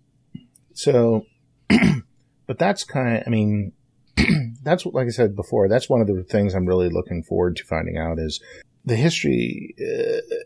so, 0.74 1.26
but 2.46 2.58
that's 2.58 2.84
kind 2.84 3.18
of. 3.18 3.22
I 3.26 3.30
mean, 3.30 3.72
that's 4.62 4.84
what, 4.84 4.94
like 4.94 5.06
I 5.06 5.10
said 5.10 5.36
before. 5.36 5.68
That's 5.68 5.88
one 5.88 6.00
of 6.00 6.06
the 6.06 6.24
things 6.24 6.54
I'm 6.54 6.66
really 6.66 6.88
looking 6.88 7.22
forward 7.22 7.56
to 7.56 7.64
finding 7.64 7.98
out 7.98 8.18
is 8.18 8.40
the 8.84 8.96
history. 8.96 9.74
Uh, 9.80 10.36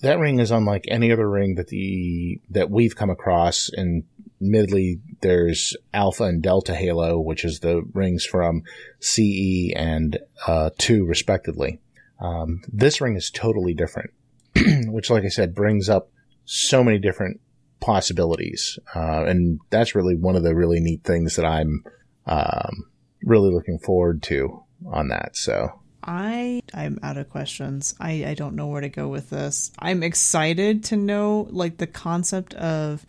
that 0.00 0.18
ring 0.18 0.38
is 0.38 0.50
unlike 0.50 0.84
any 0.88 1.12
other 1.12 1.28
ring 1.28 1.54
that 1.54 1.68
the 1.68 2.40
that 2.50 2.70
we've 2.70 2.96
come 2.96 3.10
across. 3.10 3.70
And 3.72 4.04
admittedly, 4.44 5.00
there's 5.20 5.76
Alpha 5.92 6.24
and 6.24 6.42
Delta 6.42 6.74
Halo, 6.74 7.18
which 7.18 7.44
is 7.44 7.60
the 7.60 7.82
rings 7.92 8.24
from 8.24 8.62
CE 9.00 9.72
and 9.74 10.18
uh, 10.46 10.70
two, 10.78 11.06
respectively. 11.06 11.80
Um, 12.20 12.62
this 12.68 13.00
ring 13.00 13.16
is 13.16 13.30
totally 13.30 13.74
different, 13.74 14.10
which, 14.86 15.10
like 15.10 15.24
I 15.24 15.28
said, 15.28 15.54
brings 15.54 15.88
up 15.88 16.10
so 16.44 16.84
many 16.84 16.98
different 16.98 17.40
possibilities, 17.80 18.78
uh, 18.94 19.24
and 19.24 19.60
that's 19.70 19.94
really 19.94 20.14
one 20.14 20.36
of 20.36 20.42
the 20.42 20.54
really 20.54 20.80
neat 20.80 21.04
things 21.04 21.36
that 21.36 21.44
I'm 21.44 21.84
um, 22.26 22.90
really 23.22 23.52
looking 23.52 23.78
forward 23.78 24.22
to 24.24 24.62
on 24.86 25.08
that. 25.08 25.36
So, 25.36 25.80
I 26.02 26.62
I'm 26.72 26.98
out 27.02 27.16
of 27.16 27.30
questions. 27.30 27.94
I 27.98 28.24
I 28.26 28.34
don't 28.34 28.56
know 28.56 28.68
where 28.68 28.80
to 28.80 28.88
go 28.88 29.08
with 29.08 29.30
this. 29.30 29.72
I'm 29.78 30.02
excited 30.02 30.84
to 30.84 30.96
know 30.96 31.48
like 31.50 31.78
the 31.78 31.86
concept 31.86 32.54
of 32.54 33.04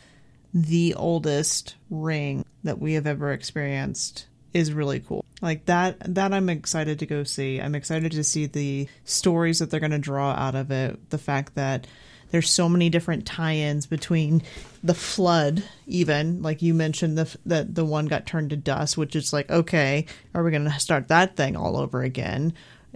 the 0.55 0.93
oldest 0.95 1.75
ring 1.89 2.45
that 2.63 2.79
we 2.79 2.93
have 2.93 3.05
ever 3.05 3.31
experienced 3.31 4.25
is 4.53 4.71
really 4.71 5.01
cool. 5.01 5.23
Like 5.41 5.65
that 5.65 6.15
that 6.15 6.33
I'm 6.33 6.49
excited 6.49 6.99
to 6.99 7.05
go 7.05 7.23
see. 7.23 7.59
I'm 7.59 7.75
excited 7.75 8.13
to 8.13 8.23
see 8.23 8.45
the 8.45 8.87
stories 9.03 9.59
that 9.59 9.69
they're 9.69 9.81
going 9.81 9.91
to 9.91 9.99
draw 9.99 10.31
out 10.31 10.55
of 10.55 10.71
it. 10.71 11.09
The 11.09 11.17
fact 11.17 11.55
that 11.55 11.85
there's 12.31 12.49
so 12.49 12.67
many 12.67 12.89
different 12.89 13.25
tie-ins 13.27 13.85
between 13.85 14.41
the 14.83 14.95
flood 14.95 15.63
even 15.87 16.41
like 16.41 16.61
you 16.61 16.73
mentioned 16.73 17.17
the 17.17 17.37
that 17.45 17.75
the 17.75 17.85
one 17.85 18.07
got 18.07 18.25
turned 18.25 18.49
to 18.49 18.57
dust 18.57 18.97
which 18.97 19.15
is 19.15 19.31
like 19.31 19.49
okay 19.49 20.05
are 20.33 20.43
we 20.43 20.51
going 20.51 20.65
to 20.65 20.79
start 20.79 21.07
that 21.07 21.35
thing 21.37 21.55
all 21.55 21.77
over 21.77 22.01
again 22.01 22.51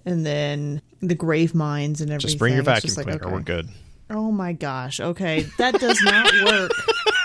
and 0.05 0.25
then 0.25 0.81
the 1.01 1.15
grave 1.15 1.53
minds 1.53 2.01
and 2.01 2.09
everything 2.09 2.27
Just 2.27 2.39
bring 2.39 2.53
your 2.55 2.63
vacuum 2.63 2.93
like, 2.95 3.05
cleaner. 3.05 3.21
okay. 3.23 3.31
We're 3.33 3.41
good. 3.41 3.69
Oh 4.09 4.31
my 4.31 4.53
gosh. 4.53 4.99
Okay. 4.99 5.41
That 5.57 5.79
does 5.79 6.01
not 6.01 6.33
work. 6.45 6.71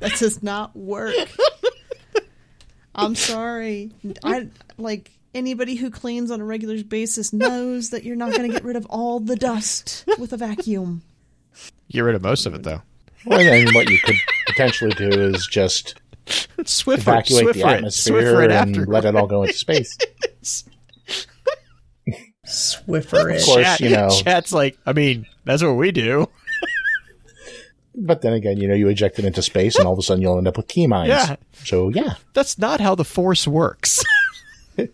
that 0.00 0.18
does 0.18 0.42
not 0.42 0.74
work. 0.76 1.14
I'm 2.94 3.14
sorry. 3.14 3.92
I 4.24 4.48
like 4.76 5.12
anybody 5.34 5.76
who 5.76 5.90
cleans 5.90 6.30
on 6.30 6.40
a 6.40 6.44
regular 6.44 6.82
basis 6.82 7.32
knows 7.32 7.90
that 7.90 8.04
you're 8.04 8.16
not 8.16 8.32
going 8.32 8.42
to 8.42 8.52
get 8.52 8.64
rid 8.64 8.76
of 8.76 8.86
all 8.86 9.20
the 9.20 9.36
dust 9.36 10.04
with 10.18 10.32
a 10.32 10.36
vacuum. 10.36 11.02
Get 11.90 12.00
rid 12.00 12.14
of 12.14 12.22
most 12.22 12.46
of 12.46 12.54
it 12.54 12.62
though. 12.62 12.82
Well, 13.26 13.38
then 13.38 13.72
what 13.74 13.88
you 13.90 13.98
could 13.98 14.16
potentially 14.46 14.92
do 14.92 15.08
is 15.08 15.46
just 15.46 16.00
Swiffer, 16.26 16.98
evacuate 16.98 17.46
Swiffer 17.46 17.52
the 17.54 17.64
atmosphere 17.64 18.22
Swiffer 18.22 18.44
it 18.44 18.50
and 18.50 18.88
let 18.88 19.04
it 19.04 19.14
all 19.14 19.26
go 19.26 19.42
into 19.42 19.54
space. 19.54 19.96
Swiffer 22.46 23.36
Of 23.36 23.44
course, 23.44 23.62
Chat, 23.62 23.80
you 23.80 23.90
know. 23.90 24.08
chat's 24.10 24.52
like, 24.52 24.76
I 24.84 24.92
mean, 24.92 25.26
that's 25.44 25.62
what 25.62 25.72
we 25.76 25.92
do. 25.92 26.28
But 28.02 28.22
then 28.22 28.32
again, 28.32 28.56
you 28.56 28.66
know, 28.66 28.74
you 28.74 28.88
eject 28.88 29.18
it 29.18 29.24
into 29.24 29.42
space, 29.42 29.76
and 29.76 29.86
all 29.86 29.92
of 29.92 29.98
a 29.98 30.02
sudden 30.02 30.22
you'll 30.22 30.38
end 30.38 30.48
up 30.48 30.56
with 30.56 30.68
key 30.68 30.86
mines. 30.86 31.08
Yeah. 31.10 31.36
So 31.64 31.88
yeah, 31.90 32.14
That's 32.32 32.58
not 32.58 32.80
how 32.80 32.94
the 32.94 33.04
force 33.04 33.46
works. 33.46 34.02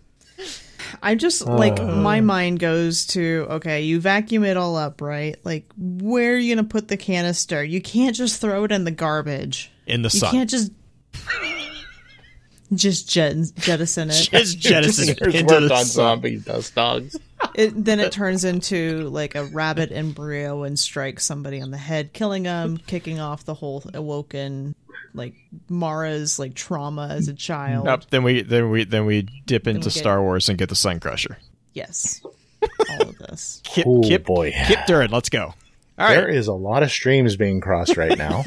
I'm 1.02 1.18
just 1.18 1.46
like 1.46 1.78
uh. 1.78 1.84
my 1.96 2.20
mind 2.20 2.58
goes 2.58 3.06
to 3.08 3.46
okay, 3.50 3.82
you 3.82 4.00
vacuum 4.00 4.44
it 4.44 4.56
all 4.56 4.76
up, 4.76 5.00
right? 5.00 5.36
Like 5.44 5.66
where 5.76 6.32
are 6.34 6.36
you 6.38 6.54
going 6.54 6.64
to 6.64 6.68
put 6.70 6.88
the 6.88 6.96
canister? 6.96 7.62
You 7.62 7.80
can't 7.80 8.16
just 8.16 8.40
throw 8.40 8.64
it 8.64 8.72
in 8.72 8.84
the 8.84 8.90
garbage. 8.90 9.70
In 9.86 10.02
the 10.02 10.10
You 10.12 10.20
sun. 10.20 10.30
can't 10.32 10.50
just 10.50 10.72
just 12.74 13.08
jet- 13.10 13.36
jettison 13.56 14.10
it. 14.10 14.28
Just 14.30 14.58
jettison 14.58 15.08
it 15.10 15.18
Here's 15.20 15.34
into 15.34 15.54
worked 15.54 15.68
the 15.68 15.74
on 15.74 15.84
sun. 15.84 15.86
zombie 15.86 16.36
dust 16.38 16.74
dogs. 16.74 17.16
It. 17.54 17.84
Then 17.84 18.00
it 18.00 18.12
turns 18.12 18.44
into 18.44 19.08
like 19.10 19.34
a 19.34 19.44
rabbit 19.44 19.92
embryo 19.92 20.62
and 20.62 20.78
strikes 20.78 21.24
somebody 21.24 21.60
on 21.60 21.70
the 21.70 21.76
head, 21.78 22.12
killing 22.12 22.44
them, 22.44 22.78
kicking 22.78 23.20
off 23.20 23.44
the 23.44 23.54
whole 23.54 23.82
awoken 23.94 24.74
like 25.14 25.34
Mara's 25.68 26.38
like 26.38 26.54
trauma 26.54 27.08
as 27.10 27.28
a 27.28 27.34
child. 27.34 27.84
Nope, 27.86 28.02
then 28.10 28.22
we 28.22 28.42
then 28.42 28.70
we 28.70 28.84
then 28.84 29.06
we 29.06 29.22
dip 29.22 29.66
into 29.66 29.80
we 29.88 29.92
get- 29.92 29.92
Star 30.00 30.22
Wars 30.22 30.48
and 30.48 30.58
get 30.58 30.68
the 30.68 30.74
Sun 30.74 31.00
Crusher. 31.00 31.38
Yes, 31.74 32.22
all 32.62 33.08
of 33.08 33.18
this. 33.18 33.60
Kyp, 33.64 33.84
Oh, 33.86 34.00
Kyp, 34.00 34.24
boy. 34.24 34.52
Kyp 34.52 34.84
Durron, 34.86 35.10
let's 35.10 35.28
go. 35.28 35.44
All 35.46 35.54
right, 35.98 36.14
There 36.14 36.28
is 36.28 36.46
a 36.46 36.52
lot 36.54 36.82
of 36.82 36.90
streams 36.90 37.36
being 37.36 37.60
crossed 37.60 37.96
right 37.96 38.16
now. 38.18 38.44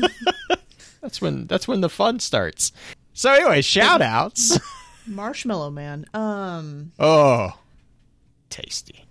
that's 1.02 1.22
when 1.22 1.46
that's 1.48 1.68
when 1.68 1.82
the 1.82 1.90
fun 1.90 2.20
starts. 2.20 2.72
So 3.14 3.32
anyway, 3.32 3.62
shout 3.62 4.02
outs. 4.02 4.58
Marshmallow 5.08 5.72
Man. 5.72 6.06
Um. 6.14 6.92
oh, 7.00 7.52
tasty. 8.50 9.06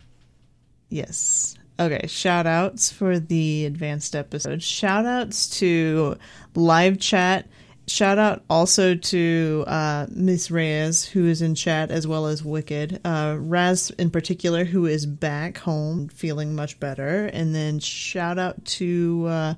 Yes. 0.88 1.56
Okay, 1.80 2.06
shout 2.08 2.46
outs 2.46 2.90
for 2.90 3.20
the 3.20 3.64
advanced 3.64 4.16
episode. 4.16 4.62
Shout 4.62 5.06
outs 5.06 5.58
to 5.60 6.16
live 6.54 6.98
chat. 6.98 7.46
Shout 7.86 8.18
out 8.18 8.44
also 8.50 8.94
to 8.94 9.64
uh, 9.66 10.06
Miss 10.10 10.50
Reyes, 10.50 11.06
who 11.06 11.26
is 11.26 11.40
in 11.40 11.54
chat, 11.54 11.90
as 11.90 12.06
well 12.06 12.26
as 12.26 12.44
Wicked. 12.44 13.00
Uh, 13.04 13.36
Raz, 13.38 13.90
in 13.90 14.10
particular, 14.10 14.64
who 14.64 14.84
is 14.86 15.06
back 15.06 15.56
home 15.56 16.08
feeling 16.08 16.54
much 16.54 16.78
better. 16.80 17.26
And 17.26 17.54
then 17.54 17.78
shout 17.78 18.38
out 18.38 18.62
to 18.64 19.26
uh, 19.26 19.54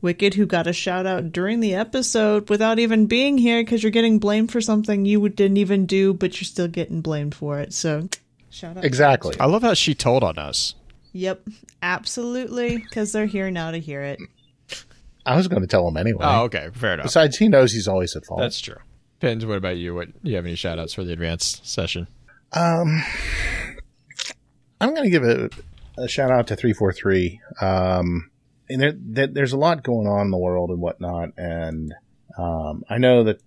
Wicked, 0.00 0.34
who 0.34 0.46
got 0.46 0.68
a 0.68 0.72
shout 0.72 1.06
out 1.06 1.32
during 1.32 1.58
the 1.60 1.74
episode 1.74 2.48
without 2.50 2.78
even 2.78 3.06
being 3.06 3.36
here 3.36 3.62
because 3.62 3.82
you're 3.82 3.90
getting 3.90 4.20
blamed 4.20 4.52
for 4.52 4.60
something 4.60 5.04
you 5.04 5.28
didn't 5.28 5.56
even 5.56 5.86
do, 5.86 6.14
but 6.14 6.40
you're 6.40 6.46
still 6.46 6.68
getting 6.68 7.00
blamed 7.00 7.34
for 7.34 7.58
it. 7.58 7.72
So, 7.72 8.08
shout 8.52 8.76
out. 8.76 8.84
exactly. 8.84 9.34
I 9.40 9.46
love 9.46 9.62
how 9.62 9.74
she 9.74 9.94
told 9.94 10.22
on 10.22 10.38
us. 10.38 10.74
Yep, 11.12 11.42
absolutely, 11.82 12.78
because 12.78 13.12
they're 13.12 13.26
here 13.26 13.50
now 13.50 13.70
to 13.70 13.78
hear 13.78 14.02
it. 14.02 14.18
I 15.26 15.36
was 15.36 15.46
going 15.46 15.62
to 15.62 15.68
tell 15.68 15.86
him 15.86 15.96
anyway. 15.96 16.24
Oh, 16.24 16.44
okay, 16.44 16.70
fair 16.72 16.94
enough. 16.94 17.04
Besides, 17.04 17.36
he 17.36 17.48
knows 17.48 17.72
he's 17.72 17.86
always 17.86 18.16
at 18.16 18.24
fault. 18.24 18.40
That's 18.40 18.60
true. 18.60 18.78
Pins, 19.20 19.46
what 19.46 19.58
about 19.58 19.76
you? 19.76 19.94
What 19.94 20.08
do 20.22 20.30
you 20.30 20.36
have 20.36 20.46
any 20.46 20.56
shout 20.56 20.78
outs 20.78 20.94
for 20.94 21.04
the 21.04 21.12
advanced 21.12 21.66
session? 21.66 22.08
Um, 22.52 23.02
I'm 24.80 24.94
going 24.94 25.04
to 25.04 25.10
give 25.10 25.22
a, 25.22 25.48
a 25.96 26.08
shout 26.08 26.30
out 26.32 26.48
to 26.48 26.56
343. 26.56 27.40
Um, 27.60 28.30
and 28.68 28.82
there, 28.82 28.92
there, 28.96 29.26
there's 29.28 29.52
a 29.52 29.58
lot 29.58 29.84
going 29.84 30.08
on 30.08 30.22
in 30.22 30.30
the 30.30 30.38
world 30.38 30.70
and 30.70 30.80
whatnot. 30.80 31.30
And 31.36 31.94
um, 32.36 32.82
I 32.88 32.98
know 32.98 33.22
that 33.24 33.40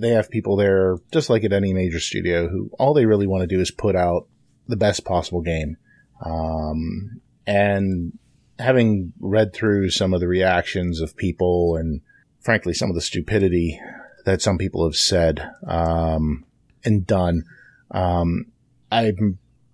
they 0.00 0.10
have 0.10 0.30
people 0.30 0.56
there, 0.56 0.96
just 1.12 1.30
like 1.30 1.44
at 1.44 1.52
any 1.52 1.72
major 1.72 2.00
studio, 2.00 2.48
who 2.48 2.70
all 2.78 2.94
they 2.94 3.06
really 3.06 3.26
want 3.26 3.42
to 3.42 3.46
do 3.46 3.60
is 3.60 3.70
put 3.70 3.96
out 3.96 4.26
the 4.68 4.76
best 4.76 5.04
possible 5.04 5.40
game. 5.40 5.76
Um, 6.24 7.20
and 7.46 8.18
having 8.58 9.12
read 9.20 9.52
through 9.52 9.90
some 9.90 10.14
of 10.14 10.20
the 10.20 10.28
reactions 10.28 11.00
of 11.00 11.16
people 11.16 11.76
and 11.76 12.00
frankly 12.40 12.72
some 12.72 12.88
of 12.88 12.94
the 12.94 13.00
stupidity 13.00 13.80
that 14.24 14.40
some 14.40 14.58
people 14.58 14.84
have 14.84 14.96
said 14.96 15.50
um, 15.66 16.44
and 16.84 17.06
done, 17.06 17.44
um, 17.90 18.46
I 18.90 19.12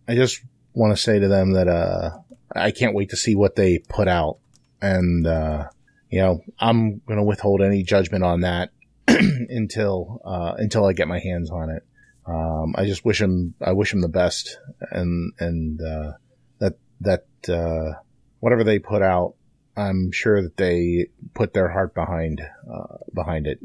I 0.09 0.15
just 0.15 0.43
want 0.75 0.97
to 0.97 1.03
say 1.03 1.19
to 1.19 1.29
them 1.29 1.53
that 1.53 1.69
uh, 1.69 2.11
I 2.55 2.71
can't 2.71 2.95
wait 2.95 3.11
to 3.11 3.17
see 3.17 3.37
what 3.37 3.55
they 3.55 3.79
put 3.79 4.09
out, 4.09 4.39
and 4.81 5.27
uh, 5.27 5.69
you 6.11 6.21
know 6.21 6.41
I'm 6.59 6.99
going 7.07 7.19
to 7.19 7.25
withhold 7.25 7.63
any 7.63 7.83
judgment 7.83 8.25
on 8.25 8.41
that 8.41 8.71
until 9.49 10.21
uh, 10.25 10.55
until 10.59 10.85
I 10.85 10.93
get 10.93 11.09
my 11.09 11.19
hands 11.19 11.51
on 11.51 11.71
it. 11.71 11.85
Um, 12.27 12.75
I 12.77 12.85
just 12.85 13.05
wish 13.05 13.19
them 13.19 13.55
I 13.61 13.73
wish 13.73 13.91
them 13.91 14.01
the 14.01 14.09
best, 14.09 14.59
and 14.91 15.33
and 15.39 15.81
uh, 15.81 16.13
that 16.59 16.75
that 17.01 17.25
uh, 17.49 17.99
whatever 18.41 18.65
they 18.65 18.79
put 18.79 19.03
out, 19.03 19.35
I'm 19.77 20.13
sure 20.13 20.43
that 20.43 20.57
they 20.57 21.09
put 21.35 21.55
their 21.55 21.69
heart 21.69 21.95
behind 21.95 22.41
uh, 22.41 22.97
behind 23.15 23.47
it. 23.47 23.61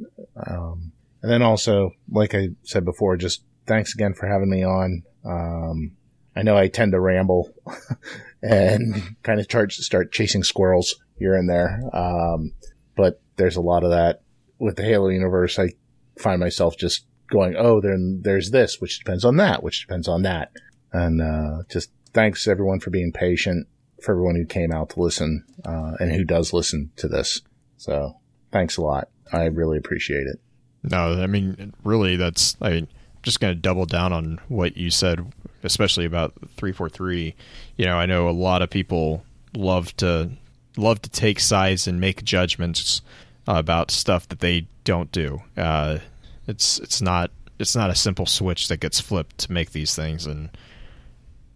Um, 0.47 0.91
and 1.21 1.31
then 1.31 1.41
also, 1.41 1.91
like 2.09 2.35
I 2.35 2.49
said 2.63 2.85
before, 2.85 3.17
just 3.17 3.43
thanks 3.65 3.93
again 3.93 4.13
for 4.13 4.27
having 4.27 4.49
me 4.49 4.63
on. 4.63 5.03
Um, 5.25 5.91
I 6.35 6.43
know 6.43 6.57
I 6.57 6.67
tend 6.67 6.91
to 6.91 6.99
ramble 6.99 7.53
and 8.41 9.15
kind 9.23 9.39
of 9.39 9.45
start 9.69 10.11
chasing 10.11 10.43
squirrels 10.43 10.95
here 11.17 11.35
and 11.35 11.49
there. 11.49 11.81
Um, 11.93 12.51
but 12.95 13.21
there's 13.37 13.55
a 13.55 13.61
lot 13.61 13.83
of 13.83 13.91
that 13.91 14.21
with 14.59 14.75
the 14.75 14.83
Halo 14.83 15.09
universe. 15.09 15.59
I 15.59 15.73
find 16.17 16.39
myself 16.39 16.77
just 16.77 17.05
going, 17.29 17.55
Oh, 17.57 17.81
then 17.81 18.21
there's 18.23 18.51
this, 18.51 18.79
which 18.79 18.99
depends 18.99 19.25
on 19.25 19.37
that, 19.37 19.63
which 19.63 19.81
depends 19.81 20.07
on 20.07 20.21
that. 20.23 20.51
And, 20.91 21.21
uh, 21.21 21.63
just 21.69 21.91
thanks 22.13 22.47
everyone 22.47 22.79
for 22.79 22.89
being 22.89 23.11
patient, 23.11 23.67
for 24.01 24.13
everyone 24.13 24.35
who 24.35 24.45
came 24.45 24.71
out 24.71 24.91
to 24.91 25.01
listen, 25.01 25.43
uh, 25.65 25.93
and 25.99 26.11
who 26.11 26.23
does 26.23 26.53
listen 26.53 26.91
to 26.97 27.07
this. 27.07 27.41
So 27.77 28.17
thanks 28.51 28.77
a 28.77 28.81
lot. 28.81 29.09
I 29.31 29.45
really 29.45 29.77
appreciate 29.77 30.27
it. 30.27 30.39
No, 30.83 31.21
I 31.21 31.27
mean, 31.27 31.73
really, 31.83 32.15
that's. 32.15 32.55
I 32.61 32.69
mean, 32.69 32.87
just 33.23 33.39
going 33.39 33.53
to 33.53 33.59
double 33.59 33.85
down 33.85 34.13
on 34.13 34.39
what 34.47 34.77
you 34.77 34.91
said, 34.91 35.25
especially 35.63 36.05
about 36.05 36.33
three 36.55 36.71
four 36.71 36.89
three. 36.89 37.35
You 37.75 37.85
know, 37.85 37.97
I 37.97 38.05
know 38.05 38.29
a 38.29 38.31
lot 38.31 38.61
of 38.61 38.69
people 38.69 39.23
love 39.55 39.95
to 39.97 40.31
love 40.77 41.01
to 41.01 41.09
take 41.09 41.39
sides 41.39 41.87
and 41.87 41.99
make 41.99 42.23
judgments 42.23 43.01
about 43.47 43.91
stuff 43.91 44.27
that 44.29 44.39
they 44.39 44.67
don't 44.83 45.11
do. 45.11 45.41
Uh, 45.57 45.99
it's 46.47 46.79
it's 46.79 47.01
not 47.01 47.31
it's 47.59 47.75
not 47.75 47.89
a 47.89 47.95
simple 47.95 48.25
switch 48.25 48.67
that 48.67 48.79
gets 48.79 48.99
flipped 48.99 49.37
to 49.39 49.51
make 49.51 49.71
these 49.71 49.95
things, 49.95 50.25
and 50.25 50.49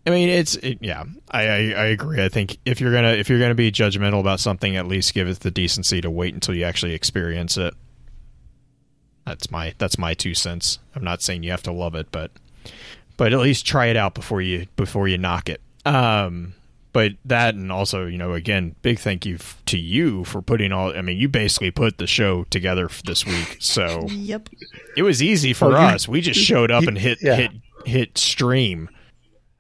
I 0.05 0.11
mean, 0.11 0.29
it's 0.29 0.55
it, 0.57 0.79
yeah. 0.81 1.03
I, 1.29 1.41
I 1.41 1.55
I 1.55 1.85
agree. 1.85 2.23
I 2.23 2.29
think 2.29 2.57
if 2.65 2.81
you're 2.81 2.93
gonna 2.93 3.13
if 3.13 3.29
you're 3.29 3.39
gonna 3.39 3.55
be 3.55 3.71
judgmental 3.71 4.19
about 4.19 4.39
something, 4.39 4.75
at 4.75 4.87
least 4.87 5.13
give 5.13 5.27
it 5.27 5.39
the 5.41 5.51
decency 5.51 6.01
to 6.01 6.09
wait 6.09 6.33
until 6.33 6.55
you 6.55 6.63
actually 6.63 6.93
experience 6.93 7.57
it. 7.57 7.73
That's 9.25 9.51
my 9.51 9.73
that's 9.77 9.97
my 9.97 10.13
two 10.13 10.33
cents. 10.33 10.79
I'm 10.95 11.03
not 11.03 11.21
saying 11.21 11.43
you 11.43 11.51
have 11.51 11.63
to 11.63 11.71
love 11.71 11.95
it, 11.95 12.07
but 12.11 12.31
but 13.17 13.33
at 13.33 13.39
least 13.39 13.65
try 13.65 13.87
it 13.87 13.97
out 13.97 14.15
before 14.15 14.41
you 14.41 14.65
before 14.75 15.07
you 15.07 15.17
knock 15.17 15.49
it. 15.49 15.61
Um, 15.85 16.53
but 16.93 17.13
that 17.25 17.55
and 17.55 17.71
also 17.71 18.05
you 18.05 18.17
know 18.17 18.33
again 18.33 18.75
big 18.81 18.99
thank 18.99 19.25
you 19.25 19.35
f- 19.35 19.61
to 19.67 19.77
you 19.77 20.23
for 20.25 20.41
putting 20.41 20.71
all. 20.71 20.95
I 20.97 21.01
mean 21.01 21.17
you 21.17 21.29
basically 21.29 21.71
put 21.71 21.97
the 21.97 22.07
show 22.07 22.45
together 22.45 22.85
f- 22.85 23.03
this 23.03 23.25
week, 23.25 23.57
so 23.59 24.05
Yep. 24.09 24.49
it 24.97 25.03
was 25.03 25.21
easy 25.21 25.53
for 25.53 25.65
Oh, 25.67 25.69
you- 25.71 25.75
us. 25.87 26.07
We 26.07 26.21
just 26.21 26.39
showed 26.39 26.71
up 26.71 26.83
you- 26.83 26.89
and 26.89 26.97
hit 26.97 27.19
yeah. 27.21 27.35
hit 27.35 27.51
hit 27.85 28.17
stream. 28.17 28.89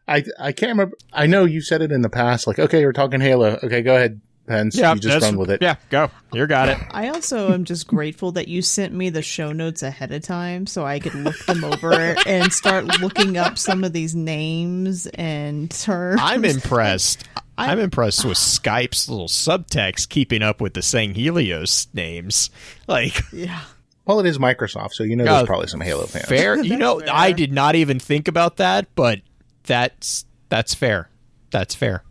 I 0.07 0.23
I 0.39 0.51
can't 0.51 0.71
remember. 0.71 0.95
I 1.13 1.27
know 1.27 1.45
you 1.45 1.61
said 1.61 1.81
it 1.81 1.91
in 1.91 2.01
the 2.01 2.09
past. 2.09 2.47
Like, 2.47 2.57
okay, 2.59 2.83
we're 2.83 2.93
talking 2.93 3.21
Halo. 3.21 3.59
Okay, 3.63 3.81
go 3.83 3.95
ahead. 3.95 4.19
Pence. 4.49 4.75
Yeah, 4.75 4.93
you 4.93 4.99
just 4.99 5.13
that's- 5.13 5.23
run 5.31 5.37
with 5.39 5.51
it. 5.51 5.61
Yeah, 5.61 5.75
go. 5.89 6.09
You 6.33 6.45
got 6.47 6.67
it. 6.69 6.77
I 6.91 7.07
also 7.09 7.53
am 7.53 7.63
just 7.63 7.87
grateful 7.87 8.31
that 8.33 8.47
you 8.47 8.61
sent 8.61 8.93
me 8.93 9.09
the 9.09 9.21
show 9.21 9.51
notes 9.53 9.83
ahead 9.83 10.11
of 10.11 10.23
time 10.23 10.67
so 10.67 10.85
I 10.85 10.99
could 10.99 11.15
look 11.15 11.37
them 11.45 11.63
over 11.63 11.93
and 12.25 12.51
start 12.51 12.85
looking 12.99 13.37
up 13.37 13.57
some 13.57 13.83
of 13.83 13.93
these 13.93 14.15
names 14.15 15.07
and 15.07 15.71
terms. 15.71 16.19
I'm 16.21 16.43
impressed. 16.43 17.23
I'm 17.57 17.79
impressed 17.79 18.25
with 18.25 18.37
Skype's 18.37 19.09
little 19.09 19.27
subtext 19.27 20.09
keeping 20.09 20.41
up 20.41 20.61
with 20.61 20.73
the 20.73 20.81
Sanghelios 20.81 21.87
names. 21.93 22.49
Like, 22.87 23.21
Yeah. 23.31 23.61
Well, 24.05 24.19
it 24.21 24.25
is 24.25 24.39
Microsoft, 24.39 24.93
so 24.93 25.03
you 25.03 25.15
know 25.15 25.23
there's 25.23 25.43
oh, 25.43 25.45
probably 25.45 25.67
some 25.67 25.81
Halo 25.81 26.05
fans. 26.07 26.25
fair. 26.25 26.55
You 26.63 26.77
know, 26.77 26.99
fair. 26.99 27.09
I 27.11 27.31
did 27.31 27.53
not 27.53 27.75
even 27.75 27.99
think 27.99 28.27
about 28.27 28.57
that, 28.57 28.87
but 28.95 29.19
that's 29.63 30.25
that's 30.49 30.73
fair. 30.73 31.09
That's 31.51 31.75
fair. 31.75 32.03